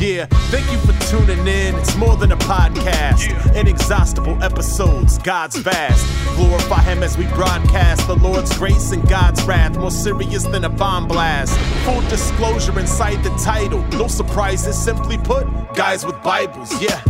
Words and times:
Yeah, 0.00 0.26
thank 0.50 0.70
you 0.72 0.78
for 0.78 0.98
tuning 1.06 1.46
in. 1.46 1.74
It's 1.76 1.94
more 1.96 2.16
than 2.16 2.32
a 2.32 2.36
podcast. 2.36 3.54
Inexhaustible 3.54 4.42
episodes, 4.42 5.18
God's 5.18 5.56
vast. 5.56 6.04
Glorify 6.36 6.82
Him 6.82 7.02
as 7.02 7.16
we 7.16 7.26
broadcast 7.28 8.06
the 8.06 8.16
Lord's 8.16 8.56
grace 8.58 8.92
and 8.92 9.06
God's 9.08 9.42
wrath, 9.44 9.76
more 9.76 9.90
serious 9.90 10.44
than 10.44 10.64
a 10.64 10.68
bomb 10.68 11.06
blast. 11.06 11.56
Full 11.84 12.00
disclosure 12.08 12.78
inside 12.80 13.22
the 13.22 13.30
title. 13.44 13.82
No 13.92 14.08
surprises, 14.08 14.82
simply 14.82 15.18
put, 15.18 15.46
guys 15.74 16.04
with 16.04 16.20
Bibles, 16.22 16.72
yeah. 16.82 17.00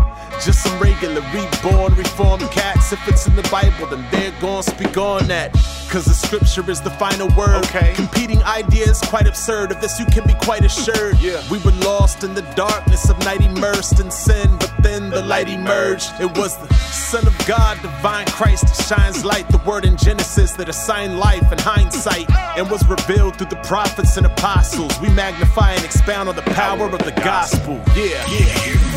Just 0.44 0.62
some 0.62 0.78
regular, 0.80 1.20
reborn, 1.32 1.94
reformed 1.94 2.50
cats. 2.50 2.92
If 2.92 3.06
it's 3.08 3.26
in 3.26 3.36
the 3.36 3.48
Bible, 3.50 3.86
then 3.86 4.04
they're 4.10 4.32
gonna 4.40 4.62
speak 4.62 4.96
on 4.96 5.28
that. 5.28 5.52
Cause 5.88 6.06
the 6.06 6.14
scripture 6.14 6.68
is 6.70 6.80
the 6.80 6.90
final 6.92 7.28
word. 7.36 7.64
Okay. 7.66 7.92
Competing 7.94 8.42
ideas, 8.44 9.00
quite 9.02 9.26
absurd. 9.26 9.70
Of 9.70 9.80
this, 9.80 10.00
you 10.00 10.06
can 10.06 10.26
be 10.26 10.34
quite 10.42 10.64
assured. 10.64 11.20
Yeah. 11.20 11.42
We 11.50 11.58
were 11.58 11.76
lost 11.84 12.24
in 12.24 12.34
the 12.34 12.42
darkness 12.56 13.10
of 13.10 13.18
night, 13.20 13.42
immersed 13.42 14.00
in 14.00 14.10
sin, 14.10 14.56
but 14.58 14.72
then 14.80 15.10
the 15.10 15.22
light 15.22 15.48
emerged. 15.48 16.10
It 16.18 16.36
was 16.38 16.56
the 16.56 16.72
Son 16.74 17.26
of 17.26 17.36
God, 17.46 17.80
divine 17.82 18.26
Christ, 18.26 18.64
that 18.68 18.84
shines 18.84 19.22
light. 19.24 19.48
The 19.50 19.58
word 19.66 19.84
in 19.84 19.98
Genesis 19.98 20.52
that 20.52 20.68
assigned 20.68 21.18
life 21.18 21.52
and 21.52 21.60
hindsight, 21.60 22.30
and 22.56 22.70
was 22.70 22.86
revealed 22.88 23.36
through 23.36 23.48
the 23.48 23.62
prophets 23.64 24.16
and 24.16 24.24
apostles. 24.24 24.98
We 25.00 25.10
magnify 25.10 25.72
and 25.72 25.84
expound 25.84 26.28
on 26.30 26.36
the 26.36 26.42
power 26.42 26.86
of 26.86 27.04
the 27.04 27.12
gospel. 27.22 27.74
Yeah, 27.94 28.24
yeah. 28.30 28.91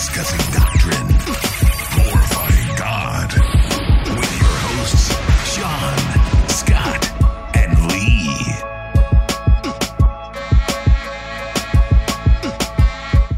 Discussing 0.00 0.40
doctrine, 0.54 1.08
glorifying 1.92 2.74
God. 2.78 3.34
With 4.16 4.32
your 4.40 4.56
hosts, 4.64 5.12
Sean, 5.52 5.98
Scott, 6.48 7.04
and 7.54 7.70
Lee. 7.92 8.32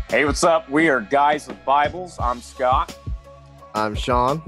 Hey, 0.08 0.24
what's 0.24 0.44
up? 0.44 0.70
We 0.70 0.88
are 0.88 1.00
Guys 1.00 1.48
with 1.48 1.64
Bibles. 1.64 2.16
I'm 2.20 2.40
Scott. 2.40 2.96
I'm 3.74 3.96
Sean. 3.96 4.40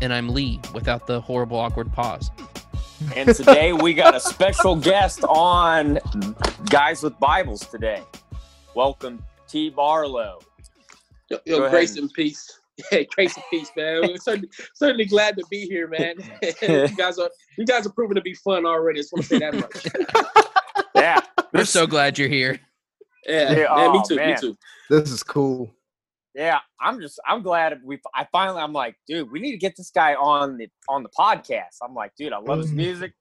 and 0.00 0.12
I'm 0.12 0.28
Lee 0.28 0.60
without 0.72 1.08
the 1.08 1.20
horrible 1.20 1.58
awkward 1.58 1.92
pause. 1.92 2.30
And 3.16 3.34
today 3.34 3.72
we 3.72 3.94
got 3.94 4.14
a 4.14 4.20
special 4.20 4.76
guest 4.76 5.24
on 5.24 5.98
Guys 6.70 7.02
with 7.02 7.18
Bibles 7.18 7.66
today. 7.66 8.04
Welcome, 8.76 9.24
T. 9.48 9.70
Barlow. 9.70 10.38
Yo, 11.30 11.38
yo 11.46 11.70
grace 11.70 11.96
and 11.96 12.12
peace. 12.12 12.60
Yeah, 12.92 13.00
grace 13.12 13.34
and 13.34 13.44
peace, 13.50 13.72
man. 13.76 14.02
We're 14.02 14.16
certainly, 14.18 14.48
certainly 14.72 15.04
glad 15.04 15.36
to 15.36 15.44
be 15.50 15.66
here, 15.66 15.88
man. 15.88 16.14
you 16.62 16.86
guys 16.96 17.18
are 17.18 17.28
you 17.56 17.66
guys 17.66 17.84
are 17.88 17.90
proving 17.90 18.14
to 18.14 18.20
be 18.20 18.34
fun 18.34 18.64
already. 18.64 19.00
I 19.00 19.02
just 19.02 19.12
want 19.12 19.24
to 19.24 19.28
say 19.28 19.38
that 19.40 19.54
much. 19.54 20.84
Yeah. 20.94 21.18
We're 21.52 21.64
so 21.64 21.88
glad 21.88 22.18
you're 22.18 22.28
here. 22.28 22.60
Yeah, 23.26 23.50
Yeah, 23.52 23.74
man, 23.74 23.92
me 23.92 23.98
oh, 23.98 24.08
too, 24.08 24.14
man. 24.14 24.30
me 24.30 24.36
too. 24.40 24.56
This 24.88 25.10
is 25.10 25.24
cool. 25.24 25.74
Yeah, 26.36 26.60
I'm 26.80 27.00
just 27.00 27.18
I'm 27.26 27.42
glad 27.42 27.80
we 27.84 27.98
I 28.14 28.28
finally 28.30 28.60
I'm 28.62 28.72
like, 28.72 28.94
dude, 29.08 29.28
we 29.32 29.40
need 29.40 29.50
to 29.50 29.58
get 29.58 29.74
this 29.76 29.90
guy 29.90 30.14
on 30.14 30.56
the 30.56 30.68
on 30.88 31.02
the 31.02 31.08
podcast. 31.08 31.78
I'm 31.82 31.94
like, 31.94 32.12
dude, 32.16 32.32
I 32.32 32.38
love 32.38 32.58
his 32.60 32.70
Mhm. 32.70 32.76
music. 32.76 33.12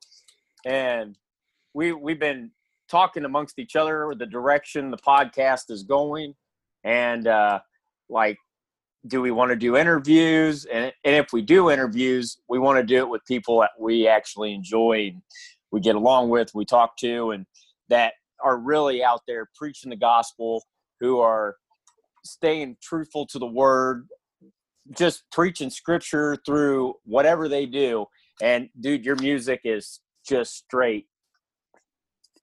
And 0.66 1.18
we 1.74 1.94
we've 1.94 2.20
been 2.20 2.52
talking 2.90 3.26
amongst 3.26 3.58
each 3.58 3.76
other 3.76 4.14
the 4.16 4.28
direction 4.28 4.92
the 4.92 4.98
podcast 4.98 5.72
is 5.72 5.82
going 5.82 6.36
and 6.84 7.26
uh 7.28 7.60
like 8.10 8.38
do 9.06 9.22
we 9.22 9.32
want 9.32 9.50
to 9.52 9.56
do 9.56 9.78
interviews 9.78 10.66
and 10.66 10.92
and 11.04 11.16
if 11.16 11.32
we 11.32 11.42
do 11.42 11.70
interviews, 11.70 12.38
we 12.50 12.60
want 12.60 12.78
to 12.78 12.84
do 12.84 12.98
it 12.98 13.10
with 13.10 13.26
people 13.26 13.60
that 13.62 13.72
we 13.80 14.08
actually 14.08 14.54
enjoy 14.54 15.10
and 15.12 15.22
we 15.72 15.80
get 15.80 15.96
along 15.96 16.30
with, 16.30 16.54
we 16.54 16.66
talk 16.66 16.98
to 16.98 17.32
and 17.32 17.46
that 17.90 18.14
are 18.44 18.58
really 18.58 19.04
out 19.04 19.22
there 19.28 19.50
preaching 19.56 19.90
the 19.90 19.96
gospel 19.96 20.64
who 21.00 21.20
are 21.20 21.56
staying 22.26 22.78
truthful 22.82 23.26
to 23.28 23.40
the 23.40 23.46
word, 23.46 24.08
just 24.98 25.24
preaching 25.32 25.70
scripture 25.70 26.38
through 26.46 26.94
whatever 27.06 27.48
they 27.48 27.66
do. 27.66 28.06
And 28.42 28.70
dude, 28.80 29.06
your 29.06 29.16
music 29.16 29.62
is 29.64 30.00
just 30.28 30.56
straight 30.56 31.08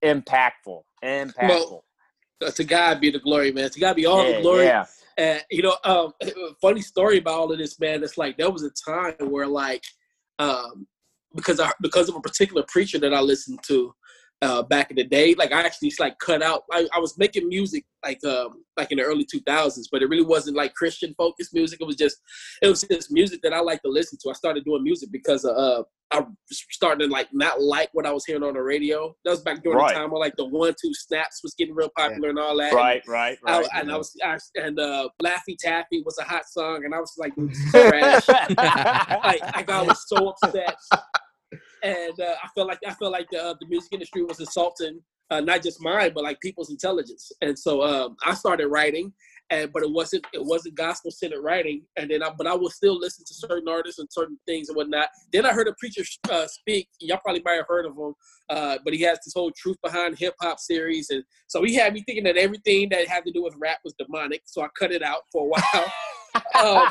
impactful. 0.05 0.83
Impactful. 1.05 1.81
Uh, 2.45 2.51
to 2.51 2.65
God 2.65 3.01
be 3.01 3.11
the 3.11 3.19
glory, 3.19 3.53
man. 3.53 3.71
To 3.71 3.81
God 3.81 3.97
be 3.97 4.07
all 4.07 4.25
yeah, 4.25 4.37
the 4.37 4.43
glory. 4.43 4.65
yeah. 4.65 4.85
And 5.17 5.43
you 5.51 5.63
know, 5.63 5.77
um, 5.85 6.13
funny 6.61 6.83
story 6.83 7.19
about 7.19 7.35
all 7.35 7.53
of 7.53 7.59
this, 7.59 7.79
man. 7.81 8.03
It's 8.03 8.19
like 8.19 8.37
there 8.37 8.51
was 8.51 8.65
a 8.65 8.71
time 8.71 9.31
where, 9.31 9.47
like, 9.47 9.83
um, 10.39 10.87
because 11.35 11.61
I 11.61 11.71
because 11.81 12.09
of 12.09 12.17
a 12.17 12.21
particular 12.21 12.65
preacher 12.69 12.99
that 12.99 13.15
I 13.15 13.21
listened 13.21 13.61
to 13.69 13.95
uh, 14.45 14.63
back 14.63 14.91
in 14.91 14.97
the 14.97 15.05
day, 15.05 15.35
like 15.35 15.53
I 15.53 15.63
actually 15.63 15.89
just, 15.89 16.01
like 16.01 16.19
cut 16.19 16.43
out. 16.43 16.63
I, 16.71 16.87
I 16.95 16.99
was 16.99 17.17
making 17.19 17.49
music 17.49 17.85
like 18.05 18.23
um, 18.25 18.63
like 18.77 18.93
in 18.93 18.99
the 18.99 19.05
early 19.05 19.25
two 19.25 19.41
thousands, 19.47 19.89
but 19.91 20.03
it 20.03 20.09
really 20.09 20.25
wasn't 20.25 20.57
like 20.57 20.75
Christian 20.75 21.15
focused 21.17 21.55
music. 21.55 21.81
It 21.81 21.87
was 21.87 21.97
just 21.97 22.19
it 22.63 22.69
was 22.69 22.83
just 22.83 23.11
music 23.11 23.41
that 23.43 23.53
I 23.53 23.61
like 23.61 23.83
to 23.83 23.89
listen 23.89 24.19
to. 24.23 24.31
I 24.31 24.35
started 24.35 24.65
doing 24.65 24.83
music 24.83 25.11
because 25.11 25.45
uh, 25.45 25.83
I 26.11 26.21
was 26.21 26.65
starting 26.71 27.09
to 27.09 27.13
like 27.13 27.29
not 27.33 27.61
like 27.61 27.89
what 27.93 28.07
I 28.07 28.13
was 28.13 28.25
hearing 28.25 28.43
on 28.43 28.55
the 28.55 28.63
radio. 28.63 29.15
That 29.25 29.31
was 29.31 29.41
back 29.43 29.63
during 29.63 29.79
Right. 29.79 29.95
the 29.95 30.01
time 30.01 30.11
where 30.11 30.21
like 30.21 30.37
the 30.37 30.45
one 30.45 30.75
two 30.81 30.93
snaps 30.93 31.41
was 31.43 31.55
getting 31.55 31.75
real 31.75 31.91
popular 31.97 32.29
and 32.29 32.39
all 32.39 32.57
that. 32.59 32.69
And 32.69 32.77
Right, 32.77 33.03
right, 33.09 33.39
I, 33.47 33.61
right. 33.61 33.69
and 33.75 33.91
I 33.91 33.97
was 33.97 34.15
I, 34.23 34.39
and 34.57 34.79
uh, 34.79 35.09
Laffy 35.23 35.57
Taffy 35.59 36.03
was 36.05 36.19
a 36.19 36.25
hot 36.25 36.47
song, 36.47 36.85
and 36.85 36.95
I 36.95 37.01
was 37.01 37.15
like, 37.17 37.33
trash. 37.71 38.29
like, 38.59 39.43
like 39.57 39.71
I 39.71 39.83
was 39.83 40.05
so 40.07 40.29
upset, 40.29 40.77
and 41.85 42.21
uh, 42.21 42.35
I 42.43 42.49
felt 42.55 42.67
like 42.67 42.81
I 42.87 42.95
felt 42.95 43.13
like 43.13 43.29
the, 43.31 43.43
uh, 43.43 43.55
the 43.61 43.67
music 43.69 43.93
industry 43.93 44.25
was 44.25 44.41
insulting 44.41 45.01
uh, 45.31 45.41
not 45.41 45.63
just 45.63 45.81
mine, 45.81 46.13
but 46.15 46.25
like 46.25 46.41
people's 46.41 46.71
intelligence. 46.71 47.33
And 47.41 47.59
so 47.59 47.83
um, 47.83 48.17
I 48.25 48.35
started 48.35 48.69
writing, 48.69 49.13
and 49.51 49.73
but 49.73 49.83
it 49.83 49.91
wasn't 49.91 50.27
it 50.33 50.45
wasn't 50.45 50.75
gospel 50.75 51.11
centered 51.11 51.43
writing. 51.43 51.83
And 51.97 52.11
then 52.11 52.23
I 52.23 52.31
but 52.37 52.47
I 52.47 52.55
would 52.55 52.73
still 52.73 52.99
listen 52.99 53.25
to 53.27 53.35
certain 53.35 53.69
artists 53.69 53.99
and 53.99 54.09
certain 54.11 54.39
things 54.47 54.69
and 54.69 54.77
whatnot. 54.77 55.09
Then 55.33 55.47
I 55.47 55.53
heard 55.53 55.69
a 55.69 55.75
preacher 55.79 56.03
uh, 56.31 56.47
speak. 56.47 56.89
Y'all 57.01 57.21
probably 57.23 57.43
might 57.45 57.55
have 57.55 57.69
heard 57.69 57.87
of 57.87 57.97
him, 57.97 58.15
uh, 58.51 58.79
but 58.85 58.93
he 58.93 59.01
has 59.03 59.19
this 59.25 59.35
whole 59.35 59.51
truth 59.57 59.77
behind 59.83 60.19
hip 60.19 60.35
hop 60.41 60.59
series, 60.59 61.11
and 61.11 61.25
so 61.47 61.63
he 61.63 61.75
had 61.75 61.95
me 61.95 62.03
thinking 62.05 62.25
that 62.25 62.37
everything 62.37 62.89
that 62.91 63.09
had 63.09 63.25
to 63.25 63.33
do 63.33 63.43
with 63.43 63.55
rap 63.59 63.79
was 63.85 63.95
demonic. 63.99 64.43
So 64.45 64.63
I 64.63 64.69
cut 64.79 64.93
it 64.93 65.03
out 65.03 65.23
for 65.33 65.45
a 65.45 65.49
while. 65.49 65.93
um, 66.61 66.89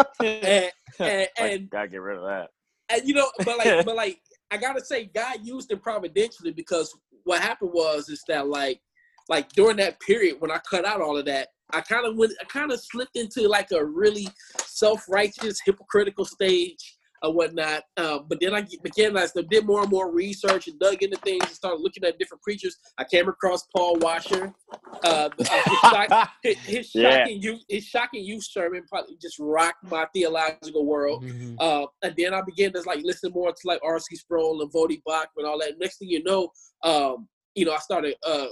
and, 0.20 0.70
and, 0.98 1.28
and 1.38 1.70
gotta 1.70 1.88
get 1.88 2.00
rid 2.00 2.18
of 2.18 2.24
that. 2.24 2.48
And 2.90 3.02
you 3.06 3.14
know, 3.14 3.30
but 3.44 3.58
like, 3.58 3.84
but 3.84 3.96
like, 3.96 4.20
I 4.50 4.56
gotta 4.56 4.84
say, 4.84 5.10
God 5.14 5.38
used 5.42 5.72
it 5.72 5.82
providentially 5.82 6.52
because 6.52 6.94
what 7.24 7.40
happened 7.40 7.72
was 7.72 8.08
is 8.08 8.22
that 8.28 8.48
like, 8.48 8.80
like 9.28 9.48
during 9.52 9.76
that 9.78 9.98
period 10.00 10.36
when 10.40 10.50
I 10.50 10.60
cut 10.70 10.84
out 10.84 11.00
all 11.00 11.16
of 11.16 11.24
that, 11.26 11.48
I 11.72 11.80
kind 11.80 12.06
of 12.06 12.16
went, 12.16 12.32
I 12.40 12.44
kind 12.44 12.70
of 12.70 12.80
slipped 12.80 13.16
into 13.16 13.48
like 13.48 13.72
a 13.72 13.84
really 13.84 14.28
self-righteous, 14.58 15.58
hypocritical 15.64 16.24
stage 16.24 16.96
or 17.22 17.32
whatnot. 17.32 17.82
Uh, 17.96 18.18
but 18.28 18.40
then 18.40 18.54
I 18.54 18.66
began, 18.82 19.16
I 19.16 19.26
did 19.50 19.66
more 19.66 19.82
and 19.82 19.90
more 19.90 20.10
research 20.12 20.68
and 20.68 20.78
dug 20.78 21.02
into 21.02 21.16
things 21.18 21.44
and 21.44 21.52
started 21.54 21.80
looking 21.80 22.04
at 22.04 22.18
different 22.18 22.42
preachers. 22.42 22.76
I 22.98 23.04
came 23.04 23.28
across 23.28 23.66
Paul 23.74 23.96
Washer. 23.96 24.52
Uh, 25.04 25.28
his, 25.38 25.48
shock, 25.80 26.30
his, 26.42 26.56
his 26.58 26.94
Yeah. 26.94 27.10
shocking 27.18 27.42
youth, 27.42 27.60
his 27.68 27.84
shocking 27.84 28.24
youth 28.24 28.44
sermon 28.44 28.84
probably 28.88 29.16
just 29.20 29.38
rocked 29.38 29.84
my 29.90 30.06
theological 30.14 30.84
world. 30.86 31.24
Uh, 31.58 31.86
and 32.02 32.14
then 32.16 32.34
I 32.34 32.42
began 32.42 32.72
to 32.74 32.82
like 32.82 33.00
listen 33.02 33.32
more 33.32 33.50
to 33.50 33.58
like 33.64 33.80
R.C. 33.82 34.16
Sproul 34.16 34.62
and 34.62 34.72
Voddie 34.72 35.02
Baucham 35.06 35.26
and 35.38 35.46
all 35.46 35.58
that. 35.60 35.78
Next 35.78 35.98
thing 35.98 36.08
you 36.08 36.22
know, 36.22 36.50
um, 36.82 37.28
you 37.54 37.64
know, 37.64 37.72
I 37.72 37.78
started 37.78 38.16
uh, 38.26 38.48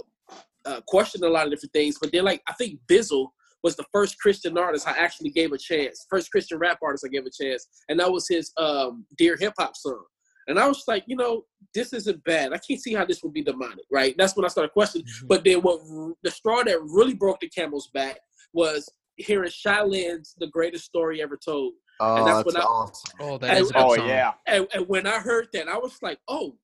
uh, 0.64 0.80
questioning 0.86 1.28
a 1.28 1.32
lot 1.32 1.46
of 1.46 1.52
different 1.52 1.72
things. 1.72 1.96
But 2.00 2.12
then, 2.12 2.24
like, 2.24 2.42
I 2.48 2.54
think 2.54 2.80
Bizzle 2.88 3.28
was 3.64 3.74
the 3.74 3.84
first 3.92 4.18
Christian 4.20 4.56
artist 4.56 4.86
I 4.86 4.92
actually 4.92 5.30
gave 5.30 5.50
a 5.52 5.58
chance. 5.58 6.06
First 6.08 6.30
Christian 6.30 6.58
rap 6.58 6.78
artist 6.82 7.04
I 7.04 7.08
gave 7.08 7.26
a 7.26 7.30
chance, 7.30 7.66
and 7.88 7.98
that 7.98 8.12
was 8.12 8.28
his 8.28 8.52
um, 8.56 9.04
"Dear 9.18 9.36
Hip 9.36 9.54
Hop" 9.58 9.74
song. 9.74 10.04
And 10.46 10.58
I 10.58 10.68
was 10.68 10.84
like, 10.86 11.04
you 11.06 11.16
know, 11.16 11.46
this 11.74 11.94
isn't 11.94 12.22
bad. 12.24 12.52
I 12.52 12.58
can't 12.58 12.80
see 12.80 12.92
how 12.92 13.06
this 13.06 13.22
would 13.22 13.32
be 13.32 13.42
demonic, 13.42 13.86
right? 13.90 14.14
That's 14.18 14.36
when 14.36 14.44
I 14.44 14.48
started 14.48 14.72
questioning. 14.72 15.06
But 15.26 15.42
then, 15.42 15.62
what 15.62 15.80
the 16.22 16.30
straw 16.30 16.62
that 16.62 16.80
really 16.82 17.14
broke 17.14 17.40
the 17.40 17.48
camel's 17.48 17.88
back 17.94 18.20
was 18.52 18.88
hearing 19.16 19.50
Shai 19.50 19.82
Linne's 19.82 20.34
"The 20.38 20.48
Greatest 20.48 20.84
Story 20.84 21.20
Ever 21.22 21.36
Told." 21.42 21.72
Oh, 22.00 22.16
that's 22.16 22.36
that's, 22.36 22.46
when 22.46 22.56
I- 22.56 22.66
awesome. 22.66 23.12
Oh, 23.20 23.38
that 23.38 23.56
is 23.56 23.70
a 23.70 23.72
good 23.72 23.82
oh 23.82 24.06
yeah. 24.06 24.32
And, 24.46 24.66
and 24.74 24.86
when 24.88 25.06
I 25.06 25.18
heard 25.18 25.48
that, 25.52 25.68
I 25.68 25.78
was 25.78 25.96
like, 26.02 26.18
oh, 26.28 26.56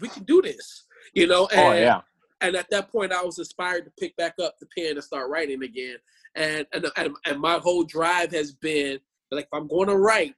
we 0.00 0.08
can 0.08 0.24
do 0.24 0.40
this, 0.42 0.86
you 1.14 1.26
know? 1.26 1.48
And, 1.48 1.60
Oh 1.60 1.72
yeah. 1.72 2.00
And 2.40 2.56
at 2.56 2.68
that 2.70 2.90
point, 2.90 3.12
I 3.12 3.22
was 3.22 3.38
inspired 3.38 3.84
to 3.86 3.92
pick 3.98 4.16
back 4.16 4.34
up 4.42 4.56
the 4.58 4.66
pen 4.76 4.92
and 4.92 5.04
start 5.04 5.30
writing 5.30 5.62
again. 5.62 5.96
And 6.34 6.66
and 6.72 6.86
and, 6.96 7.16
and 7.24 7.40
my 7.40 7.54
whole 7.54 7.84
drive 7.84 8.32
has 8.32 8.52
been 8.52 8.98
like, 9.30 9.44
if 9.44 9.58
I'm 9.58 9.68
going 9.68 9.88
to 9.88 9.96
write, 9.96 10.34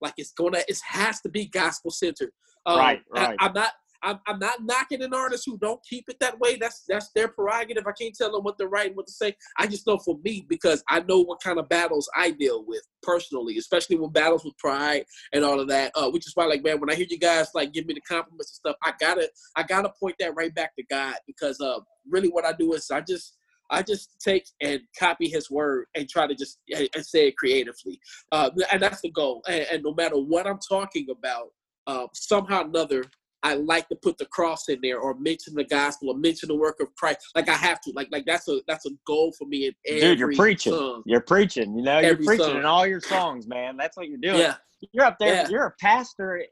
like 0.00 0.14
it's 0.16 0.32
gonna, 0.32 0.60
it 0.68 0.78
has 0.86 1.20
to 1.22 1.28
be 1.28 1.46
gospel 1.46 1.90
centered. 1.90 2.30
Um, 2.64 2.78
Right, 2.78 3.02
right. 3.10 3.36
I'm 3.40 3.52
not. 3.52 3.72
I'm, 4.02 4.18
I'm 4.26 4.38
not 4.38 4.64
knocking 4.64 5.02
an 5.02 5.14
artist 5.14 5.44
who 5.46 5.58
don't 5.58 5.80
keep 5.88 6.08
it 6.08 6.18
that 6.20 6.38
way. 6.38 6.56
That's 6.56 6.84
that's 6.88 7.10
their 7.14 7.28
prerogative. 7.28 7.86
I 7.86 7.92
can't 7.92 8.14
tell 8.14 8.32
them 8.32 8.42
what 8.42 8.58
to 8.58 8.66
write 8.66 8.88
and 8.88 8.96
what 8.96 9.06
to 9.06 9.12
say. 9.12 9.34
I 9.58 9.66
just 9.66 9.86
know 9.86 9.98
for 9.98 10.18
me 10.24 10.44
because 10.48 10.82
I 10.88 11.00
know 11.00 11.20
what 11.20 11.42
kind 11.42 11.58
of 11.58 11.68
battles 11.68 12.08
I 12.16 12.30
deal 12.30 12.64
with 12.66 12.82
personally, 13.02 13.58
especially 13.58 13.96
when 13.96 14.10
battles 14.10 14.44
with 14.44 14.56
pride 14.58 15.04
and 15.32 15.44
all 15.44 15.60
of 15.60 15.68
that. 15.68 15.92
Uh, 15.94 16.10
which 16.10 16.26
is 16.26 16.32
why, 16.34 16.46
like, 16.46 16.64
man, 16.64 16.80
when 16.80 16.90
I 16.90 16.94
hear 16.94 17.06
you 17.08 17.18
guys 17.18 17.48
like 17.54 17.72
give 17.72 17.86
me 17.86 17.94
the 17.94 18.00
compliments 18.00 18.50
and 18.50 18.74
stuff, 18.74 18.76
I 18.82 18.92
gotta 18.98 19.30
I 19.56 19.62
gotta 19.62 19.90
point 20.00 20.16
that 20.20 20.34
right 20.34 20.54
back 20.54 20.74
to 20.76 20.84
God 20.90 21.16
because 21.26 21.60
uh, 21.60 21.80
really 22.08 22.28
what 22.28 22.44
I 22.44 22.52
do 22.52 22.72
is 22.72 22.90
I 22.90 23.00
just 23.00 23.36
I 23.72 23.82
just 23.82 24.20
take 24.20 24.44
and 24.60 24.80
copy 24.98 25.28
his 25.28 25.50
word 25.50 25.86
and 25.96 26.08
try 26.08 26.26
to 26.26 26.34
just 26.34 26.58
and 26.70 27.04
say 27.04 27.28
it 27.28 27.36
creatively, 27.36 27.98
uh, 28.30 28.50
and 28.70 28.82
that's 28.82 29.00
the 29.00 29.10
goal. 29.10 29.42
And, 29.48 29.66
and, 29.72 29.82
no 29.82 29.94
matter 29.94 30.16
what 30.16 30.46
I'm 30.46 30.58
talking 30.68 31.08
about, 31.10 31.48
uh, 31.86 32.06
somehow 32.12 32.64
another, 32.64 33.04
I 33.44 33.54
like 33.54 33.88
to 33.88 33.96
put 33.96 34.18
the 34.18 34.26
cross 34.26 34.68
in 34.68 34.78
there 34.82 34.98
or 35.00 35.14
mention 35.14 35.54
the 35.54 35.64
gospel 35.64 36.10
or 36.10 36.16
mention 36.16 36.48
the 36.48 36.54
work 36.54 36.78
of 36.80 36.94
Christ. 36.94 37.18
Like 37.34 37.48
I 37.48 37.54
have 37.54 37.80
to. 37.82 37.92
Like 37.94 38.08
like 38.12 38.24
that's 38.24 38.48
a 38.48 38.60
that's 38.68 38.86
a 38.86 38.90
goal 39.06 39.32
for 39.38 39.46
me 39.46 39.66
in 39.66 39.74
every 39.86 40.00
Dude, 40.00 40.18
you're 40.18 40.32
preaching. 40.34 40.72
Song. 40.72 41.02
You're 41.06 41.20
preaching. 41.20 41.76
You 41.76 41.82
know, 41.82 41.98
you're 41.98 42.16
preaching 42.16 42.46
song. 42.46 42.58
in 42.58 42.64
all 42.64 42.86
your 42.86 43.00
songs, 43.00 43.46
man. 43.48 43.76
That's 43.76 43.96
what 43.96 44.08
you're 44.08 44.18
doing. 44.18 44.38
Yeah, 44.38 44.54
You're 44.92 45.04
up 45.06 45.16
there. 45.18 45.34
Yeah. 45.34 45.48
You're 45.48 45.66
a 45.66 45.74
pastor, 45.80 46.44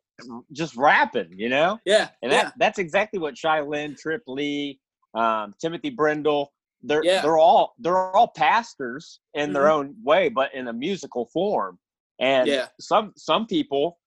just 0.52 0.76
rapping. 0.76 1.30
You 1.36 1.48
know, 1.48 1.78
yeah, 1.84 2.08
and 2.22 2.32
yeah. 2.32 2.44
that 2.44 2.54
that's 2.58 2.78
exactly 2.78 3.20
what 3.20 3.38
Shai 3.38 3.60
Linne, 3.60 3.94
Trip 3.96 4.22
Lee, 4.26 4.80
um, 5.14 5.54
Timothy 5.60 5.90
Brindle. 5.90 6.52
They're 6.82 7.04
Yeah. 7.04 7.22
they're 7.22 7.38
all 7.38 7.74
they're 7.78 7.96
all 8.16 8.28
pastors 8.28 9.20
in 9.34 9.52
their 9.52 9.64
Mhm. 9.66 9.72
own 9.72 9.94
way, 10.02 10.28
but 10.28 10.52
in 10.54 10.66
a 10.68 10.72
musical 10.72 11.26
form. 11.26 11.78
And 12.18 12.48
Yeah. 12.48 12.66
some 12.80 13.12
some 13.16 13.46
people, 13.46 13.99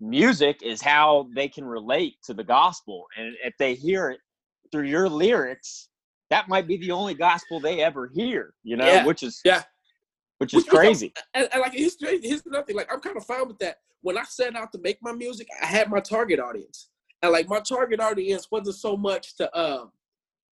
music 0.00 0.60
is 0.62 0.80
how 0.80 1.28
they 1.34 1.48
can 1.48 1.64
relate 1.64 2.14
to 2.24 2.34
the 2.34 2.44
gospel, 2.44 3.06
and 3.16 3.34
if 3.44 3.54
they 3.58 3.74
hear 3.74 4.10
it 4.10 4.20
through 4.70 4.84
your 4.86 5.08
lyrics, 5.08 5.88
that 6.30 6.48
might 6.48 6.66
be 6.68 6.76
the 6.76 6.90
only 6.90 7.14
gospel 7.14 7.58
they 7.60 7.82
ever 7.82 8.06
hear. 8.14 8.54
You 8.62 8.76
know, 8.76 8.86
Yeah. 8.86 9.04
which 9.06 9.22
is 9.22 9.40
Yeah. 9.44 9.64
which 10.38 10.54
is 10.54 10.64
Which- 10.64 10.68
crazy. 10.72 11.12
and, 11.34 11.48
like 11.58 11.72
here's, 11.72 11.96
here's 12.00 12.46
another 12.46 12.64
thing. 12.64 12.76
Like 12.76 12.92
I'm 12.92 13.00
kind 13.00 13.16
of 13.16 13.24
fine 13.26 13.48
with 13.48 13.58
that. 13.58 13.78
When 14.02 14.16
I 14.16 14.22
set 14.24 14.54
out 14.54 14.70
to 14.72 14.78
make 14.78 14.98
my 15.02 15.12
music, 15.12 15.48
I 15.60 15.66
had 15.66 15.90
my 15.90 15.98
target 16.00 16.38
audience, 16.38 16.90
and 17.22 17.32
like 17.32 17.48
my 17.48 17.58
target 17.60 17.98
audience 17.98 18.48
wasn't 18.50 18.76
so 18.76 18.96
much 18.96 19.36
to 19.38 19.58
um 19.58 19.90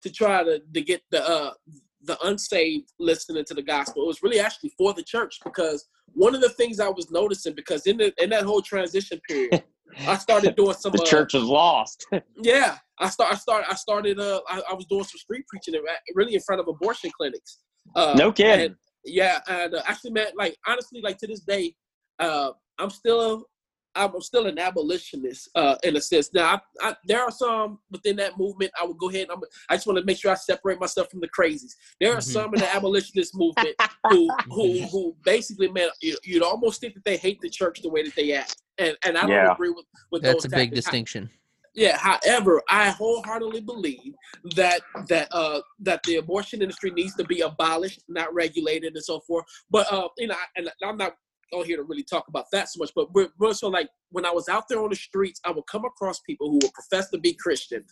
to 0.03 0.11
try 0.11 0.43
to 0.43 0.59
to 0.59 0.81
get 0.81 1.01
the 1.11 1.27
uh 1.27 1.53
the 2.03 2.17
unsaved 2.25 2.91
listening 2.99 3.45
to 3.45 3.53
the 3.53 3.61
gospel. 3.61 4.03
It 4.03 4.07
was 4.07 4.23
really 4.23 4.39
actually 4.39 4.71
for 4.77 4.93
the 4.93 5.03
church 5.03 5.39
because 5.43 5.87
one 6.13 6.35
of 6.35 6.41
the 6.41 6.49
things 6.49 6.79
I 6.79 6.89
was 6.89 7.09
noticing 7.11 7.53
because 7.53 7.85
in 7.87 7.97
the 7.97 8.13
in 8.21 8.29
that 8.31 8.43
whole 8.43 8.61
transition 8.61 9.19
period, 9.27 9.63
I 10.07 10.17
started 10.17 10.55
doing 10.55 10.73
some 10.73 10.91
The 10.91 11.01
uh, 11.01 11.05
church 11.05 11.33
is 11.35 11.43
lost. 11.43 12.05
yeah, 12.41 12.77
I 12.99 13.09
start. 13.09 13.33
I 13.33 13.35
start. 13.37 13.65
I 13.69 13.75
started. 13.75 14.19
Uh, 14.19 14.41
I, 14.47 14.61
I 14.69 14.73
was 14.73 14.85
doing 14.85 15.03
some 15.03 15.17
street 15.17 15.45
preaching, 15.47 15.75
really 16.15 16.35
in 16.35 16.41
front 16.41 16.61
of 16.61 16.67
abortion 16.67 17.11
clinics. 17.15 17.59
Uh, 17.95 18.15
no 18.17 18.31
kidding. 18.31 18.65
and- 18.67 18.75
yeah, 19.05 19.39
and 19.47 19.75
uh, 19.75 19.81
actually, 19.85 20.11
man, 20.11 20.27
like 20.37 20.55
honestly, 20.65 21.01
like 21.01 21.17
to 21.17 21.27
this 21.27 21.41
day, 21.41 21.75
uh, 22.19 22.51
I'm 22.79 22.89
still, 22.89 23.47
I'm 23.95 24.19
still 24.21 24.47
an 24.47 24.57
abolitionist 24.59 25.49
uh, 25.55 25.75
in 25.83 25.95
a 25.95 26.01
sense. 26.01 26.33
Now, 26.33 26.61
I, 26.81 26.89
I, 26.89 26.95
there 27.05 27.21
are 27.21 27.31
some 27.31 27.79
within 27.91 28.15
that 28.17 28.37
movement. 28.37 28.71
I 28.79 28.85
would 28.85 28.97
go 28.97 29.09
ahead. 29.09 29.23
And 29.23 29.31
I'm, 29.33 29.41
I 29.69 29.75
just 29.75 29.85
want 29.87 29.99
to 29.99 30.05
make 30.05 30.17
sure 30.17 30.31
I 30.31 30.35
separate 30.35 30.79
myself 30.79 31.09
from 31.11 31.19
the 31.21 31.29
crazies. 31.29 31.73
There 31.99 32.13
are 32.13 32.17
Mhm. 32.19 32.23
some 32.23 32.53
in 32.53 32.59
the 32.61 32.75
abolitionist 32.75 33.35
movement 33.35 33.75
who, 34.09 34.29
who, 34.51 34.81
who 34.87 35.15
basically, 35.23 35.69
man, 35.69 35.89
you, 36.01 36.17
you'd 36.23 36.43
almost 36.43 36.81
think 36.81 36.93
that 36.95 37.05
they 37.05 37.17
hate 37.17 37.39
the 37.41 37.49
church 37.49 37.81
the 37.81 37.89
way 37.89 38.03
that 38.03 38.15
they 38.15 38.33
act, 38.33 38.55
and 38.77 38.97
and 39.05 39.17
I 39.17 39.21
don't 39.21 39.31
Yeah. 39.31 39.53
agree 39.53 39.69
with 39.69 39.85
with 40.11 40.21
That's 40.23 40.35
those 40.35 40.45
a 40.45 40.49
big 40.49 40.69
tactics. 40.69 40.85
distinction. 40.85 41.29
Yeah. 41.75 41.97
However, 41.97 42.61
I 42.69 42.89
wholeheartedly 42.91 43.61
believe 43.61 44.13
that 44.55 44.81
that 45.07 45.27
uh 45.31 45.61
that 45.79 46.03
the 46.03 46.17
abortion 46.17 46.61
industry 46.61 46.91
needs 46.91 47.15
to 47.15 47.23
be 47.23 47.41
abolished, 47.41 48.01
not 48.07 48.31
regulated, 48.33 48.93
and 48.95 49.03
so 49.03 49.19
forth. 49.21 49.45
But 49.71 49.91
uh, 49.91 50.07
you 50.17 50.27
know, 50.27 50.35
and 50.55 50.69
I'm 50.83 50.97
not 50.97 51.15
on 51.53 51.65
here 51.65 51.77
to 51.77 51.83
really 51.83 52.03
talk 52.03 52.25
about 52.27 52.45
that 52.51 52.69
so 52.69 52.79
much. 52.79 52.91
But 52.95 53.13
we're, 53.13 53.29
we're 53.39 53.53
so 53.53 53.69
like 53.69 53.89
when 54.11 54.25
I 54.25 54.31
was 54.31 54.49
out 54.49 54.67
there 54.69 54.81
on 54.81 54.89
the 54.89 54.95
streets, 54.95 55.39
I 55.45 55.51
would 55.51 55.65
come 55.67 55.85
across 55.85 56.19
people 56.21 56.49
who 56.49 56.59
would 56.61 56.73
profess 56.73 57.09
to 57.11 57.17
be 57.17 57.33
Christian, 57.33 57.83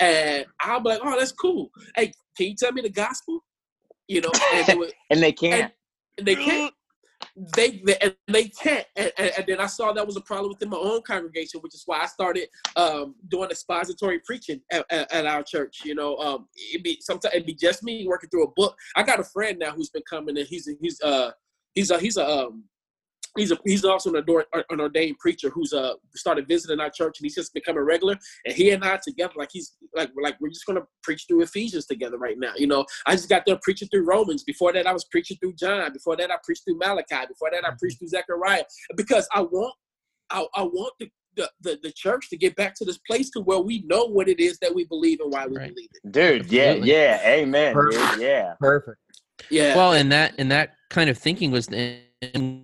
and 0.00 0.46
I'll 0.60 0.80
be 0.80 0.90
like, 0.90 1.00
"Oh, 1.02 1.18
that's 1.18 1.32
cool. 1.32 1.70
Hey, 1.96 2.12
can 2.36 2.48
you 2.48 2.54
tell 2.56 2.72
me 2.72 2.82
the 2.82 2.90
gospel?" 2.90 3.44
You 4.08 4.22
know, 4.22 4.32
and 4.54 4.66
they 4.66 4.74
would, 4.74 4.92
and 5.10 5.22
they 5.22 5.32
can't. 5.32 5.72
and 6.18 6.26
they 6.26 6.36
can't. 6.36 6.74
They, 7.54 7.82
they 7.84 7.96
and 7.98 8.14
they 8.28 8.48
can't, 8.48 8.86
and, 8.96 9.12
and, 9.18 9.32
and 9.36 9.46
then 9.46 9.60
I 9.60 9.66
saw 9.66 9.92
that 9.92 10.06
was 10.06 10.16
a 10.16 10.22
problem 10.22 10.50
within 10.50 10.70
my 10.70 10.78
own 10.78 11.02
congregation, 11.02 11.60
which 11.60 11.74
is 11.74 11.82
why 11.84 12.00
I 12.00 12.06
started 12.06 12.48
um, 12.76 13.14
doing 13.28 13.50
expository 13.50 14.20
preaching 14.24 14.60
at, 14.72 14.86
at, 14.90 15.12
at 15.12 15.26
our 15.26 15.42
church. 15.42 15.80
You 15.84 15.94
know, 15.94 16.16
um, 16.16 16.48
it'd 16.72 16.82
be 16.82 16.98
sometimes 17.00 17.34
it'd 17.34 17.46
be 17.46 17.54
just 17.54 17.82
me 17.82 18.06
working 18.08 18.30
through 18.30 18.44
a 18.44 18.50
book. 18.56 18.74
I 18.96 19.02
got 19.02 19.20
a 19.20 19.24
friend 19.24 19.58
now 19.58 19.72
who's 19.72 19.90
been 19.90 20.02
coming, 20.08 20.38
and 20.38 20.46
he's 20.46 20.66
a, 20.66 20.72
he's 20.80 21.00
uh 21.02 21.30
he's 21.74 21.90
a 21.90 21.98
he's 21.98 22.16
a 22.16 22.26
um 22.26 22.64
he's 23.36 23.52
a 23.52 23.58
he's 23.64 23.84
also 23.84 24.10
an, 24.10 24.16
ador- 24.16 24.46
an 24.70 24.80
ordained 24.80 25.18
preacher 25.18 25.50
who's 25.50 25.72
uh 25.72 25.94
started 26.14 26.46
visiting 26.48 26.80
our 26.80 26.90
church 26.90 27.18
and 27.18 27.24
he's 27.24 27.34
just 27.34 27.54
become 27.54 27.76
a 27.76 27.82
regular. 27.82 28.16
And 28.44 28.54
he 28.54 28.70
and 28.70 28.84
I 28.84 28.98
together 29.02 29.34
like 29.36 29.50
he's 29.52 29.72
like 29.94 30.10
we're 30.14 30.22
like 30.22 30.36
we're 30.40 30.48
just 30.50 30.66
gonna 30.66 30.82
preach 31.02 31.24
through 31.28 31.42
Ephesians 31.42 31.86
together 31.86 32.18
right 32.18 32.38
now 32.38 32.52
you 32.56 32.66
know. 32.66 32.84
I 33.06 33.12
just 33.12 33.28
got 33.28 33.44
done 33.46 33.58
preaching 33.62 33.88
through 33.88 34.04
Romans. 34.04 34.42
Before 34.44 34.72
that 34.72 34.86
I 34.86 34.92
was 34.92 35.04
preaching 35.04 35.36
through 35.40 35.54
John. 35.54 35.92
Before 35.92 36.16
that 36.16 36.30
I 36.30 36.36
preached 36.44 36.64
through 36.64 36.78
Malachi. 36.78 37.26
Before 37.28 37.50
that 37.52 37.64
I 37.66 37.70
preached 37.78 37.98
through 37.98 38.08
Zechariah. 38.08 38.64
Because 38.96 39.28
I 39.34 39.42
want 39.42 39.74
I, 40.30 40.46
I 40.54 40.62
want 40.62 40.92
the, 41.00 41.08
the, 41.36 41.50
the, 41.60 41.78
the 41.82 41.92
church 41.92 42.28
to 42.30 42.36
get 42.36 42.54
back 42.56 42.74
to 42.76 42.84
this 42.84 42.98
place 42.98 43.30
to 43.30 43.40
where 43.40 43.58
we 43.60 43.82
know 43.86 44.04
what 44.06 44.28
it 44.28 44.38
is 44.40 44.58
that 44.60 44.74
we 44.74 44.84
believe 44.84 45.20
and 45.20 45.32
why 45.32 45.46
we 45.46 45.56
Right. 45.56 45.74
believe 45.74 45.88
it. 45.92 46.12
Dude, 46.12 46.52
yeah, 46.52 46.62
Absolutely. 46.64 46.90
yeah, 46.92 47.20
amen, 47.26 47.74
dude, 47.74 48.20
yeah. 48.20 48.54
Perfect. 48.60 48.98
yeah. 49.50 49.74
Well, 49.76 49.92
and 49.94 50.10
that 50.12 50.34
and 50.38 50.50
that 50.52 50.74
kind 50.88 51.10
of 51.10 51.18
thinking 51.18 51.50
was, 51.50 51.68
in, 51.68 52.59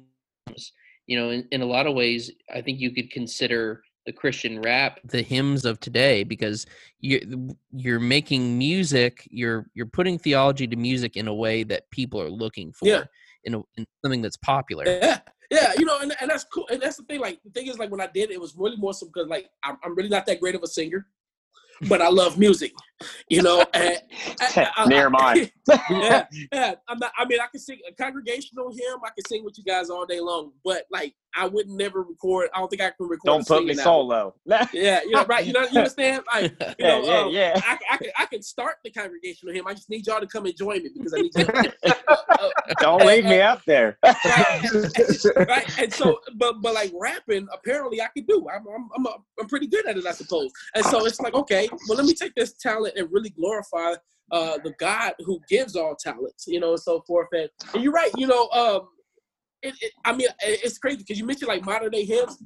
you 1.07 1.19
know, 1.19 1.31
in, 1.31 1.47
in 1.53 1.63
a 1.63 1.67
lot 1.67 1.87
of 1.87 1.95
ways, 1.95 2.31
I 2.55 2.61
think 2.61 2.81
you 2.81 2.93
could 2.93 3.11
consider 3.11 3.83
the 4.07 4.13
Christian 4.13 4.63
rap 4.63 5.01
the 5.05 5.21
hymns 5.23 5.65
of 5.65 5.81
today 5.81 6.23
because 6.23 6.65
you 7.01 7.57
you're 7.73 7.99
making 7.99 8.57
music, 8.57 9.27
you're 9.31 9.67
you're 9.75 9.87
putting 9.87 10.17
theology 10.19 10.67
to 10.69 10.77
music 10.77 11.17
in 11.17 11.27
a 11.27 11.35
way 11.35 11.65
that 11.65 11.91
people 11.91 12.21
are 12.21 12.31
looking 12.31 12.73
for, 12.73 12.87
Yeah. 12.87 13.05
in, 13.45 13.55
a, 13.55 13.59
in 13.77 13.85
something 14.05 14.23
that's 14.23 14.37
popular. 14.37 14.85
Yeah, 14.87 15.19
yeah, 15.51 15.73
you 15.79 15.85
know, 15.85 15.99
and, 16.01 16.15
and 16.21 16.31
that's 16.31 16.45
cool. 16.45 16.67
And 16.71 16.81
that's 16.81 16.97
the 16.97 17.03
thing. 17.05 17.21
Like 17.21 17.41
the 17.45 17.51
thing 17.51 17.67
is, 17.67 17.79
like 17.79 17.91
when 17.91 18.01
I 18.01 18.07
did, 18.07 18.31
it, 18.31 18.35
it 18.35 18.41
was 18.41 18.55
really 18.57 18.77
more 18.77 18.95
so 18.95 19.07
because 19.07 19.29
like 19.29 19.49
I'm, 19.65 19.77
I'm 19.83 19.95
really 19.97 20.09
not 20.09 20.27
that 20.27 20.41
great 20.41 20.55
of 20.55 20.63
a 20.63 20.69
singer, 20.69 21.07
but 21.89 22.01
I 22.01 22.09
love 22.09 22.39
music. 22.39 22.73
You 23.29 23.43
know, 23.43 23.65
and, 23.75 23.99
I- 24.41 24.71
I- 24.77 24.87
Near 24.87 25.11
mine. 25.11 25.51
yeah, 25.91 26.27
yeah. 26.53 26.75
I'm 26.89 26.99
not. 26.99 27.13
I 27.19 27.25
mean, 27.25 27.41
I 27.41 27.47
can 27.49 27.61
sing 27.61 27.79
a 27.89 27.93
congregational 27.93 28.71
hymn. 28.71 29.01
I 29.05 29.09
can 29.09 29.25
sing 29.29 29.45
with 29.45 29.59
you 29.59 29.65
guys 29.65 29.91
all 29.91 30.07
day 30.07 30.21
long, 30.21 30.53
but 30.65 30.85
like 30.91 31.15
I 31.35 31.47
would 31.47 31.69
never 31.69 32.03
record. 32.03 32.49
I 32.55 32.59
don't 32.61 32.69
think 32.69 32.83
I 32.83 32.91
can 32.91 33.09
record. 33.09 33.27
Don't 33.27 33.47
put 33.47 33.65
me 33.65 33.75
solo. 33.75 34.35
Yeah, 34.73 35.01
you 35.03 35.11
know, 35.11 35.25
right? 35.25 35.45
You 35.45 35.53
know, 35.53 35.63
you 35.63 35.79
understand? 35.79 36.23
Like, 36.33 36.53
you 36.61 36.75
yeah, 36.79 36.89
know, 36.89 37.05
yeah, 37.05 37.19
um, 37.19 37.31
yeah. 37.33 37.61
I, 37.65 37.79
I 37.93 37.97
can 37.97 38.09
I 38.19 38.27
can 38.27 38.43
start 38.43 38.77
the 38.85 38.91
congregational 38.91 39.55
hymn. 39.55 39.67
I 39.67 39.75
just 39.75 39.91
need 39.91 40.07
y'all 40.07 40.21
to 40.21 40.27
come 40.27 40.47
and 40.47 40.57
join 40.57 40.83
me 40.83 40.91
because 40.95 41.13
I 41.15 41.19
need 41.23 41.33
you. 41.37 41.47
Uh, 41.85 42.49
Don't 42.81 43.05
leave 43.05 43.25
me 43.25 43.41
up 43.41 43.65
there. 43.65 43.99
right? 44.03 45.79
And 45.79 45.93
so, 45.93 46.19
but 46.37 46.61
but 46.63 46.75
like 46.75 46.93
rapping, 46.99 47.49
apparently 47.53 48.01
I 48.01 48.09
can 48.17 48.25
do. 48.27 48.47
I'm 48.53 48.65
I'm 48.69 48.89
I'm, 48.97 49.07
a, 49.07 49.17
I'm 49.41 49.49
pretty 49.49 49.67
good 49.67 49.87
at 49.87 49.97
it, 49.97 50.07
I 50.07 50.13
suppose. 50.13 50.51
And 50.75 50.85
so 50.87 51.05
it's 51.07 51.21
like, 51.21 51.35
okay, 51.35 51.69
well, 51.89 51.97
let 51.97 52.07
me 52.07 52.15
take 52.15 52.35
this 52.35 52.53
talent 52.55 52.86
and 52.97 53.09
really 53.13 53.31
glorify 53.31 53.95
uh, 54.33 54.59
the 54.65 54.75
God 54.79 55.13
who 55.21 55.41
gives 55.49 55.77
all 55.77 55.95
talents, 55.97 56.45
you 56.47 56.61
know, 56.61 56.71
and 56.71 56.81
so 56.81 57.01
forth. 57.07 57.29
And, 57.33 57.49
and 57.75 57.83
you're 57.83 57.93
right, 57.93 58.11
you 58.17 58.27
know, 58.27 58.49
um, 58.51 58.89
it, 59.63 59.75
it, 59.81 59.93
I 60.05 60.13
mean, 60.13 60.29
it- 60.41 60.61
it's 60.65 60.79
crazy 60.79 60.99
because 60.99 61.19
you 61.19 61.25
mentioned 61.27 61.49
like 61.49 61.65
modern 61.65 61.91
day 61.91 62.05
hymns. 62.05 62.37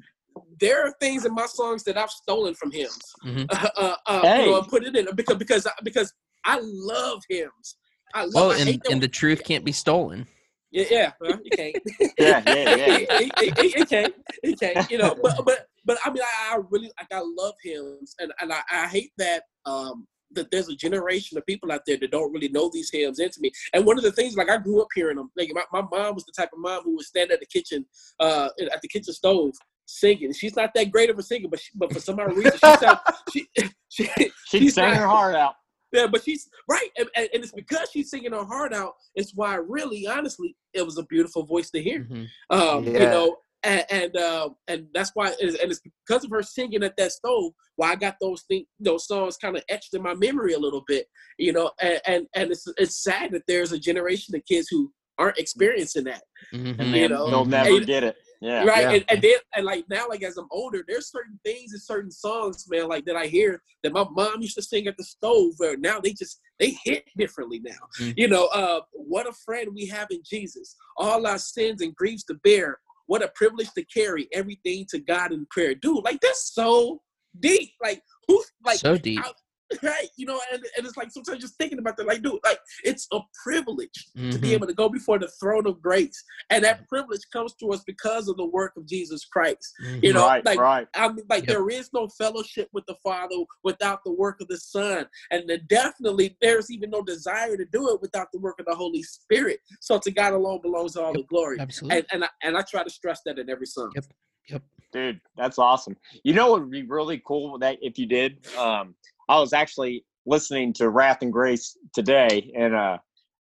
There 0.60 0.86
are 0.86 0.94
things 1.00 1.24
in 1.24 1.34
my 1.34 1.46
songs 1.46 1.82
that 1.84 1.96
I've 1.96 2.10
stolen 2.10 2.54
from 2.54 2.70
hymns, 2.70 3.12
Mhm. 3.24 3.46
uh, 3.76 3.96
uh, 4.06 4.22
Hey. 4.22 4.44
you 4.44 4.50
know, 4.52 4.58
and 4.58 4.68
put 4.68 4.84
it 4.84 4.94
in 4.96 5.08
because 5.14 5.36
because 5.36 5.66
because 5.82 6.12
I 6.44 6.58
love 6.62 7.22
hymns. 7.28 7.76
I 8.14 8.22
love. 8.24 8.32
Well, 8.34 8.50
I 8.52 8.58
and, 8.58 8.82
and 8.90 9.02
the 9.02 9.08
truth 9.08 9.42
can't 9.44 9.64
be 9.64 9.72
stolen. 9.72 10.26
yeah, 10.70 10.84
yeah, 10.90 11.12
well, 11.20 11.38
you 11.42 11.50
can't. 11.50 11.76
Yeah, 12.18 12.42
yeah, 12.46 12.70
yeah. 12.76 12.86
it, 12.86 13.08
it, 13.10 13.32
it, 13.58 13.74
it 13.80 13.88
can, 13.88 14.12
it 14.42 14.60
can, 14.60 14.86
you 14.90 14.98
know. 14.98 15.16
But 15.22 15.44
but 15.44 15.66
but 15.84 15.98
I 16.04 16.10
mean, 16.10 16.22
I, 16.22 16.54
I 16.54 16.58
really 16.70 16.90
like 16.98 17.12
I 17.12 17.22
love 17.24 17.54
hymns, 17.62 18.14
and 18.20 18.32
and 18.40 18.52
I, 18.52 18.60
I 18.70 18.86
hate 18.86 19.12
that 19.18 19.44
um 19.66 20.06
that 20.32 20.50
there's 20.50 20.68
a 20.68 20.76
generation 20.76 21.36
of 21.38 21.46
people 21.46 21.72
out 21.72 21.82
there 21.86 21.96
that 21.98 22.10
don't 22.10 22.32
really 22.32 22.48
know 22.48 22.70
these 22.72 22.90
hymns 22.90 23.18
into 23.18 23.40
me. 23.40 23.50
And 23.72 23.84
one 23.84 23.98
of 23.98 24.04
the 24.04 24.12
things, 24.12 24.36
like 24.36 24.50
I 24.50 24.56
grew 24.58 24.80
up 24.80 24.88
hearing 24.94 25.16
them. 25.16 25.30
Like 25.36 25.50
my, 25.52 25.64
my 25.72 25.86
mom 25.90 26.14
was 26.14 26.24
the 26.24 26.32
type 26.36 26.50
of 26.52 26.58
mom 26.60 26.82
who 26.84 26.96
would 26.96 27.04
stand 27.06 27.30
at 27.32 27.40
the 27.40 27.46
kitchen, 27.46 27.84
uh, 28.20 28.48
at 28.72 28.80
the 28.82 28.88
kitchen 28.88 29.12
stove 29.12 29.52
singing. 29.86 30.32
She's 30.32 30.54
not 30.56 30.70
that 30.74 30.90
great 30.92 31.10
of 31.10 31.18
a 31.18 31.22
singer, 31.22 31.48
but 31.50 31.60
she, 31.60 31.70
but 31.74 31.92
for 31.92 32.00
some 32.00 32.20
odd 32.20 32.36
reason, 32.36 32.52
she 32.52 32.76
sound, 32.76 32.98
she, 33.32 33.46
she 33.88 34.04
She 34.46 34.58
she's 34.60 34.74
sang 34.74 34.90
not- 34.90 34.98
her 35.00 35.06
heart 35.08 35.34
out. 35.34 35.54
yeah, 35.92 36.06
but 36.06 36.22
she's 36.22 36.48
right, 36.68 36.88
and, 36.96 37.08
and 37.16 37.28
and 37.34 37.42
it's 37.42 37.52
because 37.52 37.88
she's 37.92 38.08
singing 38.10 38.30
her 38.32 38.44
heart 38.44 38.72
out. 38.72 38.92
It's 39.16 39.32
why, 39.34 39.56
really, 39.56 40.06
honestly, 40.06 40.56
it 40.72 40.82
was 40.86 40.96
a 40.98 41.02
beautiful 41.06 41.42
voice 41.44 41.70
to 41.72 41.82
hear. 41.82 42.04
Mhm. 42.04 42.28
Um, 42.50 42.84
you 42.84 42.92
know, 43.00 43.36
and 43.62 43.84
and, 43.90 44.16
uh, 44.16 44.50
and 44.68 44.86
that's 44.94 45.10
why, 45.14 45.28
and 45.28 45.36
it's 45.40 45.80
because 46.06 46.24
of 46.24 46.30
her 46.30 46.42
singing 46.42 46.82
at 46.82 46.96
that 46.96 47.12
stove 47.12 47.52
why 47.76 47.90
I 47.92 47.96
got 47.96 48.16
those 48.20 48.42
things, 48.42 48.66
those 48.78 49.06
songs 49.06 49.36
kind 49.36 49.56
of 49.56 49.62
etched 49.68 49.94
in 49.94 50.02
my 50.02 50.14
memory 50.14 50.54
a 50.54 50.58
little 50.58 50.82
bit, 50.86 51.06
you 51.38 51.52
know. 51.52 51.70
And 51.80 52.00
and, 52.06 52.26
and 52.34 52.50
it's 52.50 52.66
it's 52.78 53.02
sad 53.02 53.32
that 53.32 53.42
there's 53.46 53.72
a 53.72 53.78
generation 53.78 54.34
of 54.34 54.44
kids 54.46 54.68
who 54.70 54.92
aren't 55.18 55.38
experiencing 55.38 56.04
that. 56.04 56.22
Mhm. 56.54 56.78
and 56.78 56.86
You 56.88 56.92
they, 56.92 57.08
know, 57.08 57.28
they'll 57.30 57.44
never 57.44 57.76
and- 57.76 57.86
get 57.86 58.04
it. 58.04 58.16
Yeah. 58.42 58.64
right 58.64 58.80
Yeah. 58.84 58.90
and, 58.92 59.04
and 59.10 59.20
then 59.20 59.36
and 59.54 59.66
like 59.66 59.84
now 59.90 60.08
like 60.08 60.22
as 60.22 60.38
i'm 60.38 60.46
older 60.50 60.82
there's 60.88 61.10
certain 61.10 61.38
things 61.44 61.72
and 61.74 61.82
certain 61.82 62.10
songs 62.10 62.64
man 62.70 62.88
like 62.88 63.04
that 63.04 63.14
i 63.14 63.26
hear 63.26 63.60
that 63.82 63.92
my 63.92 64.06
mom 64.10 64.40
used 64.40 64.54
to 64.56 64.62
sing 64.62 64.86
at 64.86 64.96
the 64.96 65.04
stove 65.04 65.52
where 65.58 65.76
now 65.76 66.00
they 66.00 66.14
just 66.14 66.40
they 66.58 66.74
hit 66.82 67.04
differently 67.18 67.60
now 67.62 67.76
Mhm. 68.00 68.14
you 68.16 68.28
know 68.28 68.46
uh 68.46 68.80
what 68.92 69.28
a 69.28 69.32
friend 69.44 69.68
we 69.74 69.84
have 69.88 70.06
in 70.10 70.22
jesus 70.24 70.74
all 70.96 71.26
our 71.26 71.36
sins 71.36 71.82
and 71.82 71.94
griefs 71.94 72.24
to 72.24 72.34
bear 72.42 72.78
what 73.10 73.24
a 73.24 73.28
privilege 73.34 73.68
to 73.72 73.84
carry 73.86 74.28
everything 74.32 74.86
to 74.88 75.00
god 75.00 75.32
in 75.32 75.44
prayer 75.50 75.74
dude 75.74 76.04
like 76.04 76.20
that's 76.20 76.54
so 76.54 77.02
deep 77.40 77.70
like 77.82 78.00
who 78.28 78.40
like 78.64 78.78
so 78.78 78.96
deep. 78.96 79.20
I- 79.24 79.32
right 79.82 80.08
you 80.16 80.26
know 80.26 80.40
and, 80.52 80.62
and 80.76 80.86
it's 80.86 80.96
like 80.96 81.10
sometimes 81.12 81.40
just 81.40 81.56
thinking 81.56 81.78
about 81.78 81.96
that 81.96 82.06
like 82.06 82.22
dude 82.22 82.38
like 82.44 82.58
it's 82.84 83.06
a 83.12 83.20
privilege 83.44 84.08
to 84.30 84.38
be 84.38 84.48
Mhm. 84.48 84.52
able 84.54 84.66
to 84.66 84.74
go 84.74 84.88
before 84.88 85.18
the 85.18 85.28
throne 85.40 85.66
of 85.66 85.80
grace 85.80 86.22
and 86.50 86.64
that 86.64 86.88
privilege 86.88 87.20
comes 87.32 87.54
to 87.54 87.70
us 87.72 87.82
because 87.86 88.28
of 88.28 88.36
the 88.36 88.46
work 88.46 88.72
of 88.76 88.86
jesus 88.86 89.24
christ 89.24 89.72
you 90.02 90.12
know 90.12 90.26
right, 90.26 90.44
like 90.44 90.58
right. 90.58 90.88
I 90.94 91.08
mean, 91.08 91.24
like 91.28 91.44
Yep. 91.44 91.48
there 91.48 91.68
is 91.70 91.90
no 91.92 92.08
fellowship 92.08 92.68
with 92.72 92.84
the 92.86 92.96
Father 93.02 93.36
without 93.62 94.00
the 94.04 94.12
work 94.12 94.40
of 94.40 94.48
the 94.48 94.58
Son, 94.58 95.06
and 95.30 95.48
then 95.48 95.64
definitely 95.68 96.36
there's 96.40 96.70
even 96.70 96.90
no 96.90 97.02
desire 97.02 97.56
to 97.56 97.64
do 97.64 97.88
it 97.94 98.00
without 98.00 98.28
the 98.32 98.38
work 98.38 98.58
of 98.58 98.66
the 98.66 98.74
Holy 98.74 99.02
Spirit. 99.02 99.60
So 99.80 99.98
to 99.98 100.10
God 100.10 100.32
alone 100.32 100.60
belongs 100.62 100.96
all 100.96 101.12
the 101.12 101.22
glory, 101.24 101.58
Absolutely. 101.60 101.98
and 101.98 102.06
and 102.12 102.24
I, 102.24 102.28
and 102.42 102.56
I 102.56 102.62
try 102.62 102.82
to 102.82 102.90
stress 102.90 103.20
that 103.26 103.38
in 103.38 103.48
every 103.48 103.66
song. 103.66 103.90
Yep. 103.94 104.04
Yep. 104.48 104.62
Dude, 104.92 105.20
that's 105.36 105.58
awesome. 105.58 105.96
You 106.24 106.34
know 106.34 106.50
what 106.50 106.62
would 106.62 106.70
be 106.70 106.82
really 106.82 107.22
cool 107.24 107.58
that 107.58 107.78
if 107.80 107.98
you 107.98 108.06
did? 108.06 108.44
Um, 108.56 108.94
I 109.30 109.38
was 109.38 109.52
actually 109.52 110.04
listening 110.26 110.72
to 110.74 110.88
Wrath 110.90 111.22
and 111.22 111.32
Grace 111.32 111.76
today, 111.94 112.52
and 112.56 112.74
uh, 112.74 112.98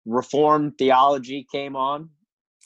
Reformed 0.07 0.77
theology 0.77 1.47
came 1.51 1.77
on. 1.77 2.11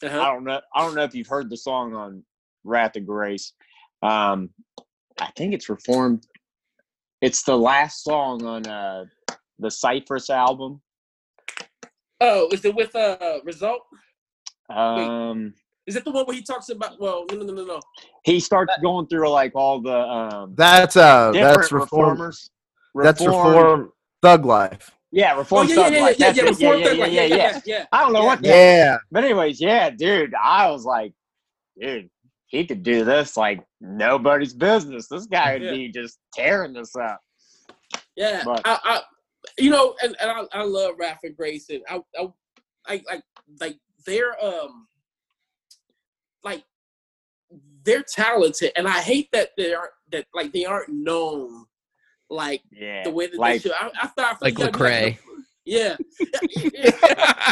I 0.02 0.06
Uh-huh. 0.06 0.18
don't 0.32 0.44
know. 0.44 0.60
I 0.74 0.80
don't 0.80 0.94
know 0.94 1.04
if 1.04 1.14
you've 1.14 1.28
heard 1.28 1.50
the 1.50 1.56
song 1.58 1.94
on 1.94 2.24
Wrath 2.64 2.96
and 2.96 3.06
Grace. 3.06 3.52
Um, 4.02 4.48
I 5.20 5.30
think 5.36 5.52
it's 5.52 5.68
Reformed. 5.68 6.26
It's 7.20 7.42
the 7.42 7.56
last 7.56 8.02
song 8.02 8.44
on 8.46 8.66
uh, 8.66 9.04
the 9.58 9.70
Cypress 9.70 10.30
album. 10.30 10.80
Oh, 12.20 12.48
is 12.50 12.64
it 12.64 12.74
with 12.74 12.96
uh 12.96 13.40
result? 13.44 13.82
Um, 14.70 15.52
Is 15.86 15.96
it 15.96 16.04
the 16.04 16.12
one 16.12 16.24
where 16.24 16.34
he 16.36 16.42
talks 16.42 16.70
about? 16.70 16.98
Well, 16.98 17.26
no, 17.30 17.36
no, 17.36 17.44
no, 17.44 17.52
no, 17.52 17.64
no. 17.64 17.80
he 18.24 18.40
starts 18.40 18.72
going 18.82 19.06
through 19.08 19.28
like 19.28 19.52
all 19.54 19.82
the 19.82 19.98
um, 19.98 20.54
That's 20.56 20.96
uh 20.96 21.30
different 21.32 21.58
that's 21.58 21.68
reform. 22.94 23.04
That's 23.04 23.20
reform 23.26 23.92
thug 24.22 24.44
life. 24.44 24.90
Yeah, 25.14 25.34
Oh 25.34 25.38
reform 25.38 25.68
yeah, 25.68 25.74
yeah, 25.74 25.82
Thug 25.84 25.92
yeah, 25.92 26.02
Life. 26.02 26.16
yeah, 26.18 26.26
That's 26.32 26.38
yeah, 26.60 26.72
it. 26.74 26.82
Yeah, 26.82 26.92
yeah, 26.92 27.04
yeah, 27.04 27.36
yeah. 27.36 27.60
yeah. 27.66 27.86
I 27.92 28.00
don't 28.02 28.12
know 28.14 28.20
Yeah. 28.20 28.26
what. 28.26 28.44
Yeah. 28.44 28.96
But 29.10 29.24
anyways, 29.24 29.60
yeah, 29.60 29.90
dude, 29.90 30.34
I 30.34 30.70
was 30.70 30.84
like, 30.86 31.12
dude, 31.78 32.08
he 32.46 32.64
could 32.66 32.82
do 32.82 33.04
this 33.04 33.36
like 33.36 33.62
nobody's 33.80 34.54
business. 34.54 35.08
This 35.08 35.26
guy 35.26 35.52
would 35.54 35.62
Yeah. 35.62 35.70
be 35.72 35.88
just 35.92 36.18
tearing 36.34 36.72
this 36.72 36.96
up. 36.96 37.20
Yeah, 38.16 38.42
But- 38.44 38.62
I, 38.64 38.78
I, 38.84 39.00
you 39.58 39.70
know, 39.70 39.94
and, 40.02 40.16
and 40.20 40.30
I, 40.30 40.44
I 40.60 40.62
love 40.62 40.94
Wrath 40.98 41.20
and 41.24 41.36
Grace, 41.36 41.68
and 41.68 41.82
I, 41.90 42.00
I, 42.18 42.28
I, 42.86 43.02
like, 43.10 43.22
like 43.60 43.76
they're, 44.06 44.42
um, 44.42 44.86
like, 46.42 46.64
they're 47.84 48.04
talented, 48.04 48.72
and 48.76 48.86
I 48.88 49.00
hate 49.00 49.28
that 49.32 49.50
they 49.58 49.74
aren't 49.74 49.92
that 50.10 50.26
like 50.32 50.52
they 50.52 50.64
aren't 50.64 50.88
known 50.90 51.66
like 52.32 52.62
Yeah, 52.72 53.04
the 53.04 53.10
way 53.10 53.26
that 53.28 53.38
like 53.38 53.62
they 53.62 53.68
should. 53.68 53.72
I, 53.78 53.90
I 54.02 54.06
thought 54.08 54.42
Like 54.42 54.58
you 54.58 54.64
gotta 54.66 54.78
Lecrae. 54.78 55.18
yeah, 55.64 55.96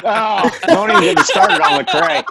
oh, 0.05 0.51
don't 0.67 0.91
even 0.91 1.03
get 1.03 1.17
me 1.17 1.23
started 1.23 1.61
on 1.61 1.85
Lecrae, 1.85 2.25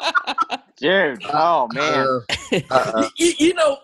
dude. 0.78 1.24
Oh 1.34 1.68
man, 1.74 2.22
Uh, 2.52 2.60
uh, 2.72 3.10
you, 3.18 3.34
you 3.38 3.54
know, 3.54 3.78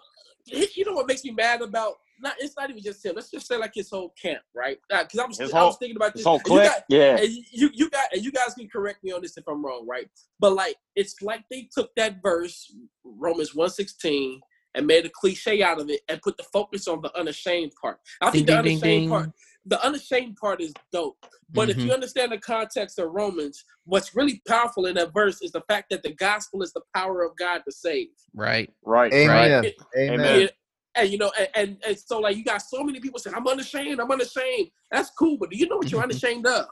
you 0.47 0.85
know 0.85 0.93
what 0.93 1.07
makes 1.07 1.23
me 1.23 1.31
mad 1.31 1.61
about. 1.61 1.93
Not, 2.21 2.35
it's 2.39 2.55
not 2.55 2.69
even 2.69 2.81
just 2.81 3.05
him. 3.05 3.11
Let's 3.13 3.29
just 3.29 3.45
say 3.45 3.57
like 3.57 3.73
his 3.75 3.89
whole 3.89 4.13
camp, 4.21 4.41
right? 4.55 4.77
Because 4.89 5.19
I 5.19 5.25
was, 5.25 5.37
His 5.37 5.53
I 5.53 5.63
was 5.63 5.77
thinking 5.77 5.97
about 5.97 6.13
this 6.13 6.21
this. 6.21 6.25
whole 6.25 6.39
and 6.45 6.47
you 6.53 6.63
got- 6.63 6.83
Yeah, 6.87 7.17
and 7.17 7.29
you 7.51 7.69
you 7.73 7.89
got 7.89 8.05
and 8.13 8.23
you 8.23 8.31
guys 8.31 8.53
can 8.53 8.69
correct 8.69 9.03
me 9.03 9.11
on 9.11 9.21
this 9.21 9.35
if 9.37 9.43
I'm 9.49 9.63
wrong, 9.65 9.85
right? 9.85 10.09
But 10.39 10.53
like 10.53 10.77
it's 10.95 11.21
like 11.21 11.43
they 11.51 11.67
took 11.75 11.93
that 11.95 12.21
verse 12.23 12.73
Romans 13.03 13.53
116 13.53 14.39
and 14.75 14.85
made 14.85 15.05
a 15.05 15.09
cliche 15.09 15.63
out 15.63 15.79
of 15.79 15.89
it 15.89 16.01
and 16.09 16.21
put 16.21 16.37
the 16.37 16.43
focus 16.53 16.87
on 16.87 17.01
the 17.01 17.17
unashamed 17.17 17.71
part. 17.81 17.99
I 18.21 18.29
think 18.29 18.45
the 18.45 18.51
ding, 18.53 18.59
unashamed 18.59 18.81
ding, 18.81 19.09
part 19.09 19.31
the 19.65 19.83
unashamed 19.83 20.37
part 20.37 20.61
is 20.61 20.73
dope. 20.91 21.17
But 21.51 21.69
if 21.69 21.77
Mhm. 21.77 21.85
you 21.85 21.91
understand 21.93 22.31
the 22.31 22.37
context 22.37 22.99
of 22.99 23.09
Romans, 23.11 23.63
what's 23.85 24.15
really 24.15 24.41
powerful 24.47 24.85
in 24.85 24.95
that 24.95 25.13
verse 25.13 25.41
is 25.41 25.51
the 25.51 25.61
fact 25.61 25.89
that 25.89 26.03
the 26.03 26.13
gospel 26.13 26.61
is 26.61 26.71
the 26.73 26.81
power 26.93 27.23
of 27.23 27.35
God 27.35 27.63
to 27.65 27.71
save. 27.71 28.09
Right. 28.33 28.71
right. 28.83 29.11
amen. 29.11 29.63
Right. 29.63 29.73
Amen. 29.97 30.19
Amen. 30.19 30.41
And, 30.41 30.51
and 30.95 31.09
you 31.09 31.17
know, 31.17 31.31
and, 31.37 31.49
and, 31.55 31.83
and 31.85 31.97
so 31.99 32.19
like 32.19 32.37
you 32.37 32.43
got 32.43 32.61
so 32.61 32.83
many 32.83 32.99
people 32.99 33.19
saying, 33.19 33.35
I'm 33.35 33.47
unashamed, 33.47 33.99
I'm 33.99 34.11
unashamed. 34.11 34.69
That's 34.91 35.09
cool, 35.17 35.37
but 35.37 35.49
do 35.49 35.57
you 35.57 35.67
know 35.67 35.77
what 35.77 35.91
you're 35.91 36.03
unashamed 36.09 36.45
of? 36.45 36.67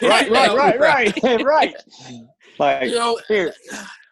Right, 0.00 0.30
right, 0.30 0.54
right, 0.56 0.80
right, 0.80 1.44
right. 1.44 1.74
Like, 2.58 2.84
You 2.88 2.94
know, 2.94 3.18
here, 3.28 3.52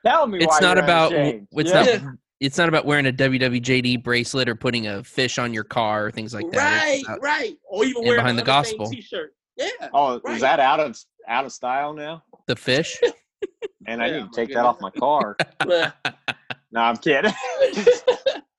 tell 0.04 0.26
me 0.26 0.40
why 0.40 0.44
It's 0.44 0.60
not 0.60 0.76
you're 0.76 0.84
about. 0.84 1.12
unashamed. 1.12 1.48
It's 1.52 1.70
Yeah. 1.70 1.98
not. 1.98 2.14
It's 2.40 2.56
not 2.56 2.68
about 2.68 2.86
wearing 2.86 3.06
a 3.06 3.12
WWJD 3.12 4.02
bracelet 4.02 4.48
or 4.48 4.54
putting 4.54 4.86
a 4.86 5.04
fish 5.04 5.38
on 5.38 5.52
your 5.52 5.64
car 5.64 6.06
or 6.06 6.10
things 6.10 6.32
like 6.32 6.50
that. 6.52 6.56
right, 6.82 7.02
about- 7.04 7.22
right. 7.22 7.54
Or 7.68 7.84
even 7.84 8.02
wearing 8.02 8.16
behind 8.16 8.38
the 8.38 8.42
gospel. 8.42 8.88
T-shirt. 8.90 9.34
Yeah. 9.56 9.68
Oh, 9.92 10.20
Right. 10.24 10.36
is 10.36 10.40
that 10.40 10.58
out 10.58 10.80
of 10.80 10.98
out 11.28 11.44
of 11.44 11.52
style 11.52 11.92
now? 11.92 12.22
the 12.46 12.56
fish. 12.56 12.98
And 13.86 14.02
I 14.02 14.08
Yeah, 14.08 14.16
need 14.18 14.32
to 14.32 14.36
take 14.36 14.50
that 14.54 14.64
off 14.66 14.80
my 14.80 14.90
car. 14.90 15.36
No, 16.72 16.80
I'm 16.82 16.96
kidding. 16.98 17.32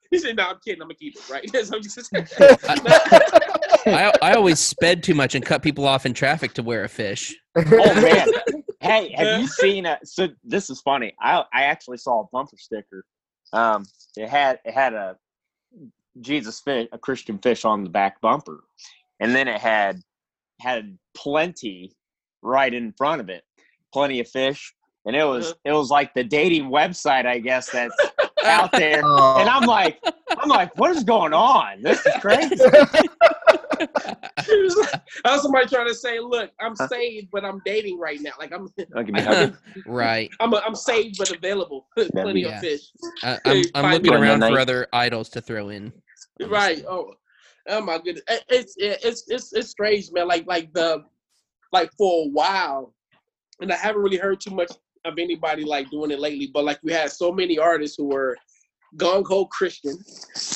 he 0.10 0.18
said, 0.20 0.36
"No, 0.36 0.48
I'm 0.50 0.58
kidding. 0.66 0.82
I'm 0.82 0.88
gonna 0.90 0.96
keep 0.96 1.16
it." 1.16 1.30
Right. 1.30 1.50
So 1.66 1.76
I'm 1.78 1.82
just- 1.82 2.10
I 3.88 4.12
I 4.22 4.34
always 4.34 4.60
sped 4.60 5.02
too 5.04 5.14
much 5.14 5.34
and 5.36 5.46
cut 5.46 5.62
people 5.64 5.88
off 5.88 6.06
in 6.06 6.14
traffic 6.14 6.54
to 6.56 6.64
wear 6.64 6.84
a 6.84 6.90
fish. 6.90 7.34
oh 7.56 8.02
man. 8.02 8.28
Hey, 8.82 9.14
have 9.16 9.40
you 9.42 9.48
seen 9.48 9.86
a 9.86 9.98
so 10.04 10.28
this 10.44 10.70
is 10.70 10.82
funny. 10.82 11.14
I 11.22 11.44
I 11.54 11.64
actually 11.64 11.98
saw 11.98 12.22
a 12.22 12.26
bumper 12.34 12.58
sticker. 12.58 13.06
Um 13.54 13.86
it 14.18 14.30
had 14.30 14.60
it 14.66 14.74
had 14.74 14.94
a 14.94 15.18
Jesus 16.20 16.60
fish, 16.60 16.88
a 16.92 16.98
Christian 16.98 17.38
fish 17.38 17.64
on 17.64 17.84
the 17.84 17.90
back 17.90 18.20
bumper. 18.22 18.64
And 19.20 19.36
then 19.36 19.48
it 19.48 19.62
had 19.62 20.02
had 20.60 20.98
plenty 21.16 21.94
right 22.42 22.74
in 22.74 22.92
front 22.94 23.22
of 23.22 23.30
it. 23.30 23.44
Plenty 23.94 24.20
of 24.20 24.28
fish. 24.28 24.74
And 25.06 25.16
it 25.16 25.24
was 25.24 25.54
it 25.66 25.72
was 25.72 25.90
like 25.90 26.14
the 26.14 26.24
dating 26.24 26.70
website, 26.70 27.26
I 27.26 27.40
guess, 27.40 27.70
that's 27.70 27.96
out 28.44 28.72
there. 28.72 29.02
Oh. 29.14 29.38
And 29.40 29.50
I'm 29.50 29.66
like, 29.66 30.00
I'm 30.38 30.50
like, 30.50 30.78
what 30.78 30.96
is 30.96 31.04
going 31.04 31.34
on? 31.34 31.82
This 31.82 32.06
is 32.06 32.14
crazy. 32.20 32.56
I 35.26 35.34
was 35.34 35.42
somebody 35.42 35.68
trying 35.68 35.88
to 35.88 35.96
say, 35.96 36.20
"Look, 36.20 36.52
I'm 36.60 36.76
saved, 36.76 37.30
but 37.32 37.44
I'm 37.46 37.62
dating 37.66 38.00
right 38.00 38.20
now. 38.22 38.32
Like 38.40 38.52
I'm, 38.54 38.68
Okay, 38.98 39.28
okay. 39.28 39.54
right. 39.86 40.30
I'm, 40.40 40.54
I'm 40.54 40.76
saved 40.76 41.18
but 41.18 41.36
available. 41.36 41.88
Plenty 41.96 42.42
Yeah. 42.42 42.56
of 42.58 42.60
fish. 42.60 42.82
I, 43.24 43.40
I'm 43.46 43.64
I'm 43.76 43.92
looking 43.94 44.14
around 44.14 44.42
for 44.42 44.60
other 44.60 44.88
idols 44.94 45.30
to 45.30 45.42
throw 45.42 45.70
in. 45.70 45.92
Right. 46.42 46.84
Oh, 46.88 47.14
oh 47.68 47.82
my 47.82 47.98
goodness. 47.98 48.24
It's 48.50 48.76
it's 48.78 49.24
it's 49.28 49.54
it's 49.54 49.70
strange, 49.70 50.12
man. 50.12 50.28
Like 50.28 50.46
like 50.48 50.74
the 50.74 51.04
like 51.72 51.92
for 51.98 52.26
a 52.26 52.30
while, 52.30 52.94
and 53.62 53.72
I 53.72 53.76
haven't 53.76 54.02
really 54.02 54.18
heard 54.18 54.42
too 54.42 54.52
much 54.52 54.72
of 55.06 55.18
anybody 55.18 55.64
like 55.64 55.90
doing 55.90 56.12
it 56.12 56.20
lately. 56.20 56.50
But 56.54 56.66
like 56.66 56.80
we 56.84 56.92
had 56.92 57.12
so 57.12 57.32
many 57.32 57.58
artists 57.58 57.98
who 57.98 58.06
were 58.08 58.38
gung 58.98 59.26
ho 59.26 59.46
Christian, 59.46 59.98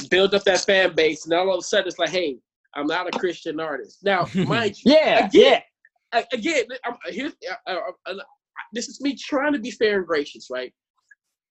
build 0.09 0.33
up 0.35 0.43
that 0.43 0.61
fan 0.61 0.93
base, 0.95 1.25
and 1.25 1.33
all 1.33 1.51
of 1.53 1.59
a 1.59 1.61
sudden 1.61 1.87
it's 1.87 1.99
like, 1.99 2.09
hey, 2.09 2.37
I'm 2.75 2.87
not 2.87 3.07
a 3.07 3.17
Christian 3.17 3.59
artist. 3.59 3.99
Now, 4.03 4.27
mind 4.35 4.75
you, 4.83 4.93
Yeah, 4.93 5.27
Again, 5.27 5.61
yeah. 6.13 6.23
again, 6.33 6.63
I'm, 6.83 6.95
here's 7.07 7.33
uh, 7.67 7.71
uh, 7.71 7.79
uh, 8.05 8.13
this 8.73 8.87
is 8.89 9.01
me 9.01 9.15
trying 9.15 9.53
to 9.53 9.59
be 9.59 9.71
fair 9.71 9.97
and 9.99 10.07
gracious, 10.07 10.47
right? 10.51 10.73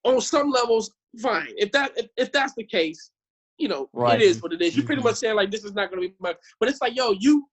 On 0.04 0.21
some 0.21 0.50
levels, 0.50 0.90
fine. 1.21 1.49
If 1.57 1.73
that 1.73 1.93
if, 1.97 2.07
if 2.16 2.33
that's 2.33 2.54
the 2.54 2.64
case, 2.64 3.11
you 3.59 3.69
know, 3.69 3.88
Right. 3.93 4.21
it 4.21 4.25
is 4.25 4.43
what 4.43 4.52
it 4.52 4.61
is. 4.61 4.76
You're 4.76 4.85
pretty 4.87 5.02
much 5.02 5.16
saying 5.16 5.37
like 5.37 5.50
this 5.50 5.64
is 5.64 5.73
not 5.75 5.90
going 5.90 6.02
to 6.02 6.09
be 6.09 6.14
my. 6.21 6.35
But 6.61 6.69
it's 6.69 6.81
like, 6.83 6.95
yo, 6.97 7.12
you 7.12 7.47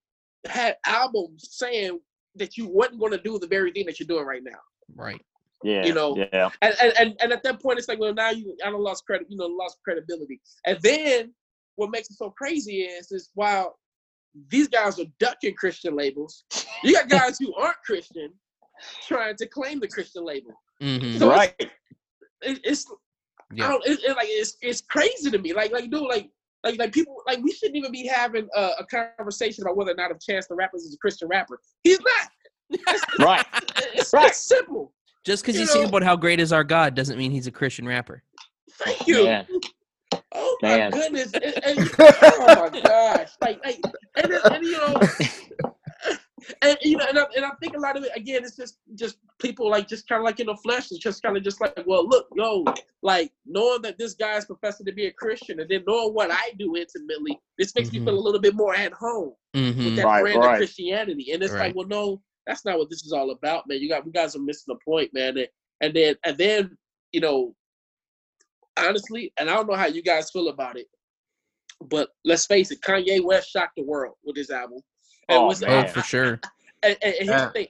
had 0.45 0.75
albums 0.85 1.47
saying 1.51 1.99
that 2.35 2.57
you 2.57 2.67
wasn't 2.67 2.99
going 2.99 3.11
to 3.11 3.17
do 3.19 3.37
the 3.39 3.47
very 3.47 3.71
thing 3.71 3.85
that 3.85 3.99
you're 3.99 4.07
doing 4.07 4.25
right 4.25 4.43
now, 4.43 4.57
Right. 4.95 5.21
Yeah. 5.63 5.85
You 5.85 5.93
know, 5.93 6.17
yeah. 6.17 6.49
and 6.63 6.75
and 6.81 6.93
and, 6.97 7.15
and 7.21 7.31
at 7.31 7.43
that 7.43 7.61
point, 7.61 7.77
it's 7.77 7.87
like, 7.87 7.99
well, 7.99 8.13
now 8.13 8.31
you 8.31 8.57
I 8.65 8.71
don't 8.71 8.81
lost 8.81 9.05
credit, 9.05 9.27
you 9.29 9.37
know, 9.37 9.45
lost 9.45 9.77
credibility. 9.83 10.41
And 10.65 10.79
then 10.81 11.33
what 11.81 11.89
makes 11.91 12.09
it 12.11 12.17
so 12.17 12.29
crazy 12.29 12.83
is 12.83 13.11
is 13.11 13.31
while 13.33 13.77
these 14.49 14.67
guys 14.67 14.99
are 14.99 15.05
ducking 15.19 15.55
Christian 15.55 15.95
labels, 15.95 16.45
you 16.83 16.93
got 16.93 17.09
guys 17.17 17.37
who 17.39 17.53
aren't 17.55 17.77
Christian 17.85 18.31
trying 19.07 19.35
to 19.37 19.47
claim 19.47 19.79
the 19.79 19.87
Christian 19.87 20.23
label. 20.23 20.51
hmm 20.79 21.17
So 21.17 21.25
it's- 21.25 21.37
right. 21.37 21.55
It, 22.43 22.59
it's 22.63 22.85
Yeah. 23.53 23.65
I 23.65 23.69
don't. 23.69 23.85
It, 23.85 23.99
it, 24.03 24.15
like 24.15 24.27
it's 24.29 24.57
it's 24.61 24.81
crazy 24.81 25.29
to 25.31 25.37
me. 25.37 25.53
Like 25.53 25.71
like 25.71 25.89
dude, 25.91 26.01
like 26.03 26.29
like 26.63 26.77
like 26.79 26.91
people 26.93 27.15
like 27.27 27.39
we 27.43 27.51
shouldn't 27.51 27.75
even 27.77 27.91
be 27.91 28.07
having 28.07 28.47
a, 28.55 28.69
a 28.79 28.85
conversation 29.17 29.63
about 29.63 29.75
whether 29.77 29.91
or 29.91 29.95
not 29.95 30.11
if 30.11 30.19
Chance 30.19 30.47
the 30.47 30.55
Rapper 30.55 30.77
is 30.77 30.93
a 30.93 30.97
Christian 30.97 31.27
rapper. 31.27 31.59
He's 31.83 31.99
not. 31.99 32.29
Right. 33.19 33.45
It's, 33.93 34.13
Right. 34.13 34.29
it's 34.29 34.39
simple. 34.39 34.93
Just 35.25 35.43
because 35.43 35.55
You 35.55 35.61
you 35.61 35.67
sing 35.67 35.85
about 35.89 36.03
how 36.03 36.15
great 36.15 36.39
is 36.39 36.51
our 36.53 36.63
God 36.63 36.95
doesn't 36.95 37.17
mean 37.17 37.29
he's 37.31 37.45
a 37.47 37.51
Christian 37.51 37.85
rapper. 37.87 38.23
Thank 38.83 39.05
you. 39.07 39.25
Man. 39.25 39.45
Oh 40.33 40.57
my 40.61 40.69
Man. 40.69 40.91
goodness! 40.91 41.33
And, 41.33 41.55
and- 41.63 41.89
oh 41.99 42.69
my 42.71 42.81
gosh! 42.81 43.29
Like, 43.41 43.59
like 43.65 43.79
and, 44.15 44.31
and 44.51 44.63
you 44.63 44.77
know, 44.77 44.99
and 46.61 46.77
you 46.81 46.97
know, 46.97 47.05
and 47.09 47.19
I, 47.19 47.25
and 47.35 47.45
I 47.45 47.51
think 47.61 47.75
a 47.75 47.79
lot 47.79 47.97
of 47.97 48.03
it 48.03 48.11
again, 48.15 48.43
it's 48.43 48.55
just 48.55 48.77
just 48.95 49.17
people 49.39 49.69
like 49.69 49.87
just 49.87 50.07
kind 50.07 50.19
of 50.19 50.25
like 50.25 50.39
in 50.39 50.47
the 50.47 50.55
flesh. 50.55 50.87
It's 50.91 50.99
just 50.99 51.21
kind 51.23 51.37
of 51.37 51.43
just 51.43 51.61
like, 51.61 51.77
well, 51.85 52.07
look, 52.07 52.27
yo, 52.35 52.65
like 53.01 53.31
knowing 53.45 53.81
that 53.83 53.97
this 53.97 54.13
guy 54.13 54.37
is 54.37 54.45
professing 54.45 54.85
to 54.85 54.91
be 54.91 55.05
a 55.07 55.11
Christian, 55.11 55.59
and 55.59 55.69
then 55.69 55.83
knowing 55.87 56.13
what 56.13 56.31
I 56.31 56.51
do 56.57 56.75
intimately, 56.75 57.39
this 57.57 57.73
makes 57.75 57.89
Mhm. 57.89 57.93
me 57.93 57.99
feel 58.05 58.17
a 58.17 58.19
little 58.19 58.41
bit 58.41 58.55
more 58.55 58.75
at 58.75 58.93
home 58.93 59.33
with 59.53 59.75
hmm 59.75 59.95
that 59.95 60.05
Right, 60.05 60.21
brand 60.21 60.37
right. 60.39 60.51
of 60.53 60.57
Christianity. 60.57 61.31
And 61.31 61.43
it's 61.43 61.53
Right. 61.53 61.67
like, 61.67 61.75
well, 61.75 61.87
no, 61.87 62.21
that's 62.47 62.65
not 62.65 62.77
what 62.77 62.89
this 62.89 63.03
is 63.05 63.13
all 63.13 63.31
about, 63.31 63.67
man. 63.67 63.79
You 63.79 63.89
got 63.89 64.05
you 64.05 64.11
guys 64.11 64.35
are 64.35 64.39
missing 64.39 64.73
the 64.73 64.79
point, 64.83 65.13
man. 65.13 65.37
And, 65.37 65.47
and 65.81 65.93
then 65.93 66.15
and 66.25 66.37
then 66.37 66.77
you 67.11 67.19
know, 67.21 67.55
honestly, 68.77 69.33
and 69.37 69.49
I 69.49 69.53
don't 69.55 69.67
know 69.67 69.75
how 69.75 69.87
you 69.87 70.01
guys 70.01 70.31
feel 70.31 70.49
about 70.49 70.77
it, 70.77 70.87
but 71.89 72.09
let's 72.25 72.45
face 72.45 72.71
it, 72.71 72.81
Kanye 72.81 73.23
West 73.23 73.49
shocked 73.51 73.73
the 73.77 73.83
world 73.83 74.15
with 74.23 74.35
his 74.35 74.49
album. 74.49 74.79
And 75.29 75.39
Oh, 75.39 75.47
was- 75.47 75.63
Oh, 75.63 75.67
man. 75.67 75.87
for 75.87 76.01
sure. 76.13 76.39
and, 76.83 76.97
and, 77.01 77.13
and 77.15 77.15
here's 77.15 77.27
Yeah. 77.29 77.45
the 77.47 77.51
thing. 77.53 77.67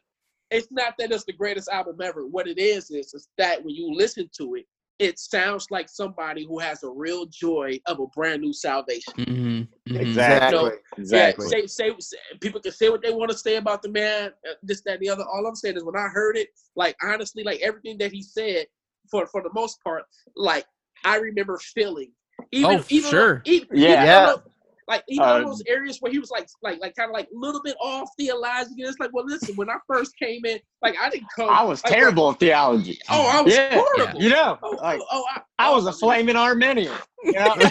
It's 0.52 0.68
not 0.72 0.96
that 1.00 1.12
it's 1.12 1.24
the 1.24 1.32
greatest 1.34 1.70
album 1.70 1.98
ever. 2.02 2.28
What 2.28 2.48
it 2.48 2.58
is 2.58 2.92
is, 2.92 3.14
is 3.14 3.30
that 3.38 3.64
when 3.64 3.74
you 3.74 3.94
listen 3.94 4.30
to 4.38 4.56
it, 4.56 4.66
it 5.00 5.18
sounds 5.18 5.66
like 5.72 5.88
somebody 5.90 6.46
who 6.46 6.60
has 6.60 6.84
a 6.84 6.90
real 6.90 7.26
joy 7.26 7.80
of 7.88 8.00
a 8.00 8.08
brand 8.08 8.42
new 8.42 8.54
salvation. 8.54 9.14
hmm 9.18 9.62
Exactly. 9.96 10.58
No, 10.60 10.72
Exactly. 10.98 11.46
Yeah, 11.46 11.50
say, 11.52 11.68
say, 11.68 11.96
say, 12.00 12.18
people 12.42 12.60
can 12.62 12.72
say 12.74 12.90
what 12.90 13.02
they 13.02 13.12
want 13.12 13.32
to 13.32 13.38
say 13.38 13.56
about 13.56 13.82
the 13.82 13.90
man, 13.90 14.32
uh, 14.48 14.54
this, 14.62 14.82
that, 14.82 14.96
and 14.96 15.02
the 15.02 15.10
other. 15.10 15.24
All 15.24 15.46
I'm 15.48 15.56
saying 15.56 15.78
is 15.78 15.84
when 15.84 15.96
I 15.96 16.08
heard 16.08 16.38
it, 16.38 16.50
like 16.76 16.96
honestly, 17.02 17.44
like 17.44 17.62
everything 17.62 17.98
that 18.00 18.12
he 18.12 18.22
said, 18.22 18.68
for 19.10 19.26
for 19.28 19.42
the 19.42 19.50
most 19.54 19.82
part, 19.84 20.04
like 20.36 20.66
I 21.04 21.18
remember 21.18 21.58
feeling. 21.58 22.12
Even, 22.52 22.78
Oh, 22.80 22.86
even 22.90 23.10
sure. 23.10 23.42
Even, 23.46 23.68
Yeah. 23.74 23.94
even 23.94 24.06
Yeah. 24.06 24.30
on 24.34 24.42
like 24.88 25.04
even 25.08 25.26
on 25.26 25.42
Uh, 25.42 25.46
those 25.46 25.64
areas 25.68 25.98
where 26.02 26.12
he 26.12 26.20
was 26.20 26.32
like, 26.32 26.48
like, 26.62 26.82
like 26.82 26.96
kind 26.96 27.10
of 27.10 27.14
like 27.14 27.28
a 27.34 27.38
little 27.38 27.62
bit 27.64 27.78
off 27.80 28.10
theologically. 28.20 28.84
It's 28.84 29.00
like, 29.00 29.12
well, 29.14 29.26
listen, 29.26 29.56
when 29.56 29.70
I 29.70 29.76
first 29.88 30.18
came 30.18 30.44
in, 30.46 30.60
like 30.82 30.96
I 31.00 31.10
didn't 31.10 31.28
come. 31.34 31.50
I 31.50 31.64
was 31.64 31.82
like, 31.84 31.94
terrible 31.94 32.32
at 32.32 32.40
theology. 32.40 33.00
Oh, 33.10 33.30
I 33.32 33.42
was 33.42 33.56
Yeah, 33.56 33.76
horrible. 33.80 34.22
You 34.22 34.30
know, 34.32 34.60
Oh, 34.62 34.72
like 34.82 35.00
oh, 35.00 35.06
oh, 35.12 35.26
I, 35.34 35.42
I 35.60 35.70
oh, 35.70 35.76
was 35.76 35.86
a 35.88 35.94
flaming 35.94 36.36
Arminian. 36.36 36.94
You 37.24 37.34
know? 37.34 37.56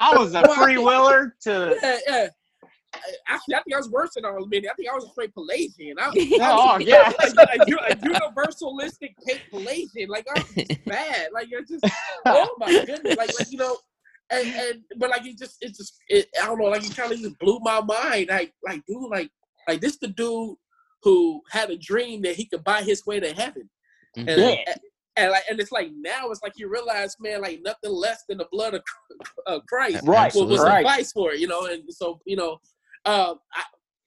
I 0.00 0.14
was 0.16 0.34
a 0.34 0.48
free 0.56 0.78
willer 0.78 1.36
to 1.42 1.78
Yeah, 1.82 1.98
yeah. 2.08 2.28
Actually, 3.28 3.54
I 3.54 3.62
think 3.62 3.74
I 3.74 3.78
was 3.78 3.90
worse 3.90 4.10
than 4.14 4.24
Arminian. 4.24 4.70
I 4.70 4.74
think 4.74 4.88
I 4.90 4.94
was 4.94 5.04
a 5.04 5.08
straight 5.08 5.34
Pelagian. 5.34 5.96
I, 5.98 6.10
Oh, 6.40 6.78
yeah. 6.78 7.12
a, 7.18 7.26
a, 7.26 7.62
a 7.62 7.96
universalistic 7.96 9.14
fake 9.26 9.42
Pelagian. 9.50 10.08
Like 10.08 10.26
I 10.34 10.40
was 10.40 10.54
just 10.54 10.84
bad. 10.86 11.28
Like 11.32 11.50
you're 11.50 11.64
just 11.64 11.84
oh 12.26 12.54
my 12.58 12.84
goodness. 12.84 13.16
Like 13.16 13.38
like 13.38 13.50
you 13.50 13.58
know, 13.58 13.76
and 14.30 14.46
and 14.46 14.82
but 14.96 15.10
like 15.10 15.26
it 15.26 15.38
just 15.38 15.56
it 15.60 15.74
just 15.74 15.94
it, 16.08 16.28
I 16.42 16.46
don't 16.46 16.58
know. 16.58 16.66
Like 16.66 16.84
it 16.84 16.96
kind 16.96 17.12
of 17.12 17.18
just 17.18 17.38
blew 17.38 17.58
my 17.60 17.80
mind. 17.80 18.28
Like 18.28 18.52
like 18.66 18.82
dude, 18.86 19.10
like 19.10 19.30
like 19.68 19.80
this 19.80 19.98
the 19.98 20.08
dude 20.08 20.56
who 21.02 21.40
had 21.50 21.70
a 21.70 21.76
dream 21.76 22.22
that 22.22 22.36
he 22.36 22.44
could 22.44 22.64
buy 22.64 22.82
his 22.82 23.06
way 23.06 23.20
to 23.20 23.32
heaven. 23.32 23.68
And, 24.16 24.28
mm-hmm. 24.28 24.40
Yeah. 24.40 24.56
and, 24.66 24.80
and 25.16 25.30
like 25.32 25.44
and 25.50 25.60
it's 25.60 25.72
like 25.72 25.90
now 25.96 26.30
it's 26.30 26.42
like 26.42 26.54
you 26.56 26.68
realize, 26.68 27.16
man, 27.20 27.42
like 27.42 27.60
nothing 27.64 27.90
less 27.90 28.24
than 28.28 28.38
the 28.38 28.48
blood 28.50 28.74
of, 28.74 28.82
of 29.46 29.66
Christ 29.66 30.02
right, 30.04 30.32
will, 30.34 30.46
will 30.46 30.62
right. 30.62 30.84
suffice 30.84 31.12
for 31.12 31.32
it, 31.32 31.40
you 31.40 31.48
know. 31.48 31.66
And 31.66 31.82
so, 31.88 32.20
you 32.24 32.36
know, 32.36 32.58
um, 33.04 33.40
I, 33.54 33.62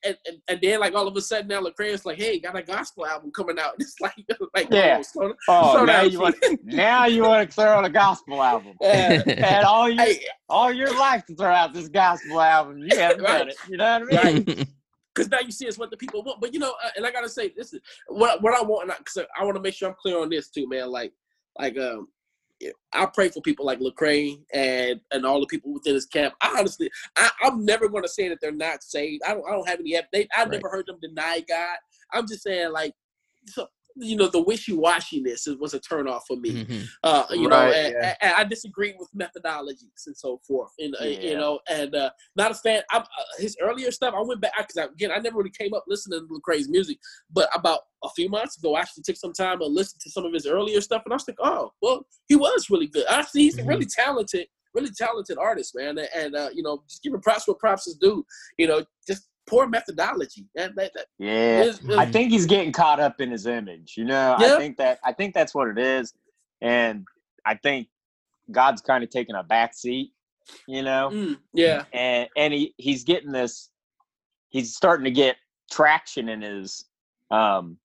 and, 0.06 0.18
and 0.28 0.38
and 0.50 0.60
then 0.62 0.80
like 0.82 0.94
all 0.94 1.08
of 1.08 1.16
a 1.16 1.22
sudden 1.22 1.48
now 1.48 1.62
Lecrae's 1.62 2.06
like, 2.06 2.18
hey, 2.18 2.40
got 2.40 2.58
a 2.58 2.62
gospel 2.62 3.06
album 3.06 3.32
coming 3.32 3.58
out. 3.58 3.74
It's 3.80 4.00
like 4.02 4.14
like 4.56 4.68
Yeah. 4.70 4.98
oh, 5.00 5.02
slow, 5.02 5.34
Oh, 5.48 5.72
slow 5.74 5.86
now 5.86 6.02
you 6.02 6.20
want 6.20 6.36
now 6.64 7.06
you 7.06 7.24
want 7.24 7.50
to 7.50 7.56
throw 7.56 7.66
out 7.70 7.86
a 7.86 7.90
gospel 7.90 8.42
album. 8.44 8.74
Uh, 8.82 8.86
And 9.28 9.66
all 9.66 9.90
your 9.90 10.04
hey, 10.06 10.26
all 10.50 10.72
your 10.74 10.92
life 11.00 11.26
to 11.28 11.36
throw 11.36 11.54
out 11.54 11.74
this 11.74 11.88
gospel 11.88 12.42
album. 12.42 12.80
You 12.80 12.98
haven't 12.98 13.24
done 13.24 13.40
Right. 13.40 13.48
it. 13.48 13.56
You 13.70 13.78
know 13.78 14.00
what 14.00 14.20
I 14.26 14.34
mean? 14.34 14.46
Right. 14.46 14.68
because 15.16 15.30
now 15.32 15.40
you 15.40 15.52
see 15.52 15.68
it's 15.68 15.78
what 15.78 15.90
the 15.92 15.98
people 15.98 16.22
want. 16.24 16.42
But 16.42 16.54
you 16.54 16.60
know, 16.60 16.74
uh, 16.84 16.90
and 16.98 17.06
I 17.06 17.12
gotta 17.12 17.30
say, 17.30 17.54
this 17.56 17.74
is 17.74 17.80
what 18.08 18.42
what 18.42 18.54
I 18.60 18.62
want. 18.62 18.92
Because 18.98 19.26
I, 19.40 19.44
want 19.46 19.56
to 19.56 19.62
make 19.62 19.74
sure 19.74 19.90
I'm 19.90 19.96
clear 20.02 20.20
on 20.20 20.30
this 20.30 20.50
too, 20.50 20.68
man. 20.68 20.90
Like, 20.90 21.14
like 21.60 21.78
um, 21.78 21.86
yeah, 21.88 22.08
I 22.94 23.06
pray 23.08 23.30
for 23.30 23.42
people 23.42 23.66
like 23.66 23.80
Lecrae 23.80 24.40
and 24.54 25.02
and 25.12 25.26
all 25.26 25.40
the 25.40 25.48
people 25.48 25.74
within 25.74 25.96
his 25.96 26.06
camp. 26.06 26.34
I 26.42 26.56
honestly, 26.60 26.90
I, 27.16 27.30
I'm 27.42 27.66
never 27.66 27.90
going 27.90 28.04
to 28.04 28.10
say 28.10 28.30
that 28.30 28.40
they're 28.42 28.52
not 28.52 28.84
saved. 28.84 29.24
I 29.28 29.34
don't 29.34 29.46
I 29.48 29.52
don't 29.52 29.68
have 29.68 29.80
any. 29.80 30.00
They, 30.12 30.28
I've 30.36 30.50
Right. 30.50 30.52
never 30.52 30.70
heard 30.70 30.88
them 30.88 31.00
deny 31.02 31.42
God. 31.48 31.78
I'm 32.14 32.28
just 32.28 32.44
saying, 32.44 32.72
like, 32.72 32.94
so, 33.48 33.68
you 33.96 34.16
know, 34.16 34.28
the 34.28 34.42
wishy 34.42 34.74
washiness 34.76 35.48
was 35.60 35.74
a 35.74 35.80
turnoff 35.80 36.22
for 36.28 36.38
me. 36.38 36.66
Mhm. 36.66 36.88
Uh, 37.04 37.26
you 37.32 37.48
know, 37.48 37.72
and, 37.72 37.94
yeah. 37.94 38.16
and 38.22 38.34
I 38.36 38.44
disagree 38.44 38.96
with 38.98 39.10
methodologies 39.16 40.06
and 40.08 40.16
so 40.18 40.40
forth. 40.48 40.72
And 40.80 40.96
uh, 41.00 41.06
you 41.06 41.38
know, 41.38 41.60
and 41.70 41.94
uh, 41.96 42.10
not 42.36 42.52
a 42.52 42.56
fan. 42.56 42.82
I'm, 42.92 43.02
uh, 43.02 43.06
his 43.38 43.56
earlier 43.62 43.92
stuff, 43.92 44.14
I 44.18 44.22
went 44.22 44.42
back 44.42 44.54
because 44.58 44.90
again, 44.92 45.12
I 45.12 45.20
never 45.20 45.38
really 45.38 45.50
came 45.52 45.74
up 45.74 45.86
listening 45.88 46.28
to 46.28 46.40
crazy 46.42 46.72
music, 46.72 46.98
but 47.32 47.50
about 47.56 47.82
a 48.04 48.10
few 48.10 48.30
months 48.30 48.58
ago, 48.58 48.76
I 48.76 48.82
actually 48.82 49.04
took 49.04 49.16
some 49.16 49.34
time 49.34 49.62
and 49.62 49.74
listened 49.74 50.02
to 50.02 50.10
some 50.10 50.26
of 50.26 50.34
his 50.34 50.46
earlier 50.46 50.82
stuff, 50.82 51.04
and 51.06 51.14
I 51.14 51.16
was 51.16 51.28
like, 51.28 51.38
oh, 51.40 51.72
well, 51.82 52.06
he 52.28 52.36
was 52.36 52.70
really 52.70 52.88
good. 52.88 53.06
Actually, 53.10 53.42
he's 53.44 53.58
a 53.58 53.62
Mhm. 53.62 53.68
really 53.70 53.86
talented, 53.86 54.48
really 54.74 54.90
talented 54.92 55.38
artist, 55.38 55.74
man. 55.76 55.98
And, 55.98 56.10
and 56.16 56.36
uh, 56.36 56.50
you 56.54 56.64
know, 56.64 56.84
just 56.90 57.04
giving 57.04 57.22
props 57.22 57.48
where 57.48 57.56
props 57.56 57.88
is 57.88 57.96
due. 57.96 58.26
You 58.58 58.68
know, 58.68 58.86
just 59.08 59.30
poor 59.48 59.68
methodology. 59.68 60.46
That, 60.56 60.76
that, 60.76 60.92
that 60.94 61.08
Yeah. 61.20 61.64
is- 61.64 61.82
I 61.90 62.06
think 62.06 62.32
he's 62.32 62.46
getting 62.46 62.72
caught 62.72 63.00
up 63.00 63.20
in 63.22 63.32
his 63.32 63.46
image. 63.46 63.96
You 63.98 64.06
know, 64.06 64.36
Yeah. 64.40 64.56
I 64.56 64.58
think 64.58 64.78
that 64.78 65.00
I 65.04 65.14
think 65.14 65.34
that's 65.34 65.54
what 65.54 65.68
it 65.68 65.78
is, 65.78 66.14
and 66.62 67.06
I 67.46 67.56
think 67.56 67.90
God's 68.52 68.82
kind 68.82 69.04
of 69.04 69.10
taking 69.10 69.36
a 69.36 69.44
back 69.44 69.74
seat. 69.74 70.14
You 70.68 70.84
know, 70.84 71.10
Mm, 71.12 71.40
yeah, 71.54 71.86
and 71.94 72.28
and 72.36 72.54
he 72.54 72.74
he's 72.78 73.04
getting 73.06 73.32
this. 73.32 73.70
He's 74.50 74.76
starting 74.76 75.06
to 75.06 75.12
get 75.12 75.38
traction 75.72 76.28
in 76.30 76.42
his 76.42 76.86
um 77.32 77.78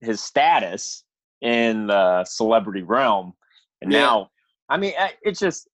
his 0.00 0.22
status 0.22 1.04
in 1.40 1.86
the 1.86 2.24
celebrity 2.24 2.82
realm, 2.82 3.34
and 3.80 3.90
Yeah. 3.90 4.00
now 4.00 4.30
I 4.68 4.76
mean 4.76 4.92
it's 5.22 5.40
just 5.40 5.68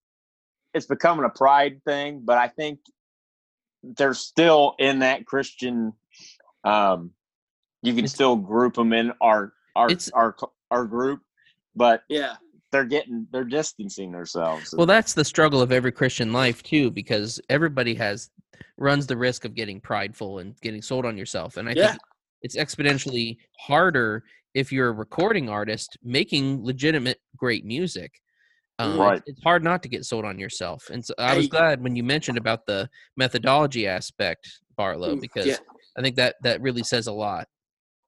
it's 0.74 0.86
becoming 0.86 1.24
a 1.24 1.28
pride 1.30 1.82
thing. 1.84 2.20
But 2.24 2.38
I 2.38 2.46
think 2.48 2.78
they're 3.82 4.14
still 4.14 4.74
in 4.78 5.00
that 5.00 5.26
Christian. 5.26 5.92
Um, 6.64 7.12
you 7.82 7.92
can 7.92 8.00
It's- 8.04 8.12
still 8.14 8.36
group 8.36 8.74
them 8.74 8.92
in 8.92 9.12
our 9.20 9.52
our 9.76 9.88
our 10.14 10.36
our 10.70 10.84
group, 10.84 11.22
but 11.76 12.02
yeah, 12.08 12.36
they're 12.72 12.84
getting 12.84 13.26
they're 13.30 13.44
distancing 13.44 14.10
themselves. 14.12 14.74
Well, 14.76 14.86
that's 14.86 15.14
the 15.14 15.24
struggle 15.24 15.62
of 15.62 15.70
every 15.70 15.92
Christian 15.92 16.32
life 16.32 16.62
too, 16.62 16.90
because 16.90 17.40
everybody 17.48 17.94
has 17.94 18.30
runs 18.76 19.06
the 19.06 19.16
risk 19.16 19.44
of 19.44 19.54
getting 19.54 19.80
prideful 19.80 20.40
and 20.40 20.60
getting 20.60 20.82
sold 20.82 21.04
on 21.06 21.16
yourself. 21.16 21.56
And 21.56 21.68
I 21.68 21.72
Yeah. 21.74 21.90
think 21.90 22.00
it's 22.42 22.56
exponentially 22.56 23.38
harder 23.60 24.24
if 24.54 24.72
you're 24.72 24.88
a 24.88 24.92
recording 24.92 25.48
artist 25.48 25.96
making 26.02 26.64
legitimate 26.64 27.20
great 27.36 27.64
music. 27.64 28.20
Um, 28.78 28.90
it's- 28.92 29.00
Right. 29.00 29.22
It's 29.26 29.42
hard 29.42 29.64
not 29.64 29.82
to 29.82 29.88
get 29.88 30.04
sold 30.04 30.24
on 30.24 30.38
yourself. 30.38 30.88
And 30.90 31.04
so 31.04 31.14
I 31.18 31.34
was 31.36 31.46
Hey. 31.46 31.50
glad 31.50 31.82
when 31.82 31.96
you 31.96 32.04
mentioned 32.04 32.38
about 32.38 32.66
the 32.66 32.88
methodology 33.16 33.86
aspect, 33.86 34.48
Barlow, 34.76 35.16
Mm, 35.16 35.20
because 35.20 35.46
yeah. 35.46 35.58
I 35.96 36.02
think 36.02 36.16
that 36.16 36.36
that 36.42 36.60
really 36.60 36.84
says 36.84 37.06
a 37.08 37.12
lot. 37.12 37.48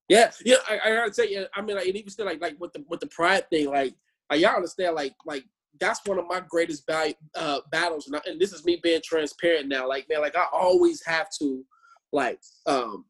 Yeah, 0.07 0.31
yeah, 0.45 0.57
I, 0.67 0.79
I 0.83 0.95
gotta 0.95 1.13
say, 1.13 1.29
yeah, 1.29 1.45
I 1.53 1.61
mean, 1.61 1.75
like, 1.77 1.87
and 1.87 1.95
even 1.95 2.09
still, 2.09 2.25
like, 2.25 2.41
like 2.41 2.59
with 2.59 2.73
the 2.73 2.83
with 2.89 2.99
the 2.99 3.07
pride 3.07 3.49
thing, 3.49 3.69
like, 3.69 3.93
like 4.29 4.41
y'all 4.41 4.55
understand, 4.55 4.95
like, 4.95 5.13
like 5.25 5.43
that's 5.79 6.05
one 6.05 6.19
of 6.19 6.27
my 6.27 6.41
greatest 6.41 6.85
value, 6.85 7.13
uh, 7.35 7.59
battles, 7.71 8.07
and, 8.07 8.15
I, 8.17 8.21
and 8.25 8.39
this 8.39 8.51
is 8.53 8.65
me 8.65 8.77
being 8.83 9.01
transparent 9.03 9.67
now. 9.67 9.87
Like, 9.87 10.07
man, 10.09 10.19
like 10.21 10.35
I 10.35 10.45
always 10.51 11.01
have 11.05 11.27
to, 11.39 11.65
like, 12.11 12.39
um, 12.65 13.05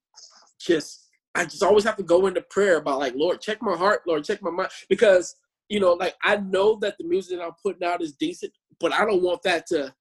just 0.59 1.07
I 1.33 1.45
just 1.45 1.63
always 1.63 1.83
have 1.85 1.95
to 1.97 2.03
go 2.03 2.27
into 2.27 2.41
prayer 2.41 2.77
about 2.77 2.99
like, 2.99 3.13
Lord, 3.15 3.41
check 3.41 3.61
my 3.61 3.75
heart, 3.75 4.01
Lord, 4.05 4.23
check 4.23 4.41
my 4.43 4.51
mind, 4.51 4.69
because 4.89 5.35
you 5.71 5.79
know, 5.79 5.93
like 5.93 6.15
I 6.23 6.35
know 6.37 6.77
that 6.81 6.95
the 6.99 7.05
music 7.13 7.37
that 7.37 7.45
I'm 7.45 7.53
putting 7.63 7.87
out 7.87 8.01
is 8.01 8.13
decent, 8.13 8.51
but 8.79 8.91
I 8.93 9.05
don't 9.05 9.23
want 9.23 9.41
that 9.43 9.65
to 9.67 9.93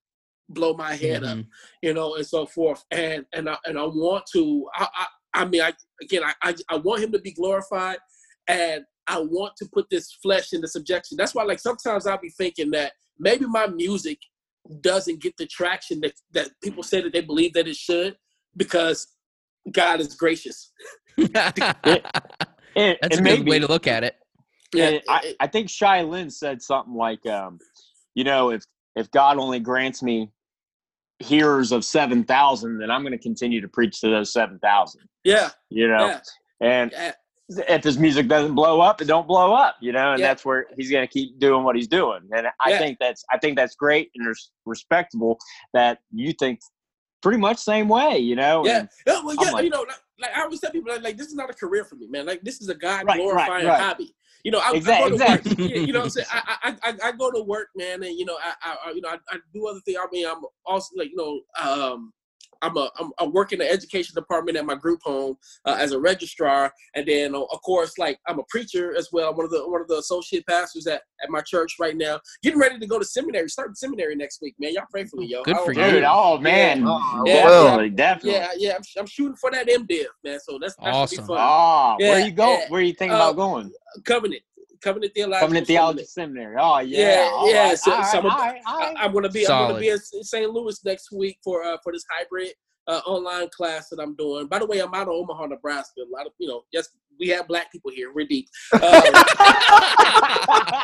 blow 0.49 0.73
my 0.75 0.95
head 1.05 1.23
up 1.23 1.39
Mhm. 1.39 1.47
you 1.81 1.95
know, 1.95 2.17
and 2.17 2.27
so 2.27 2.45
forth. 2.45 2.83
And 2.91 3.25
and 3.37 3.49
I 3.49 3.57
and 3.67 3.79
I 3.79 3.85
want 3.85 4.25
to. 4.35 4.43
I 4.75 4.89
I, 5.03 5.07
I 5.33 5.45
mean, 5.45 5.63
I 5.63 5.73
again, 6.03 6.23
I, 6.25 6.33
I 6.43 6.55
I 6.69 6.77
want 6.77 7.03
him 7.05 7.13
to 7.13 7.21
be 7.21 7.33
glorified, 7.33 7.99
and 8.49 8.83
I 9.07 9.19
want 9.21 9.53
to 9.59 9.69
put 9.73 9.87
this 9.91 10.07
flesh 10.23 10.53
into 10.53 10.67
subjection. 10.69 11.17
That's 11.17 11.35
why, 11.37 11.45
like, 11.45 11.61
sometimes 11.61 12.07
I'll 12.07 12.19
be 12.21 12.31
thinking 12.31 12.71
that 12.73 12.93
maybe 13.19 13.47
my 13.47 13.67
music 13.69 14.19
doesn't 14.81 15.21
get 15.21 15.37
the 15.37 15.47
traction 15.47 16.01
that 16.01 16.15
that 16.33 16.49
people 16.65 16.83
say 16.83 17.01
that 17.01 17.13
they 17.13 17.21
believe 17.21 17.53
that 17.55 17.69
it 17.69 17.77
should, 17.77 18.17
because 18.57 19.07
God 19.71 20.01
is 20.01 20.17
gracious. 20.17 20.73
And- 21.17 21.31
That's 22.75 23.03
and 23.03 23.03
a 23.03 23.09
good 23.17 23.23
maybe- 23.23 23.51
way 23.51 23.59
to 23.61 23.67
look 23.69 23.87
at 23.87 24.03
it. 24.05 24.17
Yeah, 24.75 24.99
I, 25.09 25.35
I 25.41 25.47
think 25.47 25.69
Shai 25.69 26.03
Linne 26.03 26.31
said 26.31 26.63
something 26.63 26.95
like, 26.95 27.25
um, 27.27 27.59
you 28.15 28.25
know, 28.25 28.51
if 28.51 28.65
if 28.97 29.11
God 29.11 29.39
only 29.39 29.61
grants 29.61 30.03
me 30.03 30.31
hearers 31.19 31.73
of 31.73 31.85
seven 31.85 32.25
thousand, 32.25 32.79
then 32.79 32.91
I'm 32.91 33.03
going 33.03 33.13
to 33.13 33.19
continue 33.19 33.61
to 33.61 33.69
preach 33.69 34.01
to 34.01 34.09
those 34.09 34.33
seven 34.33 34.59
thousand. 34.61 35.03
yeah, 35.25 35.51
You 35.69 35.89
know, 35.89 36.07
yeah, 36.07 36.21
and 36.61 36.93
yeah. 36.93 37.13
if 37.69 37.85
his 37.85 37.99
music 37.99 38.27
doesn't 38.29 38.55
blow 38.55 38.81
up, 38.81 39.01
it 39.03 39.07
don't 39.07 39.27
blow 39.27 39.53
up. 39.53 39.77
You 39.81 39.93
know, 39.93 40.13
and 40.13 40.21
Yeah. 40.21 40.29
that's 40.29 40.45
where 40.45 40.67
he's 40.77 40.91
going 40.91 41.07
to 41.07 41.13
keep 41.13 41.39
doing 41.39 41.63
what 41.65 41.77
he's 41.77 41.89
doing. 41.89 42.21
And 42.35 42.47
I 42.61 42.79
think 42.79 42.99
that's 43.01 43.25
I 43.31 43.39
think 43.39 43.57
that's 43.57 43.75
great 43.75 44.11
and 44.15 44.27
res- 44.27 44.51
respectable 44.67 45.39
that 45.75 45.99
you 46.13 46.33
think 46.33 46.61
pretty 47.23 47.39
much 47.39 47.59
same 47.59 47.89
way. 47.89 48.19
You 48.19 48.37
know, 48.37 48.65
Yeah, 48.65 48.87
well, 49.07 49.35
yeah. 49.41 49.51
like- 49.51 49.65
you 49.65 49.71
know, 49.71 49.81
like, 49.83 49.99
like 50.21 50.31
I 50.37 50.43
always 50.43 50.61
tell 50.61 50.71
people, 50.71 50.93
like, 50.93 51.03
like, 51.03 51.17
this 51.17 51.27
is 51.29 51.35
not 51.35 51.51
a 51.51 51.55
career 51.55 51.85
for 51.85 51.97
me, 51.97 52.07
man. 52.09 52.25
Like 52.27 52.41
this 52.43 52.61
is 52.63 52.69
a 52.69 52.75
God 52.75 53.05
Right, 53.05 53.07
right, 53.07 53.17
glorifying 53.19 53.67
right. 53.67 53.81
hobby. 53.81 54.15
You 54.45 54.51
know, 54.53 54.59
I, 54.61 54.73
Exact- 54.75 55.01
I 55.03 55.05
go 55.05 55.09
to 55.09 55.15
exactly. 55.15 55.65
work. 55.65 55.77
You, 55.87 55.93
know, 55.93 55.99
what 56.01 56.05
I'm 56.05 56.11
saying 56.11 56.27
I, 56.33 56.57
I, 56.63 56.91
I, 56.91 57.09
I 57.09 57.13
go 57.13 57.31
to 57.31 57.43
work, 57.43 57.69
man, 57.77 58.03
and 58.03 58.19
you 58.19 58.25
know, 58.25 58.39
I, 58.43 58.55
I 58.63 58.77
I- 58.87 58.91
you 58.93 59.01
know, 59.03 59.11
I, 59.11 59.19
I 59.31 59.39
do 59.53 59.67
other 59.67 59.81
things. 59.81 59.99
I 60.01 60.07
mean, 60.13 60.27
I'm 60.27 60.43
also 60.65 60.89
like, 60.97 61.11
you 61.11 61.17
know, 61.17 61.41
um, 61.63 62.13
I'm 62.63 62.77
a 62.77 62.91
I'm, 62.99 63.11
I 63.19 63.25
work 63.25 63.53
in 63.53 63.59
the 63.59 63.71
education 63.71 64.15
department 64.15 64.57
at 64.57 64.67
my 64.67 64.75
group 64.75 65.01
home 65.03 65.37
uh, 65.65 65.77
as 65.79 65.93
a 65.93 66.01
registrar, 66.01 66.73
and 66.95 67.07
then 67.07 67.35
uh, 67.35 67.41
of 67.41 67.63
course, 67.63 67.99
like 67.99 68.19
I'm 68.27 68.39
a 68.39 68.45
preacher 68.49 68.95
as 68.97 69.09
well. 69.13 69.31
I'm 69.31 69.37
one 69.37 69.45
of 69.47 69.51
the 69.51 69.69
one 69.69 69.81
of 69.81 69.89
the 69.89 69.97
associate 69.99 70.47
pastors 70.47 70.87
at, 70.87 71.03
at 71.23 71.31
my 71.31 71.41
church 71.41 71.77
right 71.79 71.97
now. 71.97 72.21
Getting 72.43 72.59
ready 72.61 72.79
to 72.79 72.87
go 72.87 72.99
to 72.99 73.05
seminary, 73.05 73.49
starting 73.49 73.75
seminary 73.75 74.17
next 74.17 74.41
week, 74.43 74.55
man. 74.59 74.75
Y'all 74.75 74.85
pray 74.91 75.05
for 75.05 75.17
me, 75.17 75.27
yo. 75.27 75.43
Good 75.43 75.57
for 75.59 75.73
you. 75.73 75.83
dude, 75.91 76.05
oh 76.07 76.39
man, 76.39 76.85
Oh, 76.87 77.23
Yeah. 77.27 77.43
definitely, 77.49 77.91
definitely. 77.91 78.33
Yeah, 78.33 78.49
yeah, 78.57 78.75
I'm, 78.77 78.83
I'm 78.99 79.07
shooting 79.07 79.37
for 79.37 79.51
that 79.51 79.67
MDiv, 79.69 80.05
man. 80.25 80.39
So 80.41 80.59
that's 80.61 80.77
that 80.77 80.87
Awesome. 80.93 81.25
be 81.25 81.27
fun. 81.29 81.39
Oh, 81.41 81.97
where 81.99 82.21
you 82.21 82.33
go? 82.33 82.59
yeah. 82.59 82.69
Where 82.69 82.83
you 82.83 82.93
thinking 82.93 83.15
Uh, 83.15 83.31
about 83.31 83.37
going? 83.37 83.73
Covenant, 84.05 84.43
Covenant 84.83 85.13
Theological 85.15 85.41
Covenant 85.47 85.67
Theology 85.67 86.05
Seminary. 86.05 86.55
Seminary. 86.55 86.57
Oh 86.61 86.79
yeah, 86.79 86.99
Yeah, 87.25 87.31
all 87.33 87.51
yeah, 87.53 87.69
right, 87.69 87.79
so- 87.79 87.93
all 87.93 88.05
so 88.05 88.19
right, 88.23 88.25
I'm 88.25 88.25
a- 88.25 88.29
all 88.29 88.39
right, 88.39 88.61
all 88.67 88.79
I, 88.83 88.85
right. 88.87 88.97
I'm 88.99 89.13
gonna 89.13 89.29
be 89.29 89.47
I'm 89.47 89.69
gonna 89.69 89.81
be 89.81 89.89
in 89.91 89.99
St. 89.99 90.51
Louis 90.51 90.85
next 90.85 91.13
week 91.13 91.39
for 91.45 91.63
uh, 91.65 91.77
for 91.83 91.93
this 91.93 92.05
hybrid 92.11 92.53
uh, 92.87 93.01
online 93.07 93.49
class 93.51 93.89
that 93.91 94.01
I'm 94.01 94.15
doing. 94.17 94.47
By 94.47 94.59
the 94.59 94.67
way, 94.67 94.79
I'm 94.81 94.93
out 94.95 95.03
of 95.09 95.15
Omaha, 95.15 95.47
Nebraska. 95.47 96.01
A 96.01 96.11
lot 96.11 96.27
of 96.27 96.33
you 96.39 96.49
know, 96.49 96.63
yes, 96.73 96.89
we 97.21 97.29
have 97.29 97.47
black 97.47 97.71
people 97.71 97.93
here. 97.93 98.13
We're 98.13 98.27
deep. 98.27 98.49
Uh, 98.73 98.79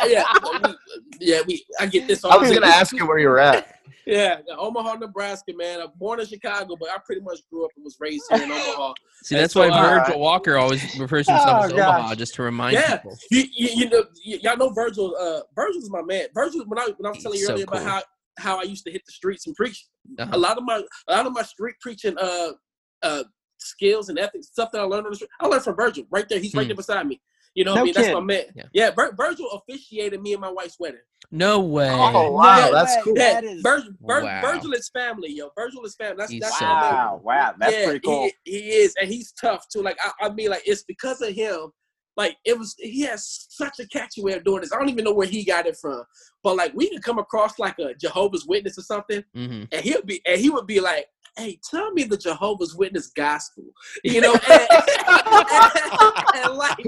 yeah, 0.07 0.25
we, 0.63 0.75
yeah, 1.21 1.41
we. 1.47 1.65
I 1.81 1.87
get 1.87 2.07
this. 2.07 2.25
all 2.25 2.33
I 2.33 2.37
was 2.37 2.53
gonna 2.53 2.67
ask 2.67 2.95
you 2.95 3.07
where 3.07 3.19
you're 3.19 3.39
at. 3.41 3.73
Yeah, 4.05 4.39
Omaha, 4.57 4.95
Nebraska, 4.97 5.53
man. 5.57 5.81
I'm 5.81 5.89
born 5.97 6.21
in 6.21 6.27
Chicago, 6.27 6.77
but 6.79 6.91
I 6.91 6.99
pretty 7.05 7.23
much 7.23 7.39
grew 7.51 7.65
up 7.65 7.73
and 7.75 7.85
was 7.85 7.97
raised 7.99 8.23
here 8.31 8.39
in 8.45 8.45
Omaha. 8.53 8.93
See, 9.25 9.35
And 9.35 9.43
that's 9.43 9.55
so, 9.55 9.69
why 9.69 9.77
uh, 9.77 10.05
Virgil 10.05 10.21
Walker 10.21 10.57
always 10.59 10.81
refers 10.97 11.27
to 11.27 11.33
himself 11.33 11.63
Oh, 11.63 11.67
as 11.67 11.73
gosh. 11.73 11.99
Omaha, 11.99 12.15
just 12.15 12.35
to 12.37 12.43
remind 12.45 12.75
Yeah. 12.75 12.99
people. 12.99 13.19
You, 13.33 13.45
you, 13.53 13.69
you 13.75 13.91
know, 13.91 14.05
y- 14.25 14.39
y'all 14.43 14.57
know 14.57 14.69
Virgil. 14.69 15.17
Uh, 15.19 15.41
Virgil's 15.57 15.91
my 15.91 16.03
man. 16.03 16.27
Virgil, 16.35 16.65
when 16.67 16.79
I 16.79 16.87
when 16.99 17.07
I 17.07 17.09
was 17.09 17.17
He's 17.17 17.23
telling 17.25 17.39
you 17.41 17.47
so 17.47 17.53
earlier 17.55 17.67
cool. 17.67 17.79
about 17.79 17.89
how 17.91 18.03
how 18.39 18.61
I 18.61 18.63
used 18.63 18.85
to 18.85 18.93
hit 18.93 19.03
the 19.07 19.13
streets 19.13 19.49
and 19.49 19.57
preach. 19.57 19.87
Uh-huh. 20.21 20.31
A 20.35 20.39
lot 20.39 20.57
of 20.57 20.63
my 20.63 20.81
a 21.09 21.13
lot 21.13 21.27
of 21.27 21.33
my 21.33 21.43
street 21.43 21.75
preaching 21.81 22.15
uh 22.21 22.51
uh 23.03 23.25
skills 23.59 24.09
and 24.09 24.19
ethics 24.19 24.49
stuff 24.49 24.71
that 24.73 24.81
I 24.81 24.85
learned 24.85 25.07
on 25.07 25.11
the 25.13 25.17
street. 25.17 25.31
I 25.41 25.47
learned 25.47 25.63
from 25.65 25.77
Virgil 25.77 26.05
right 26.11 26.29
there. 26.29 26.39
He's 26.39 26.55
right 26.55 26.63
Hmm. 26.65 26.69
there 26.69 26.77
beside 26.77 27.07
me. 27.07 27.21
You 27.55 27.65
know, 27.65 27.73
what 27.73 27.81
I 27.81 27.85
mean, 27.85 27.95
that's 27.95 28.13
my 28.13 28.21
man. 28.21 28.45
Yeah. 28.55 28.63
Yeah, 28.75 28.91
Vir- 28.91 29.15
Virgil 29.17 29.51
officiated 29.53 30.21
me 30.21 30.33
and 30.35 30.43
my 30.43 30.51
wife's 30.51 30.79
wedding. 30.79 31.01
No 31.31 31.61
way. 31.61 31.89
Oh, 31.91 32.33
wow, 32.33 32.59
Yeah, 32.67 32.71
that's 32.71 32.97
way. 32.97 33.03
cool. 33.03 33.15
Yeah, 33.17 33.33
That 33.33 33.45
is- 33.45 33.63
Virgil, 33.63 33.93
Vir- 34.03 34.25
Wow. 34.25 34.43
Virgil 34.43 34.73
is 34.75 34.89
family, 34.91 35.33
yo. 35.33 35.51
Virgil 35.57 35.83
is 35.87 35.95
family. 35.97 36.17
That's 36.19 36.39
that's 36.39 36.59
so. 36.59 36.65
Wow, 36.67 37.21
wow, 37.25 37.55
that's 37.59 37.73
yeah, 37.73 37.85
pretty 37.85 38.01
cool. 38.01 38.29
He, 38.45 38.53
he 38.59 38.59
is, 38.73 38.95
and 39.01 39.09
he's 39.11 39.33
tough 39.33 39.67
too. 39.71 39.81
Like 39.83 39.97
I, 40.05 40.27
I 40.27 40.29
mean, 40.35 40.51
like 40.51 40.65
it's 40.67 40.83
because 40.85 41.23
of 41.23 41.33
him. 41.33 41.73
Like 42.19 42.37
it 42.47 42.59
was, 42.59 42.75
he 42.79 43.03
has 43.03 43.47
such 43.51 43.79
a 43.79 43.87
catchy 43.89 44.23
way 44.23 44.33
of 44.33 44.43
doing 44.45 44.63
this. 44.63 44.73
I 44.73 44.79
don't 44.79 44.89
even 44.89 45.05
know 45.05 45.13
where 45.13 45.27
he 45.27 45.45
got 45.45 45.67
it 45.67 45.77
from, 45.77 46.03
but 46.43 46.57
like 46.57 46.73
we 46.75 46.89
could 46.89 47.03
come 47.03 47.19
across 47.19 47.59
like 47.59 47.79
a 47.79 47.93
Jehovah's 47.95 48.47
Witness 48.47 48.79
or 48.79 48.83
something, 48.83 49.23
hmm 49.35 49.65
and 49.71 49.81
he'll 49.85 50.03
be, 50.03 50.23
and 50.27 50.41
he 50.41 50.49
would 50.51 50.67
be 50.67 50.81
like, 50.81 51.07
"Hey, 51.37 51.59
tell 51.69 51.93
me 51.93 52.05
the 52.05 52.17
Jehovah's 52.17 52.75
Witness 52.75 53.09
gospel," 53.09 53.65
you 54.05 54.21
know, 54.21 54.35
and, 54.49 54.69
and, 55.07 56.15
and, 56.35 56.55
like. 56.55 56.87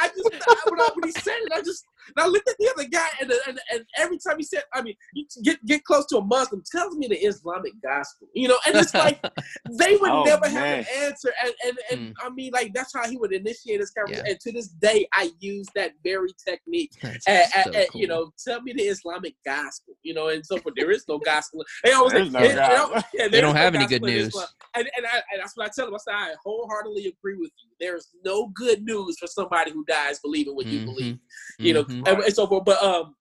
I 0.00 0.08
just 0.08 0.24
when, 0.70 0.80
I, 0.80 0.88
when 0.94 1.04
he 1.04 1.12
said 1.12 1.34
it, 1.42 1.52
I 1.52 1.60
just 1.62 1.84
and 2.16 2.24
I 2.24 2.26
looked 2.26 2.48
at 2.48 2.56
the 2.58 2.70
other 2.74 2.88
guy, 2.88 3.06
and, 3.20 3.30
and 3.46 3.60
and 3.72 3.84
every 3.98 4.18
time 4.18 4.36
he 4.38 4.42
said, 4.42 4.62
I 4.74 4.80
mean, 4.82 4.94
you 5.14 5.26
get 5.42 5.64
get 5.66 5.84
close 5.84 6.06
to 6.06 6.18
a 6.18 6.24
Muslim, 6.24 6.62
tells 6.70 6.96
me 6.96 7.06
the 7.06 7.16
Islamic 7.16 7.72
gospel, 7.82 8.28
you 8.34 8.48
know, 8.48 8.58
and 8.66 8.76
it's 8.76 8.94
like 8.94 9.20
they 9.78 9.96
would 9.96 10.10
Oh, 10.10 10.24
never 10.24 10.48
have 10.48 10.78
an 10.80 10.86
answer, 11.02 11.32
and 11.44 11.52
and, 11.66 11.78
and 11.90 11.98
Hmm. 11.98 12.26
I 12.26 12.30
mean, 12.30 12.52
like 12.52 12.72
that's 12.74 12.92
how 12.94 13.08
he 13.08 13.16
would 13.16 13.32
initiate 13.32 13.80
his 13.80 13.90
conversation. 13.90 14.24
Yeah. 14.26 14.32
And 14.32 14.40
to 14.40 14.52
this 14.52 14.68
day, 14.68 15.06
I 15.14 15.30
use 15.40 15.66
that 15.74 15.92
very 16.04 16.30
technique. 16.46 16.92
That's 17.02 17.26
And, 17.26 17.46
so 17.50 17.60
and- 17.70 17.76
and, 17.76 17.88
cool. 17.90 18.00
you 18.00 18.06
know, 18.06 18.32
tell 18.46 18.60
me 18.62 18.72
the 18.72 18.82
Islamic 18.84 19.34
gospel, 19.44 19.94
you 20.02 20.14
know, 20.14 20.28
and 20.28 20.44
so 20.46 20.58
forth. 20.58 20.74
There 20.76 20.90
is 20.90 21.04
no 21.08 21.18
gospel. 21.18 21.64
They 21.84 21.92
always 21.92 22.12
There's 22.12 22.26
say, 22.26 22.32
no 22.32 22.38
"Hey, 22.40 22.48
they 22.48 22.54
don't- 22.76 23.04
yeah, 23.14 23.28
They 23.28 23.40
don't 23.40 23.54
no 23.54 23.60
have 23.60 23.74
any 23.74 23.84
gospel 23.84 23.98
good 23.98 24.06
news. 24.06 24.34
And, 24.74 24.88
and, 24.96 25.06
I, 25.06 25.16
and 25.32 25.40
that's 25.40 25.56
what 25.56 25.66
I 25.66 25.70
tell 25.74 25.86
them. 25.86 25.94
I 25.94 25.98
say, 25.98 26.12
I 26.12 26.34
wholeheartedly 26.44 27.06
agree 27.06 27.36
with 27.36 27.50
you. 27.62 27.70
There's 27.80 28.08
no 28.24 28.48
good 28.48 28.82
news 28.84 29.18
for 29.18 29.26
somebody 29.26 29.70
who 29.72 29.77
dies 29.86 30.18
believing 30.20 30.54
what 30.54 30.66
you 30.66 30.80
Mhm. 30.80 30.84
believe 30.84 31.18
you 31.58 31.74
know, 31.74 31.84
Mhm. 31.84 32.08
and, 32.08 32.22
and 32.22 32.34
so 32.34 32.46
forth. 32.46 32.64
But 32.64 32.82
um, 32.82 33.16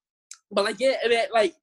but 0.52 0.66
like 0.66 0.80
yeah, 0.80 0.96
and 1.04 1.12
that, 1.12 1.34
like 1.34 1.56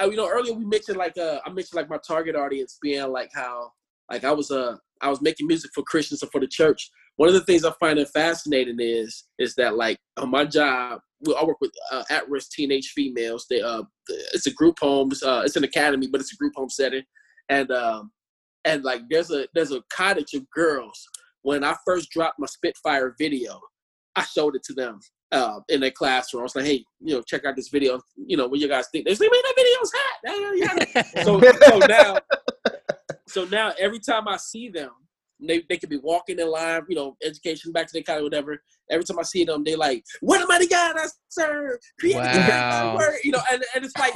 uh, 0.00 0.08
you 0.08 0.16
know, 0.16 0.28
earlier 0.28 0.54
we 0.54 0.64
mentioned 0.64 0.96
like 0.96 1.16
uh, 1.18 1.40
I 1.44 1.50
mentioned 1.50 1.76
like 1.76 1.90
my 1.90 1.98
target 1.98 2.36
audience 2.36 2.78
being 2.80 3.06
like 3.10 3.30
how 3.34 3.72
like 4.10 4.24
I 4.24 4.32
was 4.32 4.50
uh 4.50 4.76
I 5.00 5.10
was 5.10 5.20
making 5.20 5.46
music 5.46 5.70
for 5.74 5.82
Christians 5.84 6.22
and 6.22 6.30
for 6.30 6.40
the 6.40 6.46
church. 6.46 6.90
One 7.16 7.28
of 7.28 7.34
the 7.34 7.44
things 7.44 7.64
I 7.64 7.72
find 7.80 7.98
it 7.98 8.08
fascinating 8.08 8.78
is 8.80 9.24
is 9.38 9.54
that 9.56 9.76
like 9.76 9.98
on 10.16 10.30
my 10.30 10.44
job, 10.44 11.00
well, 11.20 11.36
I 11.36 11.44
work 11.44 11.60
with 11.60 11.72
uh, 11.90 12.04
at-risk 12.10 12.52
teenage 12.52 12.92
females. 12.94 13.46
They 13.50 13.60
uh, 13.60 13.82
it's 14.32 14.46
a 14.46 14.52
group 14.52 14.78
home. 14.80 15.10
Uh, 15.24 15.42
it's 15.44 15.56
an 15.56 15.64
academy, 15.64 16.06
but 16.06 16.20
it's 16.20 16.32
a 16.32 16.36
group 16.36 16.54
home 16.56 16.70
setting, 16.70 17.02
and 17.48 17.70
um, 17.70 18.12
and 18.64 18.84
like 18.84 19.02
there's 19.10 19.30
a 19.30 19.46
there's 19.54 19.72
a 19.72 19.82
cottage 19.92 20.34
of 20.34 20.48
girls. 20.50 21.06
When 21.42 21.64
I 21.64 21.76
first 21.86 22.10
dropped 22.10 22.38
my 22.38 22.46
Spitfire 22.46 23.14
video, 23.18 23.60
I 24.18 24.24
showed 24.24 24.56
it 24.56 24.62
to 24.64 24.74
them 24.74 25.00
uh, 25.32 25.60
in 25.68 25.80
their 25.80 25.90
classroom. 25.90 26.42
I 26.42 26.44
was 26.44 26.56
like, 26.56 26.64
hey, 26.64 26.84
you 27.00 27.14
know, 27.14 27.22
check 27.22 27.44
out 27.44 27.56
this 27.56 27.68
video. 27.68 28.00
You 28.16 28.36
know, 28.36 28.46
what 28.48 28.60
you 28.60 28.68
guys 28.68 28.88
think? 28.90 29.06
They 29.06 29.14
say, 29.14 29.28
man, 29.30 29.40
that 29.44 29.54
video's 29.56 29.92
hot. 29.94 30.18
So, 31.24 31.40
so 31.40 31.78
now, 31.86 32.16
so 33.26 33.44
now 33.44 33.72
every 33.78 33.98
time 33.98 34.28
I 34.28 34.36
see 34.36 34.68
them, 34.68 34.90
they, 35.40 35.62
they 35.68 35.76
could 35.76 35.88
be 35.88 35.98
walking 35.98 36.38
in 36.38 36.50
line, 36.50 36.82
you 36.88 36.96
know, 36.96 37.16
education 37.24 37.70
back 37.72 37.86
to 37.86 37.92
their 37.92 38.02
college, 38.02 38.24
whatever. 38.24 38.60
Every 38.90 39.04
time 39.04 39.18
I 39.18 39.22
see 39.22 39.44
them, 39.44 39.62
they 39.62 39.76
like, 39.76 40.04
what 40.20 40.40
am 40.40 40.50
I 40.50 40.58
the 40.58 40.66
God 40.66 40.96
I 40.98 41.06
serve? 41.28 41.78
Created 42.00 42.22
Wow. 42.22 42.98
You 43.24 43.32
know, 43.32 43.40
and, 43.52 43.62
and 43.74 43.84
it's 43.84 43.96
like, 43.96 44.14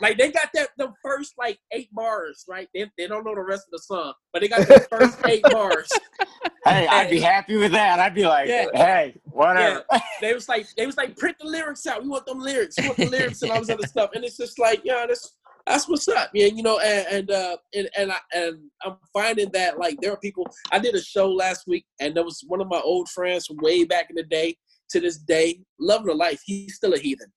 like 0.00 0.18
they 0.18 0.30
got 0.30 0.48
that 0.54 0.70
the 0.76 0.92
first 1.02 1.34
like 1.38 1.58
eight 1.72 1.92
bars, 1.92 2.44
right? 2.48 2.68
They, 2.74 2.90
they 2.96 3.06
don't 3.06 3.24
know 3.24 3.34
the 3.34 3.42
rest 3.42 3.64
of 3.66 3.72
the 3.72 3.78
song, 3.78 4.12
but 4.32 4.42
they 4.42 4.48
got 4.48 4.66
the 4.66 4.80
first 4.90 5.18
eight 5.26 5.42
bars. 5.44 5.88
Hey, 6.64 6.86
I'd 6.86 7.10
be 7.10 7.20
happy 7.20 7.56
with 7.56 7.72
that. 7.72 7.98
I'd 7.98 8.14
be 8.14 8.26
like, 8.26 8.48
Yeah. 8.48 8.66
hey, 8.74 9.14
whatever. 9.24 9.84
they 10.20 10.34
was 10.34 10.48
like 10.48 10.66
they 10.76 10.86
was 10.86 10.96
like 10.96 11.16
print 11.16 11.36
the 11.40 11.46
lyrics 11.46 11.86
out. 11.86 12.02
We 12.02 12.08
want 12.08 12.26
them 12.26 12.38
lyrics. 12.40 12.76
We 12.78 12.86
want 12.86 12.98
the 12.98 13.06
lyrics 13.06 13.42
and 13.42 13.50
all 13.50 13.60
this 13.60 13.70
other 13.70 13.86
stuff. 13.86 14.10
And 14.14 14.24
it's 14.24 14.36
just 14.36 14.58
like, 14.58 14.82
yeah, 14.84 15.04
that's 15.08 15.36
that's 15.66 15.88
what's 15.88 16.08
up, 16.08 16.30
man. 16.34 16.56
You 16.56 16.62
know, 16.62 16.78
and 16.78 17.06
and 17.08 17.30
uh 17.30 17.56
and 17.74 17.88
and, 17.96 18.12
I, 18.12 18.18
and 18.32 18.58
I'm 18.84 18.96
finding 19.12 19.50
that 19.52 19.78
like 19.78 19.98
there 20.00 20.12
are 20.12 20.18
people. 20.18 20.46
I 20.72 20.78
did 20.78 20.94
a 20.94 21.02
show 21.02 21.30
last 21.30 21.64
week, 21.66 21.84
and 22.00 22.16
there 22.16 22.24
was 22.24 22.42
one 22.46 22.60
of 22.60 22.68
my 22.68 22.80
old 22.80 23.08
friends 23.08 23.46
from 23.46 23.56
way 23.58 23.84
back 23.84 24.10
in 24.10 24.16
the 24.16 24.22
day. 24.24 24.56
To 24.92 25.00
this 25.00 25.18
day, 25.18 25.60
loving 25.78 26.06
the 26.06 26.14
life. 26.14 26.40
He's 26.46 26.76
still 26.76 26.94
a 26.94 26.98
heathen. 26.98 27.30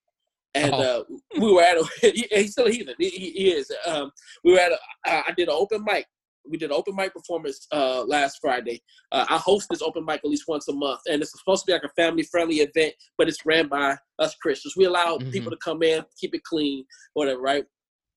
And 0.54 0.74
Oh. 0.74 0.80
uh, 0.80 1.04
we 1.40 1.54
were 1.54 1.62
at 1.62 1.78
a, 1.78 1.86
he- 2.12 2.28
he's 2.32 2.52
still 2.52 2.68
a 2.68 2.72
heathen. 2.72 2.96
He, 3.00 3.10
he 3.10 3.30
he 3.32 3.52
is. 3.52 3.72
Um, 3.88 4.12
we 4.44 4.52
were 4.54 4.60
at 4.60 4.72
a, 4.74 4.78
I 5.06 5.32
did 5.38 5.48
an 5.48 5.56
open 5.58 5.84
mic. 5.84 6.06
We 6.50 6.58
did 6.58 6.72
an 6.72 6.76
open 6.76 6.96
mic 6.96 7.14
performance 7.14 7.68
uh, 7.72 8.04
last 8.04 8.40
Friday. 8.42 8.82
Uh, 9.12 9.26
I 9.30 9.38
host 9.38 9.68
this 9.70 9.82
open 9.84 10.04
mic 10.04 10.22
at 10.24 10.30
least 10.30 10.46
once 10.48 10.68
a 10.68 10.74
month, 10.74 11.02
and 11.10 11.22
it's 11.22 11.32
supposed 11.40 11.64
to 11.66 11.68
be 11.70 11.74
like 11.74 11.84
a 11.84 11.90
family 12.02 12.24
friendly 12.24 12.56
event, 12.58 12.96
but 13.18 13.30
it's 13.30 13.46
ran 13.46 13.68
by 13.68 13.96
us 14.20 14.36
Christians. 14.42 14.76
We 14.76 14.86
allow 14.86 15.18
Mhm. 15.18 15.32
people 15.32 15.52
to 15.52 15.58
come 15.58 15.84
in, 15.84 16.04
keep 16.20 16.34
it 16.34 16.44
clean, 16.44 16.84
whatever, 17.14 17.40
right? 17.40 17.64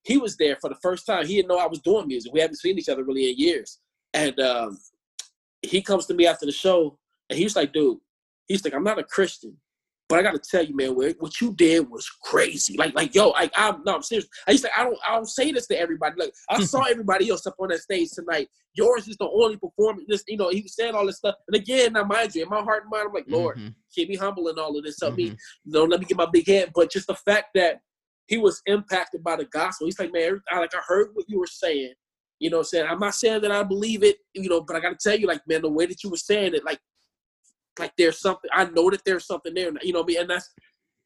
He 0.05 0.17
was 0.17 0.37
there 0.39 0.57
for 0.61 0.71
the 0.71 0.79
first 0.83 1.07
time. 1.07 1.27
He 1.27 1.37
didn't 1.37 1.49
know 1.49 1.59
I 1.59 1.67
was 1.67 1.81
doing 1.81 2.09
music. 2.09 2.33
We 2.33 2.41
haven't 2.41 2.57
seen 2.57 2.79
each 2.79 2.89
other 2.89 3.05
really 3.05 3.31
in 3.31 3.37
years. 3.37 3.79
And 4.15 4.39
um, 4.41 4.79
he 5.63 5.83
comes 5.83 6.07
to 6.07 6.15
me 6.15 6.27
after 6.27 6.47
the 6.47 6.53
show, 6.53 6.99
and 7.29 7.39
he's 7.39 7.55
like, 7.57 7.73
dude, 7.75 7.99
he's 8.49 8.65
like, 8.65 8.75
I'm 8.75 8.85
not 8.85 8.99
a 8.99 9.05
Christian, 9.05 9.57
but 10.15 10.21
I 10.21 10.31
got 10.31 10.41
to 10.41 10.49
tell 10.49 10.65
you, 10.65 10.77
man, 10.77 10.95
what 10.95 11.17
what 11.19 11.41
you 11.41 11.53
did 11.55 11.91
was 11.91 12.09
crazy. 12.09 12.77
Like, 12.77 12.95
like, 12.95 13.17
yo, 13.17 13.31
like, 13.31 13.51
I'm 13.57 13.83
no, 13.85 13.97
I'm 13.97 14.03
serious. 14.03 14.29
I 14.47 14.53
used 14.53 14.63
to, 14.63 14.71
I 14.79 14.85
don't, 14.85 14.97
I 15.09 15.13
don't 15.17 15.29
say 15.29 15.51
this 15.51 15.67
to 15.67 15.77
everybody. 15.77 16.15
Like, 16.17 16.33
I 16.49 16.61
saw 16.61 16.83
everybody 16.89 17.31
else 17.31 17.45
up 17.49 17.57
on 17.59 17.71
that 17.71 17.81
stage 17.81 18.11
tonight. 18.13 18.47
Yours 18.75 19.09
is 19.09 19.17
the 19.17 19.29
only 19.29 19.57
performance. 19.57 20.05
This, 20.09 20.23
you 20.29 20.37
know, 20.37 20.51
he 20.51 20.63
was 20.63 20.77
saying 20.77 20.95
all 20.95 21.05
this 21.05 21.17
stuff. 21.17 21.35
And 21.49 21.57
again, 21.57 21.95
now 21.95 22.05
mind 22.05 22.33
you, 22.33 22.45
in 22.45 22.49
my 22.49 22.63
heart 22.63 22.85
and 22.85 22.93
mind, 22.93 23.09
I'm 23.09 23.13
like, 23.13 23.25
Lord, 23.27 23.59
Mhm. 23.59 23.75
keep 23.93 24.09
me 24.09 24.15
humble 24.15 24.47
in 24.47 24.57
all 24.57 24.79
of 24.79 24.85
this. 24.85 25.01
Help 25.01 25.17
me, 25.17 25.31
Mhm. 25.31 25.39
don't 25.73 25.91
let 25.91 25.99
me 25.99 26.07
get 26.07 26.17
my 26.17 26.29
big 26.33 26.47
head. 26.47 26.71
But 26.73 26.93
just 26.93 27.09
the 27.09 27.17
fact 27.17 27.49
that 27.57 27.81
he 28.29 28.39
was 28.39 28.63
impacted 28.67 29.25
by 29.25 29.35
the 29.35 29.47
gospel. 29.47 29.89
He's 29.89 29.99
like, 29.99 30.13
man, 30.13 30.41
I, 30.49 30.61
like 30.61 30.77
I 30.77 30.81
heard 30.87 31.09
what 31.15 31.29
you 31.29 31.41
were 31.41 31.49
saying. 31.49 31.95
You 32.39 32.51
know, 32.51 32.59
what 32.59 32.61
I'm 32.61 32.65
saying 32.67 32.87
I'm 32.89 33.01
not 33.01 33.15
saying 33.17 33.43
that 33.43 33.51
I 33.51 33.65
believe 33.65 34.05
it. 34.05 34.19
You 34.33 34.49
know, 34.49 34.61
but 34.61 34.77
I 34.77 34.81
got 34.81 34.97
to 34.97 35.09
tell 35.11 35.19
you, 35.19 35.27
like, 35.27 35.41
man, 35.49 35.63
the 35.63 35.69
way 35.69 35.87
that 35.87 36.05
you 36.05 36.11
were 36.11 36.17
saying 36.17 36.55
it, 36.55 36.65
like, 36.65 36.79
like 37.79 37.93
there's 37.97 38.19
something. 38.21 38.51
I 38.53 38.65
know 38.67 38.91
that 38.91 39.05
there's 39.05 39.27
something 39.27 39.55
there. 39.55 39.71
You 39.83 39.93
know 39.93 40.01
what 40.01 40.07
I 40.07 40.09
mean? 40.09 40.21
And 40.21 40.31
that's 40.31 40.51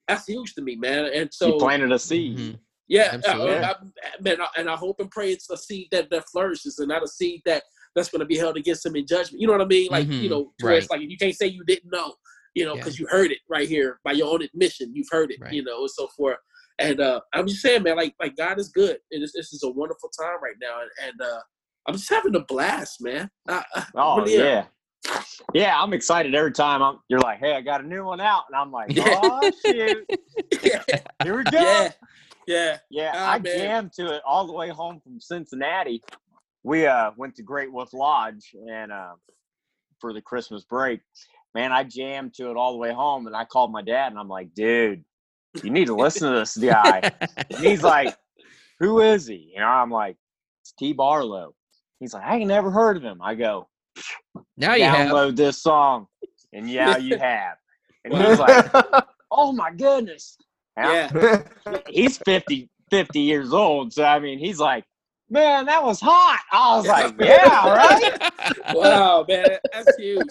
that's 0.07 0.27
huge 0.27 0.55
to 0.55 0.63
me, 0.63 0.77
man. 0.77 1.05
And 1.07 1.25
He 1.25 1.29
so 1.33 1.59
planted 1.59 1.93
a 1.93 1.99
seed. 1.99 2.37
Mhm. 2.39 2.59
yeah, 2.89 3.11
Absolutely. 3.13 3.57
I, 3.57 3.71
I, 3.71 3.75
man, 4.21 4.37
and 4.57 4.71
I 4.71 4.77
hope 4.77 5.01
and 5.01 5.11
pray 5.11 5.33
it's 5.33 5.51
a 5.51 5.57
seed 5.57 5.89
that 5.93 6.11
that 6.11 6.29
flourishes 6.29 6.79
and 6.79 6.89
not 6.89 7.03
a 7.03 7.09
seed 7.09 7.43
that 7.45 7.63
that's 7.95 8.11
going 8.11 8.21
to 8.21 8.27
be 8.27 8.37
held 8.37 8.57
against 8.57 8.87
him 8.87 8.97
in 8.97 9.07
judgment. 9.07 9.41
You 9.41 9.47
know 9.47 9.55
what 9.55 9.63
I 9.63 9.67
mean? 9.67 9.89
Like 9.91 10.07
you 10.07 10.29
Mhm. 10.29 10.31
know, 10.31 10.53
to 10.59 10.65
where 10.67 10.75
it's 10.75 10.89
Right. 10.91 11.01
like 11.01 11.11
you 11.11 11.17
can't 11.19 11.35
say 11.35 11.47
you 11.47 11.65
didn't 11.65 11.91
know, 11.91 12.15
you 12.55 12.65
know, 12.65 12.75
Yeah. 12.75 12.81
because 12.81 12.99
you 12.99 13.07
heard 13.09 13.31
it 13.33 13.39
right 13.49 13.69
here 13.69 14.01
by 14.05 14.13
your 14.13 14.33
own 14.33 14.43
admission. 14.43 14.95
You've 14.95 15.09
heard 15.11 15.31
it, 15.31 15.41
Right. 15.41 15.53
you 15.53 15.63
know, 15.65 15.81
and 15.81 15.91
so 15.91 16.09
forth. 16.09 16.39
And 16.79 17.01
uh, 17.01 17.21
I'm 17.35 17.49
just 17.49 17.61
saying, 17.61 17.83
man, 17.83 17.97
like 17.97 18.15
like 18.21 18.37
God 18.37 18.59
is 18.61 18.69
good, 18.69 18.99
and 19.11 19.23
this, 19.23 19.33
this 19.33 19.53
is 19.53 19.63
a 19.65 19.71
wonderful 19.71 20.11
time 20.11 20.41
right 20.43 20.55
now, 20.61 20.81
and, 20.81 20.91
and 21.09 21.21
uh, 21.21 21.41
I'm 21.87 21.95
just 21.95 22.09
having 22.09 22.37
a 22.37 22.41
blast, 22.41 23.01
man. 23.03 23.31
I, 23.49 23.65
I 23.75 23.87
Oh 23.97 24.17
really 24.19 24.37
am. 24.41 24.67
Yeah. 25.55 25.81
I'm 25.81 25.93
excited 25.93 26.35
every 26.35 26.53
time 26.53 26.83
I'm 26.83 26.99
you're 27.09 27.21
like, 27.21 27.39
hey, 27.39 27.55
I 27.55 27.61
got 27.61 27.83
a 27.83 27.87
new 27.87 28.05
one 28.05 28.21
out. 28.21 28.45
And 28.49 28.57
I'm 28.57 28.71
like, 28.73 28.93
oh 29.01 29.51
shoot. 29.65 30.07
yeah, 30.63 30.83
Here 31.23 31.37
we 31.37 31.45
go. 31.45 31.59
yeah, 31.59 31.93
yeah. 32.47 32.79
Yeah, 32.91 33.13
Ah, 33.15 33.33
I 33.33 33.39
man. 33.39 33.57
jammed 33.59 33.93
to 33.95 34.15
it 34.15 34.23
all 34.27 34.47
the 34.47 34.53
way 34.53 34.69
home 34.71 35.01
from 35.01 35.21
Cincinnati. 35.21 36.03
We 36.65 36.87
uh 36.87 37.13
went 37.17 37.35
to 37.37 37.43
Great 37.43 37.73
Wolf 37.73 37.93
Lodge 37.93 38.55
and 38.71 38.91
uh, 38.93 39.13
for 40.01 40.13
the 40.13 40.21
Christmas 40.23 40.65
break. 40.65 41.01
Man, 41.55 41.73
I 41.73 41.83
jammed 41.85 42.35
to 42.35 42.51
it 42.51 42.57
all 42.57 42.73
the 42.73 42.79
way 42.79 42.93
home, 42.93 43.27
and 43.27 43.35
I 43.35 43.45
called 43.45 43.73
my 43.73 43.83
dad, 43.83 44.13
and 44.13 44.19
I'm 44.19 44.29
like, 44.29 44.55
dude, 44.55 45.03
you 45.63 45.71
need 45.71 45.87
to 45.87 45.95
listen 45.95 46.31
to 46.31 46.39
this 46.39 46.57
guy. 46.57 47.11
And 47.21 47.59
he's 47.59 47.83
like, 47.83 48.15
who 48.81 49.01
is 49.01 49.27
he? 49.27 49.53
You 49.55 49.61
know, 49.61 49.67
I'm 49.67 49.91
like, 49.91 50.17
it's 50.63 50.73
T 50.73 50.93
Barlow. 50.93 51.55
He's 52.01 52.13
like, 52.13 52.23
I 52.25 52.37
ain't 52.37 52.49
never 52.49 52.71
heard 52.71 52.97
of 52.97 53.03
him. 53.03 53.21
I 53.23 53.35
go, 53.35 53.69
now 54.57 54.75
you 54.75 54.85
have. 54.85 55.11
download 55.11 55.37
this 55.37 55.63
song, 55.63 56.07
and 56.53 56.71
yeah, 56.71 56.97
you 56.97 57.19
have. 57.19 57.57
And 58.05 58.15
he's 58.15 58.39
like, 58.39 58.71
oh 59.31 59.53
my 59.53 59.71
goodness. 59.73 60.37
And 60.77 61.13
Yeah, 61.15 61.43
he's 61.89 62.19
50, 62.19 62.69
50 62.91 63.21
years 63.21 63.53
old. 63.53 63.93
So 63.93 64.05
I 64.05 64.19
mean, 64.19 64.39
he's 64.39 64.59
like, 64.59 64.85
man, 65.29 65.67
that 65.67 65.85
was 65.85 66.01
hot. 66.01 66.41
I 66.53 66.77
was 66.77 66.87
like, 66.87 67.15
yeah, 67.21 67.69
right. 67.69 68.75
wow, 68.75 69.25
man, 69.29 69.59
that's 69.73 69.97
huge. 69.97 70.29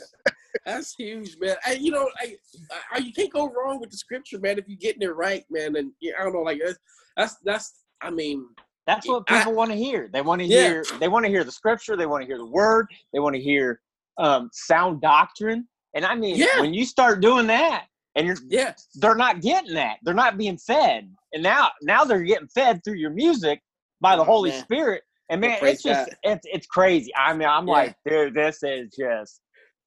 That's 0.66 0.96
huge, 0.96 1.38
man. 1.40 1.56
And 1.68 1.82
you 1.82 1.92
know, 1.92 2.10
I, 2.20 2.36
I, 2.72 2.98
uh, 2.98 3.00
you 3.00 3.14
can't 3.14 3.32
go 3.32 3.52
wrong 3.52 3.80
with 3.80 3.92
the 3.92 3.98
scripture, 3.98 4.40
man. 4.40 4.58
If 4.58 4.68
you're 4.68 4.78
getting 4.78 5.02
it 5.02 5.16
right, 5.16 5.46
man. 5.50 5.76
And 5.76 5.92
I 6.20 6.24
don't 6.24 6.34
know, 6.34 6.42
like 6.42 6.60
that's 6.64 6.80
that's, 7.16 7.36
that's 7.44 7.84
I 8.02 8.10
mean, 8.10 8.48
That's 8.88 9.08
what 9.08 9.28
people 9.28 9.54
want 9.54 9.70
to 9.72 9.78
hear. 9.78 10.10
They 10.12 10.22
want 10.22 10.42
to 10.42 10.48
Yeah. 10.48 10.70
hear. 10.70 10.86
They 11.00 11.10
want 11.10 11.26
to 11.26 11.30
hear 11.30 11.44
the 11.44 11.52
scripture. 11.52 11.96
They 11.98 12.06
want 12.06 12.22
to 12.24 12.26
hear 12.28 12.38
the 12.38 12.46
word. 12.46 12.88
They 13.14 13.20
want 13.20 13.36
to 13.36 13.42
hear 13.42 13.82
um, 14.18 14.50
sound 14.54 15.02
doctrine. 15.02 15.68
And 15.94 16.06
I 16.06 16.16
mean, 16.16 16.38
Yeah. 16.38 16.60
when 16.62 16.74
you 16.74 16.86
start 16.86 17.22
doing 17.22 17.46
that, 17.48 17.86
and 18.16 18.26
you're 18.26 18.38
yeah, 18.48 18.74
they're 18.96 19.14
not 19.16 19.42
getting 19.42 19.76
that. 19.76 19.98
They're 20.02 20.14
not 20.16 20.38
being 20.38 20.58
fed. 20.58 21.14
And 21.34 21.44
now 21.44 21.70
now 21.84 22.04
they're 22.04 22.24
getting 22.24 22.48
fed 22.48 22.84
through 22.84 22.96
your 22.96 23.12
music 23.12 23.62
by 24.02 24.16
the 24.16 24.24
Oh, 24.24 24.26
Holy 24.26 24.50
man. 24.50 24.62
Spirit. 24.64 25.04
And 25.30 25.42
man, 25.42 25.60
it's 25.62 25.84
just 25.84 26.08
God. 26.10 26.18
it's 26.24 26.48
it's 26.50 26.66
crazy. 26.66 27.12
I 27.16 27.34
mean, 27.34 27.48
I'm 27.48 27.68
Yeah. 27.68 27.74
like, 27.74 27.96
dude, 28.08 28.34
this 28.34 28.64
is 28.64 28.90
just 28.98 29.42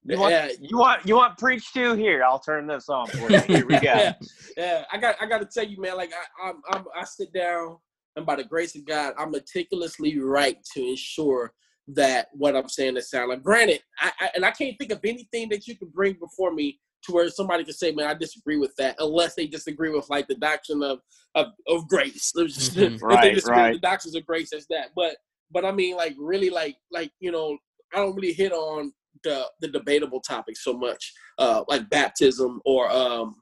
you 0.05 0.19
want, 0.19 0.33
yeah, 0.33 0.51
you 0.61 0.79
want 0.79 1.07
you 1.07 1.17
want 1.17 1.39
preach 1.39 1.73
to 1.73 1.95
here. 1.95 2.23
I'll 2.23 2.39
turn 2.39 2.67
this 2.67 2.89
on 2.89 3.09
for 3.19 3.31
you. 3.31 3.41
Here 3.49 3.67
we 3.67 3.75
go. 3.81 3.89
yeah, 3.95 4.13
yeah. 4.57 4.85
I 4.93 4.99
got 4.99 5.17
I 5.21 5.27
got 5.27 5.39
to 5.39 5.47
tell 5.47 5.69
you, 5.69 5.81
man. 5.81 5.97
Like 5.97 6.13
I, 6.13 6.51
I'm, 6.51 6.63
I'm 6.71 6.85
I 6.97 7.05
sit 7.05 7.33
down 7.33 7.79
and 8.21 8.27
by 8.27 8.37
the 8.37 8.45
grace 8.45 8.77
of 8.77 8.85
God, 8.85 9.15
I 9.19 9.25
meticulously 9.25 10.19
write 10.19 10.59
to 10.75 10.83
ensure 10.87 11.53
that 11.89 12.29
what 12.35 12.55
I'm 12.55 12.69
saying 12.69 12.97
is 12.97 13.11
sound. 13.11 13.31
Like, 13.31 13.43
granted, 13.43 13.83
I, 13.99 14.13
I 14.21 14.31
and 14.35 14.45
I 14.45 14.51
can't 14.53 14.77
think 14.79 14.93
of 14.93 15.01
anything 15.05 15.49
that 15.49 15.67
you 15.67 15.77
can 15.77 15.89
bring 15.89 16.15
before 16.15 16.53
me 16.53 16.79
to 17.05 17.13
where 17.13 17.29
somebody 17.31 17.65
can 17.65 17.73
say, 17.73 17.93
"Man, 17.93 18.07
I 18.07 18.15
disagree 18.15 18.59
with 18.59 18.75
that," 18.77 18.97
unless 18.99 19.35
they 19.35 19.47
disagree 19.47 19.91
with 19.91 20.09
like 20.11 20.29
the 20.29 20.35
doctrine 20.37 20.83
of 20.83 21.01
of, 21.35 21.47
of 21.67 21.89
grace. 21.89 22.31
There's 22.37 22.55
just- 22.55 22.77
Mhm. 22.77 23.01
Right, 23.03 23.23
they 23.23 23.35
disagree 23.35 23.57
right. 23.57 23.73
with 23.73 23.81
the 23.81 23.89
doctrines 23.89 24.15
of 24.15 24.27
grace, 24.27 24.53
as 24.53 24.67
that. 24.69 24.91
But 24.95 25.17
but 25.51 25.65
I 25.65 25.73
mean, 25.73 25.97
like 25.97 26.15
really, 26.19 26.51
like 26.51 26.77
like 26.93 27.11
you 27.21 27.33
know, 27.33 27.57
I 27.93 27.97
don't 27.97 28.15
really 28.15 28.35
hit 28.35 28.53
on 28.53 28.93
the 29.25 29.47
the 29.61 29.69
debatable 29.69 30.21
topics 30.21 30.63
so 30.63 30.75
much, 30.75 31.13
uh, 31.39 31.65
like 31.69 31.89
baptism 31.91 32.61
or 32.65 32.91
um 32.91 33.37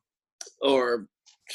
or 0.62 1.08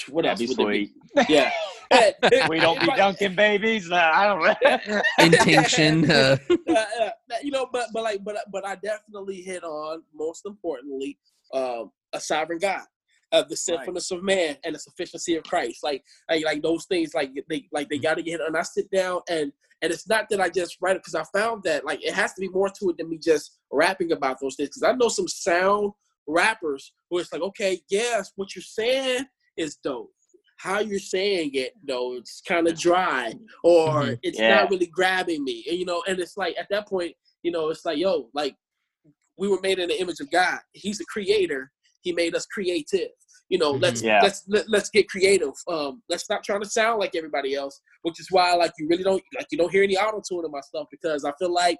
what? 0.10 0.24
That'd 0.24 0.40
be 0.40 0.54
would 0.56 0.76
it 0.76 0.90
sweet. 1.16 1.30
Yeah. 1.30 1.52
we 2.50 2.60
don't 2.60 2.80
be 2.80 2.88
dunking 2.88 3.36
babies. 3.36 3.92
Uh, 3.92 4.12
I 4.14 4.28
don't. 4.28 4.88
Know. 4.88 5.02
Intention. 5.20 6.10
Uh, 6.10 6.38
uh, 6.50 6.74
uh, 6.74 7.10
you 7.44 7.52
know, 7.52 7.68
but 7.72 7.90
but 7.94 8.04
like 8.04 8.24
but 8.24 8.38
but 8.52 8.66
I 8.66 8.76
definitely 8.76 9.42
hit 9.42 9.64
on 9.64 10.04
most 10.14 10.46
importantly 10.46 11.18
um, 11.54 11.92
a 12.14 12.20
sovereign 12.20 12.60
God, 12.60 12.84
of 13.32 13.50
the 13.50 13.56
sinfulness 13.56 14.12
of 14.12 14.24
man 14.24 14.58
and 14.64 14.76
the 14.76 14.80
sufficiency 14.80 15.36
of 15.36 15.44
Christ. 15.44 15.84
Like 15.84 16.04
like, 16.30 16.46
like 16.46 16.62
those 16.64 16.86
things 16.86 17.14
like 17.14 17.32
they 17.50 17.68
like 17.72 17.90
they 17.90 18.00
got 18.00 18.16
to 18.16 18.24
get. 18.24 18.42
And 18.42 18.58
I 18.58 18.64
sit 18.64 18.90
down 18.92 19.22
and 19.30 19.52
and 19.82 19.92
it's 19.92 20.08
not 20.08 20.30
that 20.30 20.42
I 20.42 20.50
just 20.50 20.78
write 20.82 20.96
it 20.96 21.04
because 21.04 21.16
I 21.16 21.26
found 21.38 21.64
that 21.64 21.86
like 21.86 22.04
it 22.04 22.14
has 22.14 22.34
to 22.34 22.42
be 22.42 22.50
more 22.50 22.70
to 22.70 22.90
it 22.90 22.98
than 22.98 23.10
me 23.10 23.18
just 23.18 23.60
rapping 23.72 24.12
about 24.14 24.40
those 24.40 24.56
things. 24.56 24.70
Because 24.70 24.84
I 24.84 24.94
know 24.94 25.10
some 25.10 25.28
sound 25.28 25.92
rappers 26.28 26.94
who 27.10 27.20
it's 27.20 27.34
like, 27.34 27.42
okay, 27.42 27.82
yes, 27.90 28.32
what 28.36 28.56
you're 28.56 28.64
saying 28.64 29.26
is 29.58 29.76
dope. 29.78 30.12
How 30.58 30.80
you're 30.80 31.00
saying 31.00 31.52
it 31.54 31.74
though, 31.86 32.14
it's 32.16 32.42
kind 32.42 32.68
of 32.68 32.78
dry 32.80 33.34
or 33.64 34.04
Mhm. 34.04 34.20
it's 34.24 34.40
Yeah. 34.40 34.62
not 34.62 34.70
really 34.72 34.86
grabbing 34.88 35.44
me. 35.44 35.66
And 35.70 35.78
you 35.78 35.86
know, 35.86 36.04
and 36.08 36.20
it's 36.20 36.38
like 36.38 36.58
at 36.58 36.68
that 36.70 36.88
point, 36.88 37.16
you 37.42 37.52
know, 37.52 37.70
it's 37.70 37.84
like, 37.86 37.98
yo, 37.98 38.30
like 38.34 38.56
we 39.38 39.48
were 39.48 39.60
made 39.62 39.80
in 39.80 39.90
the 39.90 40.00
image 40.00 40.20
of 40.20 40.30
God. 40.32 40.60
He's 40.74 41.00
the 41.00 41.06
creator. 41.06 41.72
He 42.02 42.14
made 42.14 42.36
us 42.36 42.46
creative. 42.46 43.10
You 43.50 43.58
know, 43.58 43.72
let's 43.72 44.02
Mhm. 44.02 44.06
Yeah. 44.06 44.20
let's 44.22 44.44
let, 44.48 44.70
let's 44.70 44.90
get 44.90 45.10
creative. 45.10 45.54
Um, 45.68 46.02
let's 46.08 46.24
stop 46.24 46.44
trying 46.44 46.62
to 46.62 46.70
sound 46.70 47.00
like 47.00 47.16
everybody 47.16 47.56
else, 47.56 47.82
which 48.04 48.20
is 48.20 48.28
why 48.32 48.54
like 48.54 48.72
you 48.78 48.88
really 48.88 49.04
don't 49.04 49.24
like 49.36 49.48
you 49.52 49.58
don't 49.58 49.72
hear 49.72 49.84
any 49.84 49.98
auto 49.98 50.22
tune 50.28 50.46
in 50.46 50.52
my 50.52 50.62
stuff 50.62 50.88
because 50.90 51.26
I 51.26 51.34
feel 51.38 51.52
like 51.52 51.78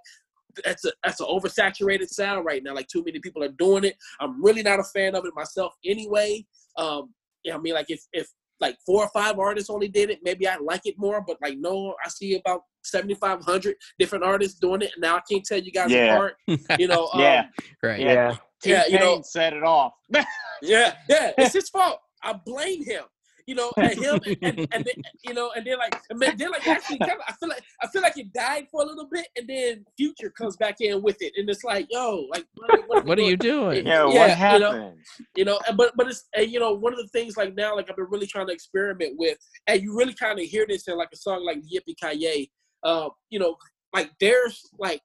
that's 0.66 0.84
a 0.86 0.92
that's 1.04 1.20
an 1.22 1.28
oversaturated 1.28 2.10
sound 2.10 2.46
right 2.46 2.62
now. 2.64 2.74
Like 2.76 2.88
too 2.88 3.04
many 3.04 3.20
people 3.20 3.44
are 3.44 3.50
doing 3.50 3.86
it. 3.86 3.96
I'm 4.20 4.44
really 4.44 4.62
not 4.62 4.80
a 4.80 4.84
fan 4.84 5.16
of 5.16 5.26
it 5.26 5.34
myself 5.36 5.74
anyway. 5.86 6.46
Um, 6.78 7.14
yeah, 7.44 7.56
I 7.56 7.60
mean 7.60 7.74
like 7.74 7.90
if 7.90 8.02
if 8.14 8.28
like 8.60 8.78
four 8.86 9.04
or 9.04 9.10
five 9.14 9.40
artists 9.40 9.70
only 9.70 9.88
did 9.90 10.10
it, 10.10 10.20
maybe 10.24 10.48
I 10.48 10.58
like 10.58 10.82
it 10.86 10.96
more. 10.98 11.22
But 11.26 11.38
like 11.42 11.58
no, 11.58 11.96
I 12.06 12.10
see 12.10 12.36
about 12.38 12.62
seventy 12.84 13.16
five 13.16 13.44
hundred 13.44 13.76
different 14.00 14.24
artists 14.24 14.60
doing 14.60 14.82
it. 14.82 14.92
And 14.96 15.02
now 15.02 15.18
I 15.18 15.22
can't 15.30 15.44
tell 15.44 15.60
you 15.60 15.72
guys 15.72 15.92
Yeah. 15.92 16.14
apart. 16.16 16.36
You 16.80 16.88
know, 16.88 17.10
um, 17.14 17.20
Yeah. 17.22 17.46
right. 17.82 18.00
Yeah. 18.00 18.36
Yeah, 18.66 18.86
you 18.88 18.98
know- 19.00 19.22
set 19.24 19.54
it 19.54 19.64
off. 19.64 19.92
yeah, 20.62 20.94
yeah, 21.10 21.32
it's 21.38 21.54
his 21.54 21.70
fault. 21.70 22.00
I 22.24 22.32
blame 22.46 22.86
him. 22.86 23.04
You 23.46 23.56
know, 23.56 23.72
and 23.78 23.98
him, 23.98 24.20
and, 24.42 24.60
and, 24.74 24.86
then, 24.86 24.96
you 25.24 25.34
know, 25.34 25.52
and 25.56 25.66
then 25.66 25.78
like, 25.78 25.96
and 26.10 26.20
then 26.22 26.38
then, 26.38 26.52
like 26.52 26.66
actually, 26.68 27.00
kind 27.00 27.12
of, 27.14 27.26
I 27.28 27.34
feel 27.34 27.50
like 27.50 27.64
I 27.82 27.88
feel 27.88 28.02
like 28.02 28.18
it 28.18 28.32
died 28.34 28.68
for 28.72 28.84
a 28.84 28.86
little 28.86 29.08
bit, 29.12 29.28
and 29.36 29.48
then 29.48 29.86
Future 29.98 30.30
comes 30.30 30.56
back 30.58 30.80
in 30.82 31.02
with 31.02 31.22
it, 31.22 31.34
and 31.38 31.50
it's 31.50 31.64
like, 31.64 31.88
yo, 31.90 32.26
like, 32.32 32.46
what, 32.56 32.88
what, 32.88 33.06
What 33.06 33.20
are 33.20 33.22
you 33.24 33.36
doing? 33.38 33.86
Yeah, 33.86 34.08
Yeah, 34.08 34.20
what 34.50 34.54
you 34.54 34.60
know, 34.60 34.94
you 35.36 35.46
know 35.46 35.60
and- 35.68 35.78
but 35.78 35.96
but 35.98 36.08
it's 36.08 36.28
and 36.36 36.50
you 36.52 36.60
know 36.60 36.72
one 36.74 36.94
of 36.94 37.00
the 37.00 37.08
things 37.08 37.36
like 37.38 37.54
now 37.56 37.76
like 37.76 37.90
i've 37.90 37.96
been 37.96 38.08
really 38.10 38.26
trying 38.28 38.48
to 38.48 38.54
experiment 38.54 39.14
with 39.18 39.38
and 39.68 39.82
you 39.82 39.96
really 39.96 40.14
kind 40.14 40.40
of 40.40 40.46
hear 40.46 40.66
this 40.68 40.88
in 40.88 40.98
like 40.98 41.10
a 41.14 41.16
song 41.18 41.44
like 41.46 41.58
yippee 41.72 41.96
ki 42.00 42.52
uh 42.84 43.10
you 43.30 43.40
know 43.40 43.56
like 43.94 44.12
there's 44.20 44.62
like 44.80 45.02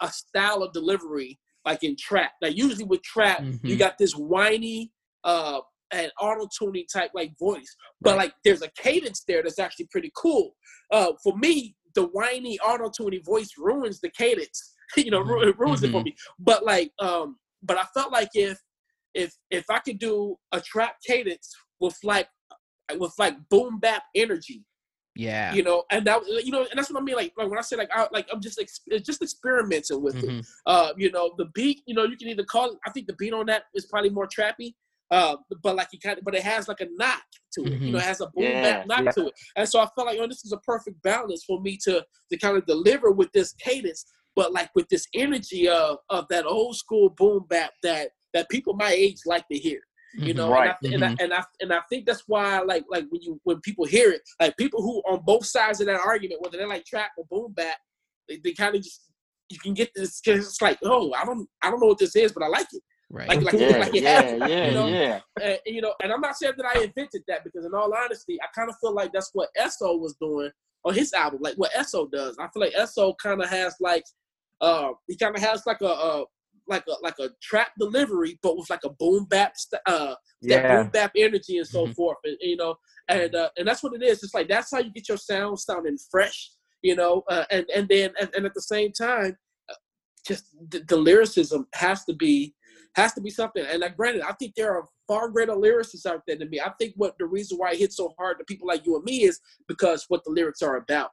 a 0.00 0.08
style 0.08 0.62
of 0.62 0.72
delivery 0.72 1.38
like 1.64 1.82
in 1.84 1.94
trap 1.96 2.32
like 2.42 2.56
usually 2.56 2.84
with 2.84 3.02
trap 3.02 3.40
you 3.42 3.76
Mhm. 3.76 3.78
got 3.78 3.98
this 3.98 4.12
whiny 4.14 4.90
uh 5.24 5.60
and 5.94 6.12
auto 6.20 6.46
tuning 6.58 6.84
type 6.92 7.10
like 7.14 7.32
voice 7.38 7.74
but 8.00 8.16
like 8.16 8.32
there's 8.44 8.62
a 8.62 8.70
cadence 8.76 9.22
there 9.28 9.42
that's 9.42 9.58
actually 9.58 9.88
pretty 9.90 10.10
cool 10.16 10.54
uh 10.92 11.12
for 11.22 11.36
me 11.38 11.74
the 11.94 12.04
whiny 12.16 12.58
auto 12.60 12.90
tuning 12.90 13.22
voice 13.24 13.50
ruins 13.58 14.00
the 14.00 14.10
cadence 14.10 14.74
you 14.96 15.10
know 15.10 15.22
it 15.42 15.58
ruins 15.58 15.82
it 15.82 15.90
for 15.90 16.00
Mhm. 16.00 16.04
me 16.06 16.14
but 16.38 16.64
like 16.64 16.90
um 17.00 17.36
but 17.62 17.78
i 17.78 17.84
felt 17.94 18.12
like 18.12 18.30
if 18.34 18.58
if 19.14 19.32
if 19.50 19.64
I 19.70 19.78
could 19.78 19.98
do 19.98 20.36
a 20.52 20.60
trap 20.60 20.96
cadence 21.06 21.54
with 21.80 21.96
like 22.02 22.28
with 22.98 23.14
like 23.18 23.36
boom 23.48 23.78
bap 23.78 24.02
energy, 24.14 24.64
Yeah. 25.14 25.54
you 25.54 25.62
know, 25.62 25.84
and 25.90 26.06
that 26.06 26.20
you 26.44 26.50
know, 26.52 26.62
and 26.68 26.76
that's 26.78 26.90
what 26.90 27.00
I 27.00 27.04
mean. 27.04 27.16
Like, 27.16 27.32
like 27.38 27.48
when 27.48 27.58
I 27.58 27.62
say 27.62 27.76
like 27.76 27.90
I 27.94 28.08
like 28.12 28.26
I'm 28.32 28.40
just 28.40 28.60
ex- 28.60 28.80
just 29.04 29.22
experimenting 29.22 30.02
with 30.02 30.16
it. 30.16 30.30
Mhm. 30.30 30.46
Uh, 30.66 30.92
you 30.96 31.10
know, 31.10 31.32
the 31.38 31.46
beat, 31.54 31.82
you 31.86 31.94
know, 31.94 32.04
you 32.04 32.16
can 32.16 32.28
either 32.28 32.44
call 32.44 32.72
it. 32.72 32.78
I 32.86 32.90
think 32.90 33.06
the 33.06 33.14
beat 33.14 33.32
on 33.32 33.46
that 33.46 33.64
is 33.74 33.86
probably 33.86 34.10
more 34.10 34.26
trappy. 34.26 34.74
Uh, 35.10 35.36
but 35.62 35.76
like 35.76 35.88
you 35.92 35.98
kind 36.00 36.18
of, 36.18 36.24
but 36.24 36.34
it 36.34 36.42
has 36.42 36.66
like 36.66 36.80
a 36.80 36.86
knock 36.96 37.22
to 37.52 37.64
it. 37.66 37.80
You 37.82 37.92
know, 37.92 37.98
it 37.98 38.04
has 38.04 38.20
a 38.20 38.26
boom 38.34 38.44
Yeah, 38.44 38.62
bap 38.62 38.86
knock 38.86 39.04
yeah. 39.04 39.10
to 39.12 39.26
it. 39.28 39.34
And 39.56 39.68
so 39.68 39.78
I 39.80 39.86
felt 39.94 40.06
like, 40.08 40.18
oh, 40.20 40.26
this 40.26 40.44
is 40.44 40.52
a 40.52 40.58
perfect 40.58 41.02
balance 41.02 41.44
for 41.44 41.60
me 41.60 41.76
to 41.84 42.04
to 42.32 42.38
kind 42.38 42.56
of 42.56 42.66
deliver 42.66 43.10
with 43.10 43.30
this 43.32 43.52
cadence, 43.54 44.04
but 44.34 44.52
like 44.52 44.70
with 44.74 44.88
this 44.88 45.06
energy 45.14 45.68
of 45.68 45.98
of 46.10 46.26
that 46.30 46.46
old 46.46 46.76
school 46.76 47.10
boom 47.10 47.44
bap 47.48 47.72
that 47.82 48.10
that 48.32 48.48
people 48.48 48.74
my 48.74 48.90
age 48.90 49.18
like 49.26 49.46
to 49.48 49.58
hear 49.58 49.80
you 50.14 50.32
Mhm. 50.32 50.36
know 50.36 50.48
Right. 50.50 50.74
and, 50.92 51.04
I, 51.04 51.06
and, 51.08 51.16
I, 51.18 51.22
and 51.24 51.34
I 51.34 51.44
and 51.60 51.72
I 51.72 51.80
think 51.90 52.06
that's 52.06 52.22
why 52.28 52.60
like 52.60 52.84
like 52.88 53.04
when 53.10 53.20
you 53.22 53.40
when 53.44 53.60
people 53.60 53.84
hear 53.84 54.10
it 54.12 54.22
like 54.40 54.56
people 54.56 54.80
who 54.82 54.98
on 55.10 55.22
both 55.24 55.44
sides 55.44 55.80
of 55.80 55.86
that 55.86 56.00
argument 56.00 56.40
whether 56.40 56.56
they 56.56 56.64
like 56.64 56.84
trap 56.84 57.10
or 57.16 57.24
boom 57.30 57.52
bap 57.52 57.76
they, 58.28 58.36
they 58.38 58.52
kind 58.52 58.74
of 58.76 58.82
just 58.82 59.10
you 59.50 59.58
can 59.58 59.74
get 59.74 59.90
this 59.94 60.20
'cause 60.20 60.38
it's 60.46 60.62
like 60.62 60.78
oh 60.84 61.12
I 61.14 61.24
don't 61.24 61.48
I 61.62 61.70
don't 61.70 61.80
know 61.80 61.88
what 61.88 61.98
this 61.98 62.14
is 62.16 62.32
but 62.32 62.42
I 62.44 62.48
like 62.48 62.68
it 62.72 62.82
Right. 63.10 63.28
Like, 63.28 63.42
like, 63.42 63.54
Yeah, 63.54 63.78
like 63.78 63.94
it 63.94 64.02
yeah, 64.02 64.10
happened, 64.10 64.48
yeah, 64.48 64.66
you 64.68 64.74
know? 64.74 64.88
yeah. 64.88 65.20
and, 65.40 65.58
you 65.66 65.80
know, 65.80 65.94
and 66.02 66.12
I'm 66.12 66.20
not 66.20 66.36
saying 66.36 66.54
that 66.56 66.66
I 66.66 66.80
invented 66.82 67.22
that 67.28 67.44
because, 67.44 67.64
in 67.64 67.74
all 67.74 67.92
honesty, 67.94 68.38
I 68.42 68.46
kind 68.54 68.68
of 68.70 68.76
feel 68.80 68.94
like 68.94 69.12
that's 69.12 69.30
what 69.34 69.50
Esso 69.58 69.98
was 70.00 70.14
doing 70.20 70.50
on 70.84 70.94
his 70.94 71.12
album, 71.12 71.40
like 71.42 71.54
what 71.56 71.72
Esso 71.72 72.10
does. 72.10 72.36
I 72.38 72.48
feel 72.48 72.62
like 72.62 72.74
Esso 72.74 73.14
kind 73.22 73.42
of 73.42 73.48
has 73.50 73.74
like, 73.80 74.04
uh, 74.60 74.90
he 75.06 75.16
kind 75.16 75.36
of 75.36 75.42
has 75.42 75.64
like 75.66 75.80
a, 75.80 75.86
uh, 75.88 76.24
like 76.66 76.84
a 76.88 76.94
like 77.02 77.18
a 77.20 77.28
trap 77.42 77.72
delivery, 77.78 78.38
but 78.42 78.56
with 78.56 78.70
like 78.70 78.84
a 78.84 78.90
boom 78.90 79.26
bap, 79.26 79.52
st- 79.54 79.82
uh, 79.86 80.14
that 80.42 80.62
boom 80.82 80.90
bap 80.90 81.12
energy 81.14 81.58
and 81.58 81.66
so 81.68 81.86
Mhm. 81.86 81.94
forth, 81.94 82.16
and 82.24 82.38
you 82.40 82.56
know, 82.56 82.76
and 83.08 83.34
uh, 83.34 83.50
and 83.58 83.68
that's 83.68 83.82
what 83.82 83.92
it 83.92 84.02
is. 84.02 84.22
It's 84.22 84.32
like 84.32 84.48
that's 84.48 84.70
how 84.70 84.78
you 84.78 84.90
get 84.90 85.06
your 85.08 85.18
sound 85.18 85.58
sounding 85.60 85.98
fresh, 86.10 86.50
you 86.80 86.96
know, 86.96 87.22
uh, 87.28 87.44
and 87.50 87.66
and 87.74 87.86
then 87.88 88.14
and, 88.18 88.30
and 88.34 88.46
at 88.46 88.54
the 88.54 88.62
same 88.62 88.92
time, 88.92 89.36
uh, 89.68 89.74
just 90.26 90.46
the, 90.70 90.80
the 90.88 90.96
lyricism 90.96 91.66
has 91.74 92.04
to 92.06 92.14
be 92.14 92.54
has 92.94 93.12
to 93.14 93.20
be 93.20 93.30
something. 93.30 93.64
And 93.64 93.80
like, 93.80 93.96
granted, 93.96 94.22
I 94.22 94.32
think 94.32 94.54
there 94.54 94.72
are 94.76 94.84
far 95.08 95.28
greater 95.28 95.52
lyricists 95.52 96.06
out 96.06 96.22
there 96.26 96.36
than 96.36 96.50
me. 96.50 96.60
I 96.60 96.70
think 96.78 96.94
what 96.96 97.16
the 97.18 97.26
reason 97.26 97.58
why 97.58 97.72
it 97.72 97.78
hits 97.78 97.96
so 97.96 98.14
hard 98.18 98.38
to 98.38 98.44
people 98.44 98.66
like 98.68 98.86
you 98.86 98.96
and 98.96 99.04
me 99.04 99.24
is 99.24 99.40
because 99.68 100.04
what 100.08 100.24
the 100.24 100.30
lyrics 100.30 100.62
are 100.62 100.76
about. 100.76 101.10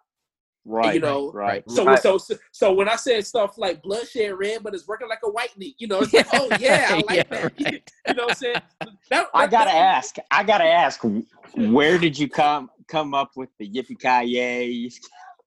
Right. 0.63 0.93
you 0.93 0.99
know, 0.99 1.31
right. 1.31 1.63
So, 1.71 1.83
Right. 1.85 1.99
so, 1.99 2.19
so, 2.19 2.35
so 2.51 2.71
when 2.71 2.87
I 2.87 2.95
said 2.95 3.25
stuff 3.25 3.57
like 3.57 3.81
bloodshed 3.81 4.37
red, 4.37 4.61
but 4.61 4.75
it's 4.75 4.87
working 4.87 5.09
like 5.09 5.17
a 5.23 5.29
white 5.31 5.57
meat, 5.57 5.73
you 5.79 5.87
know, 5.87 6.01
it's 6.01 6.13
like, 6.13 6.27
oh 6.33 6.49
yeah, 6.59 6.85
I 6.91 6.93
like 6.97 7.09
Yeah, 7.09 7.23
that. 7.29 7.43
right. 7.65 7.91
you 8.07 8.13
know 8.13 8.23
what 8.25 8.29
I'm 8.33 8.35
saying? 8.35 8.55
That- 9.09 9.27
I 9.33 9.47
gotta 9.47 9.71
that- 9.71 9.75
ask. 9.75 10.17
I 10.29 10.43
gotta 10.43 10.65
ask. 10.65 11.01
Where 11.55 11.97
did 11.97 12.17
you 12.17 12.29
come 12.29 12.69
come 12.87 13.15
up 13.15 13.31
with 13.35 13.49
the 13.57 13.67
yippee 13.67 13.99
ki 13.99 14.27
yay? 14.29 14.89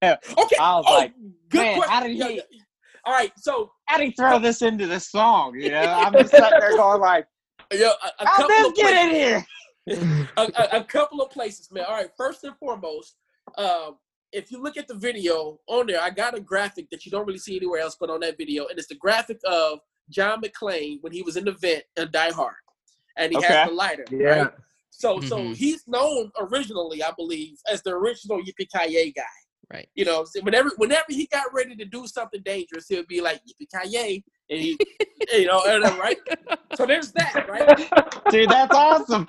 Okay. 0.02 0.56
I 0.60 0.74
was 0.76 0.84
oh, 0.88 0.94
like, 0.98 1.14
good 1.48 1.58
man, 1.60 1.76
question. 1.76 1.94
how 1.94 2.02
did 2.02 2.16
Yeah, 2.16 2.28
he- 2.28 2.34
yeah. 2.34 2.62
All 3.06 3.12
right, 3.12 3.32
so 3.36 3.70
How 3.86 3.98
did 3.98 4.06
he 4.06 4.10
throw 4.12 4.38
this 4.38 4.62
into 4.62 4.86
the 4.86 4.98
song? 4.98 5.54
You 5.58 5.70
know, 5.70 5.82
I'm 5.82 6.12
just 6.14 6.30
sitting 6.34 6.58
there 6.58 6.70
going 6.76 7.00
like, 7.00 7.26
Yo, 7.72 7.88
a, 7.88 8.22
a 8.22 8.26
how 8.26 8.36
couple 8.48 8.66
of 8.66 8.74
get 8.74 9.08
in 9.08 9.10
here? 9.14 9.46
a, 10.36 10.42
a, 10.42 10.68
a 10.80 10.84
couple 10.84 11.20
of 11.20 11.30
places, 11.30 11.70
man. 11.70 11.84
All 11.86 11.94
right, 11.94 12.10
first 12.16 12.44
and 12.44 12.56
foremost, 12.56 13.16
um, 13.58 13.96
if 14.32 14.50
you 14.50 14.62
look 14.62 14.76
at 14.76 14.88
the 14.88 14.94
video 14.94 15.58
on 15.66 15.86
there, 15.86 16.00
I 16.00 16.10
got 16.10 16.36
a 16.36 16.40
graphic 16.40 16.88
that 16.90 17.04
you 17.04 17.10
don't 17.12 17.26
really 17.26 17.38
see 17.38 17.56
anywhere 17.56 17.80
else 17.80 17.96
but 17.98 18.10
on 18.10 18.20
that 18.20 18.38
video, 18.38 18.66
and 18.66 18.78
it's 18.78 18.88
the 18.88 18.96
graphic 18.96 19.38
of 19.44 19.80
John 20.10 20.40
McClane 20.42 20.98
when 21.02 21.12
he 21.12 21.22
was 21.22 21.36
in 21.36 21.44
the 21.44 21.52
vent 21.52 21.84
in 21.96 22.10
Die 22.10 22.32
Hard, 22.32 22.54
and 23.18 23.32
he 23.32 23.38
Okay. 23.38 23.46
has 23.46 23.68
the 23.68 23.74
lighter. 23.74 24.06
Yeah. 24.10 24.28
Right? 24.28 24.50
So, 24.90 25.20
so 25.20 25.38
Mhm. 25.40 25.56
he's 25.56 25.86
known 25.88 26.30
originally, 26.38 27.02
I 27.02 27.10
believe, 27.16 27.58
as 27.68 27.82
the 27.82 27.90
original 27.90 28.40
Yippee 28.40 28.68
Ki 28.72 29.12
guy. 29.12 29.22
Right. 29.72 29.88
You 29.94 30.04
know, 30.04 30.24
so 30.24 30.40
whenever 30.42 30.70
whenever 30.76 31.06
he 31.08 31.26
got 31.26 31.52
ready 31.52 31.74
to 31.76 31.84
do 31.84 32.06
something 32.06 32.42
dangerous, 32.44 32.86
he'll 32.88 33.06
be 33.06 33.20
like 33.20 33.40
Yippee 33.44 33.90
Ki 33.90 34.24
and 34.50 34.60
he, 34.60 34.78
you 35.32 35.46
know, 35.46 35.62
and, 35.66 35.98
right. 35.98 36.16
So 36.74 36.86
there's 36.86 37.12
that, 37.12 37.36
right? 37.48 37.90
Dude, 38.28 38.50
that's 38.50 38.74
awesome. 38.74 39.28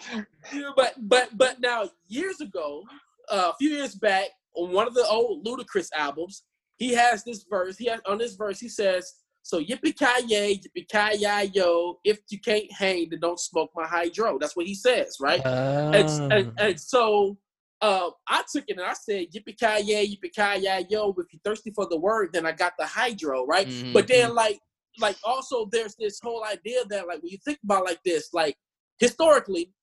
Yeah, 0.54 0.72
but 0.76 0.94
but 0.98 1.38
but 1.38 1.60
now 1.60 1.90
years 2.08 2.42
ago, 2.42 2.84
uh, 3.32 3.52
a 3.54 3.58
few 3.58 3.70
years 3.70 3.96
back, 3.96 4.30
on 4.56 4.72
one 4.72 4.88
of 4.88 4.94
the 4.94 5.06
old 5.08 5.46
Ludacris 5.46 5.90
albums, 5.96 6.44
he 6.78 6.94
has 6.94 7.24
this 7.24 7.46
verse. 7.50 7.78
He 7.78 7.86
has 7.86 8.02
on 8.08 8.18
this 8.18 8.36
verse, 8.36 8.60
he 8.60 8.70
says, 8.70 9.14
"So 9.44 9.60
yippee 9.62 9.98
ki 9.98 10.26
yay, 10.28 10.56
yippee 10.58 10.88
ki 10.88 11.20
yay 11.20 11.52
yo. 11.54 12.00
If 12.04 12.20
you 12.30 12.40
can't 12.40 12.72
hang, 12.72 13.10
then 13.10 13.20
don't 13.20 13.40
smoke 13.40 13.72
my 13.76 13.88
hydro." 13.88 14.38
That's 14.40 14.56
what 14.56 14.66
he 14.66 14.76
says, 14.76 15.18
right? 15.20 15.42
And, 15.46 16.08
Ah. 16.08 16.28
and, 16.32 16.52
and 16.58 16.80
so 16.80 17.38
um, 17.82 18.12
I 18.28 18.44
took 18.52 18.64
it 18.68 18.78
and 18.78 18.86
I 18.86 18.94
said, 18.94 19.28
"Yippee 19.32 19.58
ki 19.58 19.84
yay, 19.92 20.08
yippee 20.08 20.34
ki 20.34 20.64
yay 20.64 20.86
yo. 20.90 21.10
If 21.18 21.28
you're 21.32 21.42
thirsty 21.44 21.72
for 21.76 21.88
the 21.90 21.98
word, 21.98 22.30
then 22.34 22.46
I 22.46 22.52
got 22.52 22.74
the 22.78 22.86
hydro, 22.86 23.46
right?" 23.46 23.68
Mhm, 23.68 23.94
But 23.94 24.08
then 24.08 24.34
like 24.34 24.60
like 25.00 25.18
also 25.24 25.68
there's 25.72 25.96
this 25.96 26.20
whole 26.24 26.44
idea 26.46 26.86
that 26.86 27.08
like 27.08 27.22
when 27.22 27.32
you 27.32 27.38
think 27.44 27.60
about 27.64 27.84
like 27.86 28.00
this, 28.04 28.34
like 28.34 28.58
historically, 29.00 29.74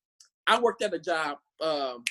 I 0.46 0.59
worked 0.61 0.83
at 0.83 0.94
a 0.94 0.98
job, 0.98 1.37
um, 1.61 2.02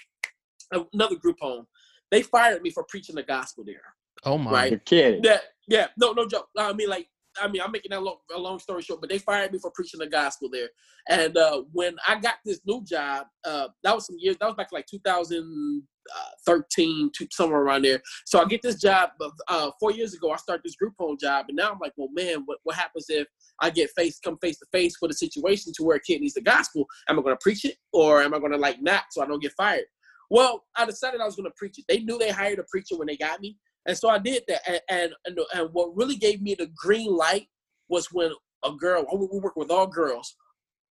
another 0.94 1.15
group 1.15 1.38
home. 1.39 1.65
They 2.12 2.22
fired 2.22 2.62
me 2.62 2.70
for 2.72 2.84
preaching 2.84 3.15
the 3.15 3.24
gospel 3.24 3.63
there. 3.65 3.82
oh 4.26 4.38
my. 4.38 4.52
right. 4.52 4.72
You're 4.72 4.80
kidding. 4.80 5.24
Yeah, 5.24 5.39
yeah, 5.67 5.88
no, 5.98 6.12
no 6.12 6.28
joke. 6.28 6.50
I 6.58 6.74
mean, 6.74 6.89
like, 6.89 7.08
I 7.39 7.48
mean, 7.48 7.62
I'm 7.62 7.72
making 7.72 7.91
that 7.91 8.04
long, 8.04 8.17
a 8.36 8.39
long 8.39 8.60
story 8.60 8.82
short, 8.82 9.00
but 9.02 9.10
they 9.10 9.20
fired 9.20 9.52
me 9.52 9.60
for 9.60 9.70
preaching 9.72 10.00
the 10.00 10.08
gospel 10.08 10.50
there. 10.52 10.70
And 11.10 11.38
uh, 11.38 11.63
when 11.72 11.96
I 12.08 12.20
got 12.20 12.36
this 12.46 12.60
new 12.65 12.84
job, 12.84 13.28
uh, 13.46 13.67
that 13.84 13.96
was 13.96 14.08
some 14.08 14.17
years. 14.20 14.38
That 14.39 14.48
was 14.48 14.56
back 14.56 14.72
like 14.72 14.88
2013, 14.88 17.12
to, 17.13 17.28
somewhere 17.32 17.62
around 17.62 17.84
there. 17.84 18.02
So 18.26 18.41
I 18.41 18.46
get 18.46 18.62
this 18.62 18.76
job 18.76 19.12
uh, 19.48 19.72
four 19.80 19.91
years 19.91 20.13
ago. 20.13 20.32
I 20.32 20.38
start 20.38 20.62
this 20.63 20.76
group 20.76 20.94
home 21.00 21.17
job, 21.20 21.46
and 21.48 21.56
now 21.56 21.72
I'm 21.72 21.80
like, 21.80 21.94
well, 21.96 22.10
man, 22.13 22.44
what, 22.46 22.60
what 22.63 22.76
happens 22.76 23.06
if 23.10 23.28
I 23.60 23.70
get 23.70 23.91
face 23.96 24.20
come 24.20 24.38
face 24.38 24.60
to 24.60 24.65
face 24.72 24.96
with 25.02 25.12
a 25.12 25.15
situation 25.15 25.72
to 25.76 25.84
where 25.84 25.98
a 25.98 26.02
kid 26.02 26.22
needs 26.22 26.34
the 26.34 26.41
gospel? 26.41 26.86
Am 27.10 27.20
I 27.20 27.22
going 27.22 27.36
to 27.36 27.41
preach 27.41 27.65
it, 27.65 27.78
or 27.94 28.22
am 28.22 28.34
I 28.34 28.39
going 28.39 28.52
to 28.52 28.58
like 28.58 28.82
not 28.82 29.04
so 29.12 29.22
I 29.22 29.28
don't 29.28 29.41
get 29.41 29.54
fired? 29.54 29.86
Well, 30.30 30.63
I 30.78 30.86
decided 30.86 31.20
I 31.20 31.26
was 31.26 31.36
going 31.36 31.50
to 31.50 31.56
preach 31.58 31.78
it. 31.78 31.84
They 31.89 32.00
knew 32.00 32.17
they 32.17 32.32
hired 32.32 32.60
a 32.60 32.63
preacher 32.63 32.98
when 32.98 33.08
they 33.08 33.17
got 33.17 33.41
me. 33.41 33.58
And 33.88 33.98
so 33.98 34.10
I 34.10 34.20
did 34.20 34.44
that. 34.48 34.62
And, 34.67 34.80
and, 34.89 35.12
and, 35.26 35.39
and 35.54 35.70
what 35.74 35.96
really 35.96 36.15
gave 36.15 36.41
me 36.41 36.56
the 36.56 36.70
green 36.76 37.15
light 37.15 37.48
was 37.89 38.08
when 38.12 38.32
a 38.63 38.72
girl, 38.74 39.06
we 39.13 39.28
we 39.32 39.39
work 39.39 39.56
with 39.56 39.72
all 39.72 39.88
girls, 39.88 40.36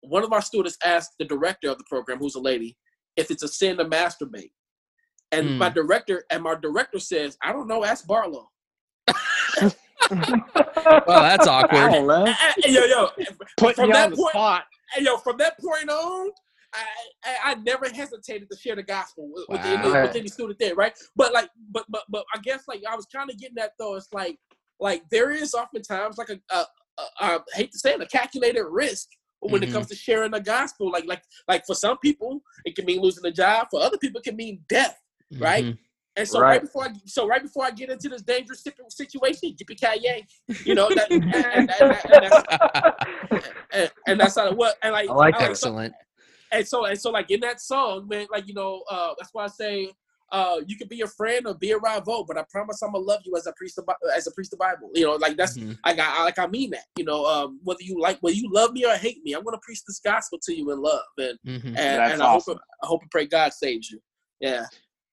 one 0.02 0.24
of 0.24 0.32
our 0.32 0.42
students 0.42 0.76
asked 0.84 1.12
the 1.18 1.24
director 1.24 1.70
of 1.70 1.78
the 1.78 1.84
program, 1.88 2.18
who's 2.18 2.34
a 2.34 2.40
lady, 2.40 2.76
if 3.16 3.30
it's 3.30 3.42
a 3.42 3.48
sin 3.48 3.76
to 3.78 3.84
masturbate. 3.84 4.50
And 5.32 5.50
Hmm. 5.50 5.58
my 5.58 5.68
director, 5.68 6.24
and 6.30 6.42
my 6.42 6.56
director 6.56 6.98
says, 6.98 7.36
I 7.42 7.52
don't 7.52 7.68
know, 7.68 7.84
ask 7.84 8.04
Barlow. 8.06 8.48
Well, 9.56 9.72
that's 11.06 11.46
awkward. 11.46 11.92
don't 11.92 12.06
know. 12.06 12.26
And- 12.26 12.36
and- 12.64 12.74
yo, 12.74 12.84
yo, 12.84 13.08
Putting 13.56 13.74
from 13.74 13.90
that 13.90 14.12
point- 14.14 14.30
spot. 14.30 14.64
yo, 14.98 15.16
from 15.18 15.36
that 15.38 15.58
point 15.60 15.88
on, 15.88 16.30
I, 16.72 16.84
I, 17.24 17.36
I 17.50 17.54
never 17.56 17.88
hesitated 17.88 18.48
to 18.50 18.56
share 18.56 18.76
the 18.76 18.82
gospel 18.82 19.28
with, 19.32 19.44
with, 19.48 19.60
any, 19.64 19.88
Wow. 19.90 20.02
with 20.02 20.16
any 20.16 20.28
student 20.28 20.58
there, 20.58 20.74
right? 20.74 20.96
But 21.16 21.32
like, 21.32 21.50
but 21.70 21.84
but 21.88 22.04
but 22.08 22.24
I 22.34 22.38
guess 22.38 22.64
like 22.68 22.82
I 22.88 22.94
was 22.96 23.06
kind 23.06 23.28
of 23.30 23.38
getting 23.38 23.56
that 23.56 23.72
though. 23.78 23.96
It's 23.96 24.12
like 24.12 24.38
like 24.78 25.02
there 25.10 25.30
is 25.30 25.54
oftentimes 25.54 26.16
like 26.18 26.30
a, 26.30 26.40
a, 26.54 26.58
a 26.98 27.04
I 27.20 27.38
hate 27.54 27.72
to 27.72 27.78
say 27.78 27.92
it, 27.94 28.00
a 28.00 28.06
calculated 28.06 28.64
risk 28.64 29.08
when 29.40 29.62
it 29.62 29.70
Mhm. 29.70 29.72
comes 29.72 29.86
to 29.88 29.96
sharing 29.96 30.30
the 30.30 30.40
gospel. 30.40 30.90
Like 30.90 31.06
like 31.06 31.22
like 31.48 31.66
for 31.66 31.74
some 31.74 31.98
people 31.98 32.40
it 32.64 32.76
can 32.76 32.84
mean 32.84 33.00
losing 33.00 33.24
a 33.26 33.32
job. 33.32 33.68
For 33.70 33.80
other 33.80 33.98
people 33.98 34.20
it 34.20 34.24
can 34.24 34.36
mean 34.36 34.62
death. 34.68 34.98
Right? 35.38 35.64
Mhm. 35.64 35.78
And 36.16 36.28
so 36.28 36.40
right, 36.40 36.48
Right. 36.50 36.60
before 36.62 36.84
I 36.84 36.92
so 37.06 37.26
right 37.26 37.42
before 37.42 37.64
I 37.64 37.70
get 37.70 37.88
into 37.88 38.08
this 38.08 38.22
dangerous 38.22 38.62
situ- 38.62 38.82
situation, 38.90 39.56
yippee 39.56 39.76
ki 39.80 40.24
you 40.64 40.74
know 40.74 40.88
that, 40.88 41.10
and, 41.10 41.24
and, 41.24 41.70
and, 41.70 41.70
and 41.80 42.32
that's 42.32 43.06
and, 43.72 43.90
and 44.08 44.20
that's 44.20 44.34
how 44.36 44.46
it 44.48 44.56
was. 44.56 44.74
And 44.82 44.92
like 44.92 45.08
I 45.08 45.12
like 45.12 45.34
I 45.36 45.48
that. 45.48 45.56
so- 45.56 45.68
Excellent. 45.68 45.94
And 46.52 46.66
so 46.66 46.84
and 46.86 47.00
so 47.00 47.10
like 47.10 47.30
in 47.30 47.40
that 47.40 47.60
song, 47.60 48.08
man, 48.08 48.26
like 48.30 48.46
you 48.48 48.54
know, 48.54 48.82
uh, 48.90 49.14
that's 49.18 49.30
why 49.32 49.44
I 49.44 49.48
say 49.48 49.92
uh, 50.32 50.60
you 50.66 50.76
can 50.76 50.86
be 50.86 51.00
a 51.00 51.06
friend 51.08 51.46
or 51.46 51.54
be 51.54 51.72
a 51.72 51.78
rival, 51.78 52.24
but 52.24 52.36
I 52.38 52.44
promise 52.50 52.80
I'm 52.82 52.92
gonna 52.92 53.04
love 53.04 53.20
you 53.24 53.36
as 53.36 53.46
a 53.46 53.52
priest 53.56 53.78
of 53.78 53.86
Bi- 53.86 53.94
as 54.16 54.26
a 54.28 54.30
priest 54.32 54.52
of 54.52 54.58
Bible. 54.60 54.90
You 54.94 55.06
know, 55.06 55.14
like 55.16 55.36
that's 55.36 55.58
Mhm. 55.58 55.76
I 55.84 55.92
got 55.92 56.18
I, 56.20 56.22
like 56.24 56.38
I 56.38 56.46
mean 56.46 56.70
that. 56.70 56.84
You 56.96 57.04
know, 57.04 57.24
um, 57.26 57.58
whether 57.64 57.82
you 57.82 58.00
like 58.00 58.18
whether 58.20 58.36
you 58.36 58.48
love 58.52 58.72
me 58.72 58.84
or 58.84 58.94
hate 58.94 59.22
me, 59.24 59.32
I'm 59.32 59.42
gonna 59.44 59.58
preach 59.62 59.82
this 59.84 59.98
gospel 59.98 60.38
to 60.42 60.54
you 60.54 60.70
in 60.70 60.80
love, 60.80 61.02
and 61.18 61.38
Mhm. 61.46 61.64
and, 61.66 61.76
That's 61.76 62.12
and 62.12 62.22
awesome. 62.22 62.22
I 62.22 62.56
hope 62.56 62.60
I 62.82 62.86
hope 62.86 63.02
and 63.02 63.10
pray 63.10 63.26
God 63.26 63.52
saves 63.52 63.90
you. 63.90 64.00
Yeah, 64.40 64.66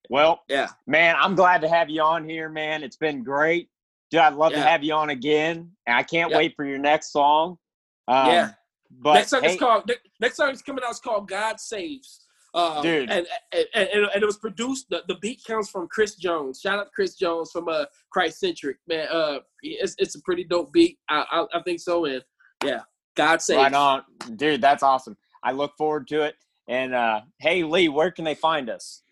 Well, 0.08 0.42
yeah. 0.48 0.68
man, 0.86 1.16
I'm 1.18 1.34
glad 1.34 1.60
to 1.62 1.68
have 1.68 1.90
you 1.90 2.00
on 2.02 2.26
here, 2.28 2.48
man. 2.48 2.82
It's 2.82 2.96
been 2.96 3.22
great. 3.22 3.68
Dude, 4.10 4.20
I'd 4.20 4.34
love 4.34 4.52
to 4.52 4.60
have 4.62 4.82
you 4.82 4.94
on 4.94 5.10
again. 5.10 5.76
And 5.86 5.96
I 5.96 6.02
can't 6.02 6.30
Yep. 6.30 6.38
wait 6.38 6.56
for 6.56 6.64
your 6.64 6.78
next 6.78 7.12
song. 7.12 7.58
Um, 8.06 8.26
Yeah. 8.28 8.52
But 8.90 9.14
next 9.14 9.30
song 9.30 9.42
hey, 9.42 9.52
is 9.52 9.58
called 9.58 9.90
next 10.20 10.36
song 10.36 10.50
is 10.50 10.62
coming 10.62 10.84
out. 10.84 10.90
It's 10.90 11.00
called 11.00 11.28
God 11.28 11.60
Saves. 11.60 12.24
Um, 12.54 12.82
Dude. 12.82 13.10
and, 13.10 13.26
and, 13.52 13.66
and 13.74 13.88
and 13.88 14.22
it 14.22 14.26
was 14.26 14.38
produced. 14.38 14.86
The, 14.88 15.02
the 15.06 15.16
beat 15.16 15.44
comes 15.46 15.68
from 15.68 15.86
Chris 15.88 16.16
Jones. 16.16 16.60
Shout 16.60 16.78
out 16.78 16.92
Chris 16.94 17.14
Jones 17.14 17.50
from 17.50 17.68
uh 17.68 17.84
Christ 18.10 18.40
Centric 18.40 18.78
man. 18.88 19.06
Uh, 19.10 19.38
it's 19.62 19.94
it's 19.98 20.14
a 20.14 20.22
pretty 20.22 20.44
dope 20.44 20.72
beat. 20.72 20.98
I 21.08 21.24
I, 21.30 21.58
I 21.58 21.62
think 21.62 21.80
so. 21.80 22.06
And 22.06 22.22
yeah, 22.64 22.80
God 23.16 23.42
Saves. 23.42 23.58
right 23.58 23.74
on. 23.74 24.02
Dude, 24.36 24.62
that's 24.62 24.82
awesome. 24.82 25.16
I 25.42 25.52
look 25.52 25.72
forward 25.76 26.08
to 26.08 26.22
it. 26.22 26.36
And 26.68 26.94
uh, 26.94 27.22
hey, 27.38 27.64
Lee, 27.64 27.88
where 27.88 28.10
can 28.10 28.24
they 28.24 28.34
find 28.34 28.70
us? 28.70 29.02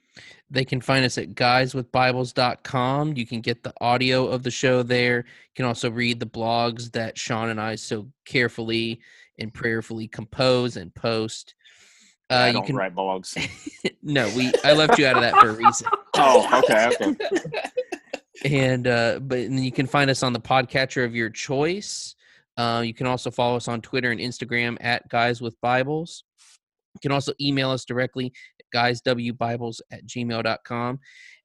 They 0.48 0.64
can 0.64 0.80
find 0.80 1.04
us 1.04 1.18
at 1.18 1.34
guyswithbibles.com. 1.34 3.16
You 3.16 3.26
can 3.26 3.40
get 3.40 3.62
the 3.62 3.74
audio 3.80 4.26
of 4.26 4.42
the 4.42 4.50
show 4.50 4.82
there. 4.82 5.18
You 5.18 5.54
can 5.54 5.64
also 5.64 5.90
read 5.90 6.20
the 6.20 6.26
blogs 6.26 6.92
that 6.92 7.18
Sean 7.18 7.48
and 7.48 7.60
I 7.60 7.74
so 7.74 8.08
carefully 8.24 9.00
and 9.38 9.52
prayerfully 9.52 10.08
compose 10.08 10.76
and 10.76 10.94
post. 10.94 11.54
Uh, 12.30 12.34
I 12.34 12.46
you 12.48 12.52
don't 12.54 12.66
can 12.66 12.76
write 12.76 12.94
blogs. 12.94 13.36
no, 14.02 14.28
we 14.36 14.52
I 14.64 14.72
left 14.72 14.98
you 14.98 15.06
out 15.06 15.16
of 15.16 15.22
that 15.22 15.36
for 15.36 15.50
a 15.50 15.52
reason. 15.52 15.88
oh, 16.16 16.62
okay, 16.64 16.90
okay. 17.00 17.16
and 18.44 18.86
uh 18.86 19.18
but 19.20 19.38
and 19.38 19.64
you 19.64 19.72
can 19.72 19.86
find 19.86 20.10
us 20.10 20.22
on 20.22 20.32
the 20.32 20.40
podcatcher 20.40 21.04
of 21.04 21.14
your 21.14 21.30
choice 21.30 22.14
uh, 22.58 22.82
you 22.84 22.94
can 22.94 23.06
also 23.06 23.30
follow 23.30 23.56
us 23.56 23.68
on 23.68 23.80
twitter 23.80 24.10
and 24.10 24.20
instagram 24.20 24.76
at 24.80 25.06
guys 25.08 25.40
with 25.40 25.58
bibles 25.60 26.24
you 26.94 27.00
can 27.00 27.12
also 27.12 27.32
email 27.40 27.70
us 27.70 27.84
directly 27.84 28.32
at 28.60 28.66
guyswbibles 28.74 29.80
at 29.90 30.06
gmail.com 30.06 30.98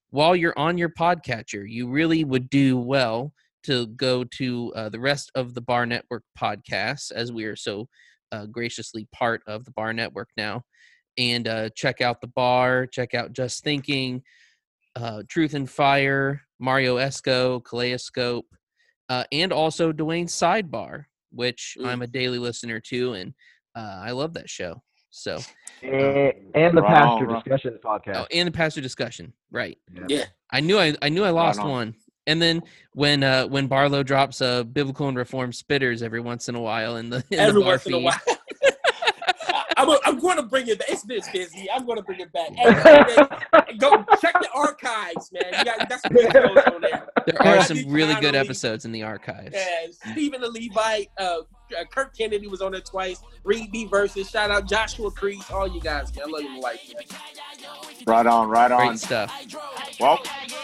while 0.10 0.36
you're 0.36 0.58
on 0.58 0.78
your 0.78 0.90
podcatcher 0.90 1.66
you 1.68 1.88
really 1.90 2.24
would 2.24 2.50
do 2.50 2.78
well 2.78 3.34
to 3.64 3.88
go 3.88 4.24
to 4.24 4.74
uh, 4.76 4.90
the 4.90 5.00
rest 5.00 5.32
of 5.36 5.54
the 5.54 5.62
bar 5.62 5.86
network 5.86 6.24
podcasts 6.40 7.12
as 7.12 7.32
we 7.32 7.46
are 7.46 7.56
so 7.56 7.88
uh, 8.32 8.46
graciously 8.46 9.08
part 9.14 9.42
of 9.46 9.66
the 9.66 9.72
Bar 9.72 9.92
Network 9.94 10.30
now. 10.38 10.64
And 11.18 11.48
uh, 11.48 11.70
check 11.76 12.00
out 12.00 12.22
the 12.22 12.28
Bar. 12.28 12.88
Check 12.88 13.14
out 13.14 13.34
Just 13.34 13.62
Thinking, 13.64 14.24
uh, 14.96 15.24
Truth 15.28 15.54
and 15.54 15.70
Fire, 15.70 16.42
Mario 16.60 16.96
Esco, 16.98 17.62
Kaleidoscope, 17.64 18.46
uh, 19.10 19.26
and 19.34 19.52
also 19.52 19.92
Dwayne's 19.92 20.34
Sidebar, 20.34 21.04
which 21.32 21.76
Mm. 21.80 21.88
I'm 21.88 22.02
a 22.02 22.08
daily 22.08 22.40
listener 22.40 22.80
to, 22.88 23.14
and 23.14 23.34
uh, 23.76 24.00
I 24.02 24.12
love 24.12 24.34
that 24.36 24.50
show. 24.50 24.82
So, 25.10 25.40
And, 25.84 25.92
and 26.56 26.78
the 26.78 26.82
Right 26.82 27.02
on, 27.04 27.20
pastor 27.20 27.26
right. 27.26 27.44
discussion 27.44 27.78
podcast. 27.84 28.16
oh, 28.16 28.28
and 28.34 28.48
the 28.48 28.52
pastor 28.54 28.80
discussion, 28.80 29.34
right? 29.52 29.78
Yeah. 30.08 30.26
I 30.52 30.62
knew 30.62 30.80
I 30.80 30.96
I 31.02 31.10
knew 31.10 31.26
I 31.26 31.32
lost 31.32 31.60
on. 31.60 31.70
one. 31.70 31.96
And 32.28 32.42
then 32.42 32.62
when 32.94 33.24
uh 33.24 33.48
when 33.48 33.68
Barlow 33.68 34.04
drops 34.04 34.42
uh 34.42 34.64
biblical 34.64 35.08
and 35.08 35.18
reformed 35.18 35.54
spitters 35.54 36.02
every 36.02 36.22
once 36.22 36.50
in 36.50 36.56
a 36.56 36.62
while 36.62 36.98
in 36.98 37.10
the 37.10 37.24
in 37.32 37.40
Every 37.40 37.62
the 37.62 37.68
once 37.68 37.86
in 37.86 37.94
a 37.94 38.00
while. 38.00 38.20
I'm, 39.78 39.90
a, 39.90 40.00
I'm 40.06 40.20
going 40.20 40.38
to 40.38 40.44
bring 40.44 40.68
it 40.68 40.80
back. 40.80 40.90
It's 40.90 41.04
been 41.04 41.22
busy. 41.34 41.68
I'm 41.74 41.86
going 41.86 41.98
to 41.98 42.04
bring 42.04 42.20
it 42.20 42.32
back. 42.32 42.52
Hey, 42.56 43.78
go 43.78 44.06
check 44.22 44.34
the 44.40 44.50
archives, 44.54 45.32
man. 45.32 45.44
You 45.58 45.66
got, 45.66 45.90
that's 45.90 46.08
good 46.08 46.32
shows 46.32 46.58
on 46.72 46.82
there. 46.82 47.08
There 47.26 47.42
are 47.42 47.64
some 47.64 47.90
really 47.90 48.16
good 48.16 48.36
episodes 48.36 48.86
in 48.86 48.92
the 48.92 49.04
archives. 49.04 49.56
Yeah, 49.56 50.12
Stephen 50.12 50.42
the 50.42 50.52
Levite, 50.52 51.10
uh, 51.18 51.38
uh, 51.74 51.84
Kirk 51.86 52.16
Kennedy 52.18 52.48
was 52.48 52.62
on 52.62 52.72
there 52.72 52.82
twice. 52.82 53.22
Reed 53.44 53.72
B 53.72 53.86
versus. 53.86 54.30
Shout 54.30 54.52
out 54.52 54.68
Joshua 54.68 55.12
Creese. 55.12 55.52
All 55.52 55.68
you 55.68 55.82
guys. 55.82 56.12
I 56.18 56.26
love 56.30 56.42
you 56.42 56.60
like 56.62 56.88
you. 56.88 56.96
Right 58.06 58.26
on, 58.26 58.50
right 58.50 58.72
on. 58.72 58.88
Great 58.88 59.00
stuff. 59.00 59.32
Well, 60.00 60.20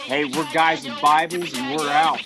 hey, 0.06 0.26
we're 0.26 0.48
guys 0.54 0.86
in 0.86 0.94
Bibles 1.02 1.54
and 1.58 1.78
we're 1.78 1.90
out. 1.90 2.22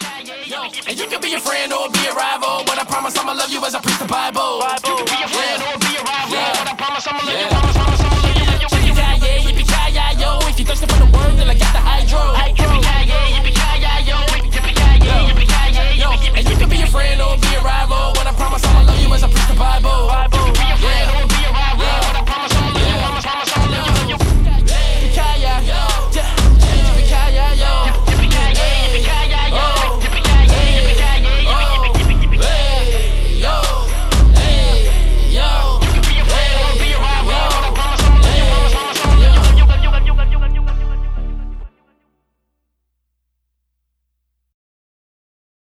And 0.88 0.98
you 1.00 1.08
can 1.08 1.22
be 1.22 1.34
a 1.34 1.40
friend 1.40 1.74
or 1.74 1.90
be 1.90 2.06
a 2.08 2.14
rival, 2.14 2.64
but 2.66 2.80
I 2.80 2.84
promise 2.86 3.18
I'ma 3.18 3.34
love 3.34 3.50
you 3.50 3.64
as 3.66 3.76
I 3.76 3.82
preach 3.82 4.00
the 4.00 4.06
Bible. 4.06 4.60
Bible. 4.60 4.90
You 4.90 4.96
can 4.96 5.06
be 5.06 5.24
a 5.24 5.28
friend 5.28 5.62
yeah. 5.62 5.74
or 5.74 5.80
be 5.80 5.96
a 5.96 6.04
rival, 6.04 6.34
yeah. 6.34 6.54
but 6.58 6.68
I 6.68 6.76
promise 6.76 7.08
I'ma 7.08 7.20
love 7.20 7.34
yeah. 7.34 7.44
you. 7.44 7.50
Promise, 7.50 7.76
promise, 7.76 8.00
I'ma 8.02 8.16
love 8.16 8.36
you. 8.36 8.42
If 10.52 10.60
you 10.60 10.66
thirsty 10.66 10.86
for 10.86 11.00
the 11.00 11.06
word, 11.06 11.38
then 11.40 11.50
I 11.50 11.56
got 11.56 11.72
the 11.72 11.80
hydro. 11.80 12.20
Yippee-ki-yay, 12.36 13.40
yippee-ki-yay, 13.40 14.04
yo. 14.04 14.20
Yo. 15.96 16.10
And 16.36 16.44
you 16.50 16.56
can 16.58 16.70
be 16.70 16.82
a 16.82 16.88
friend 16.88 17.22
or 17.22 17.38
be 17.38 17.56
a 17.56 17.62
rival. 17.62 18.21
Bible. 19.62 20.08
Bible. 20.08 20.61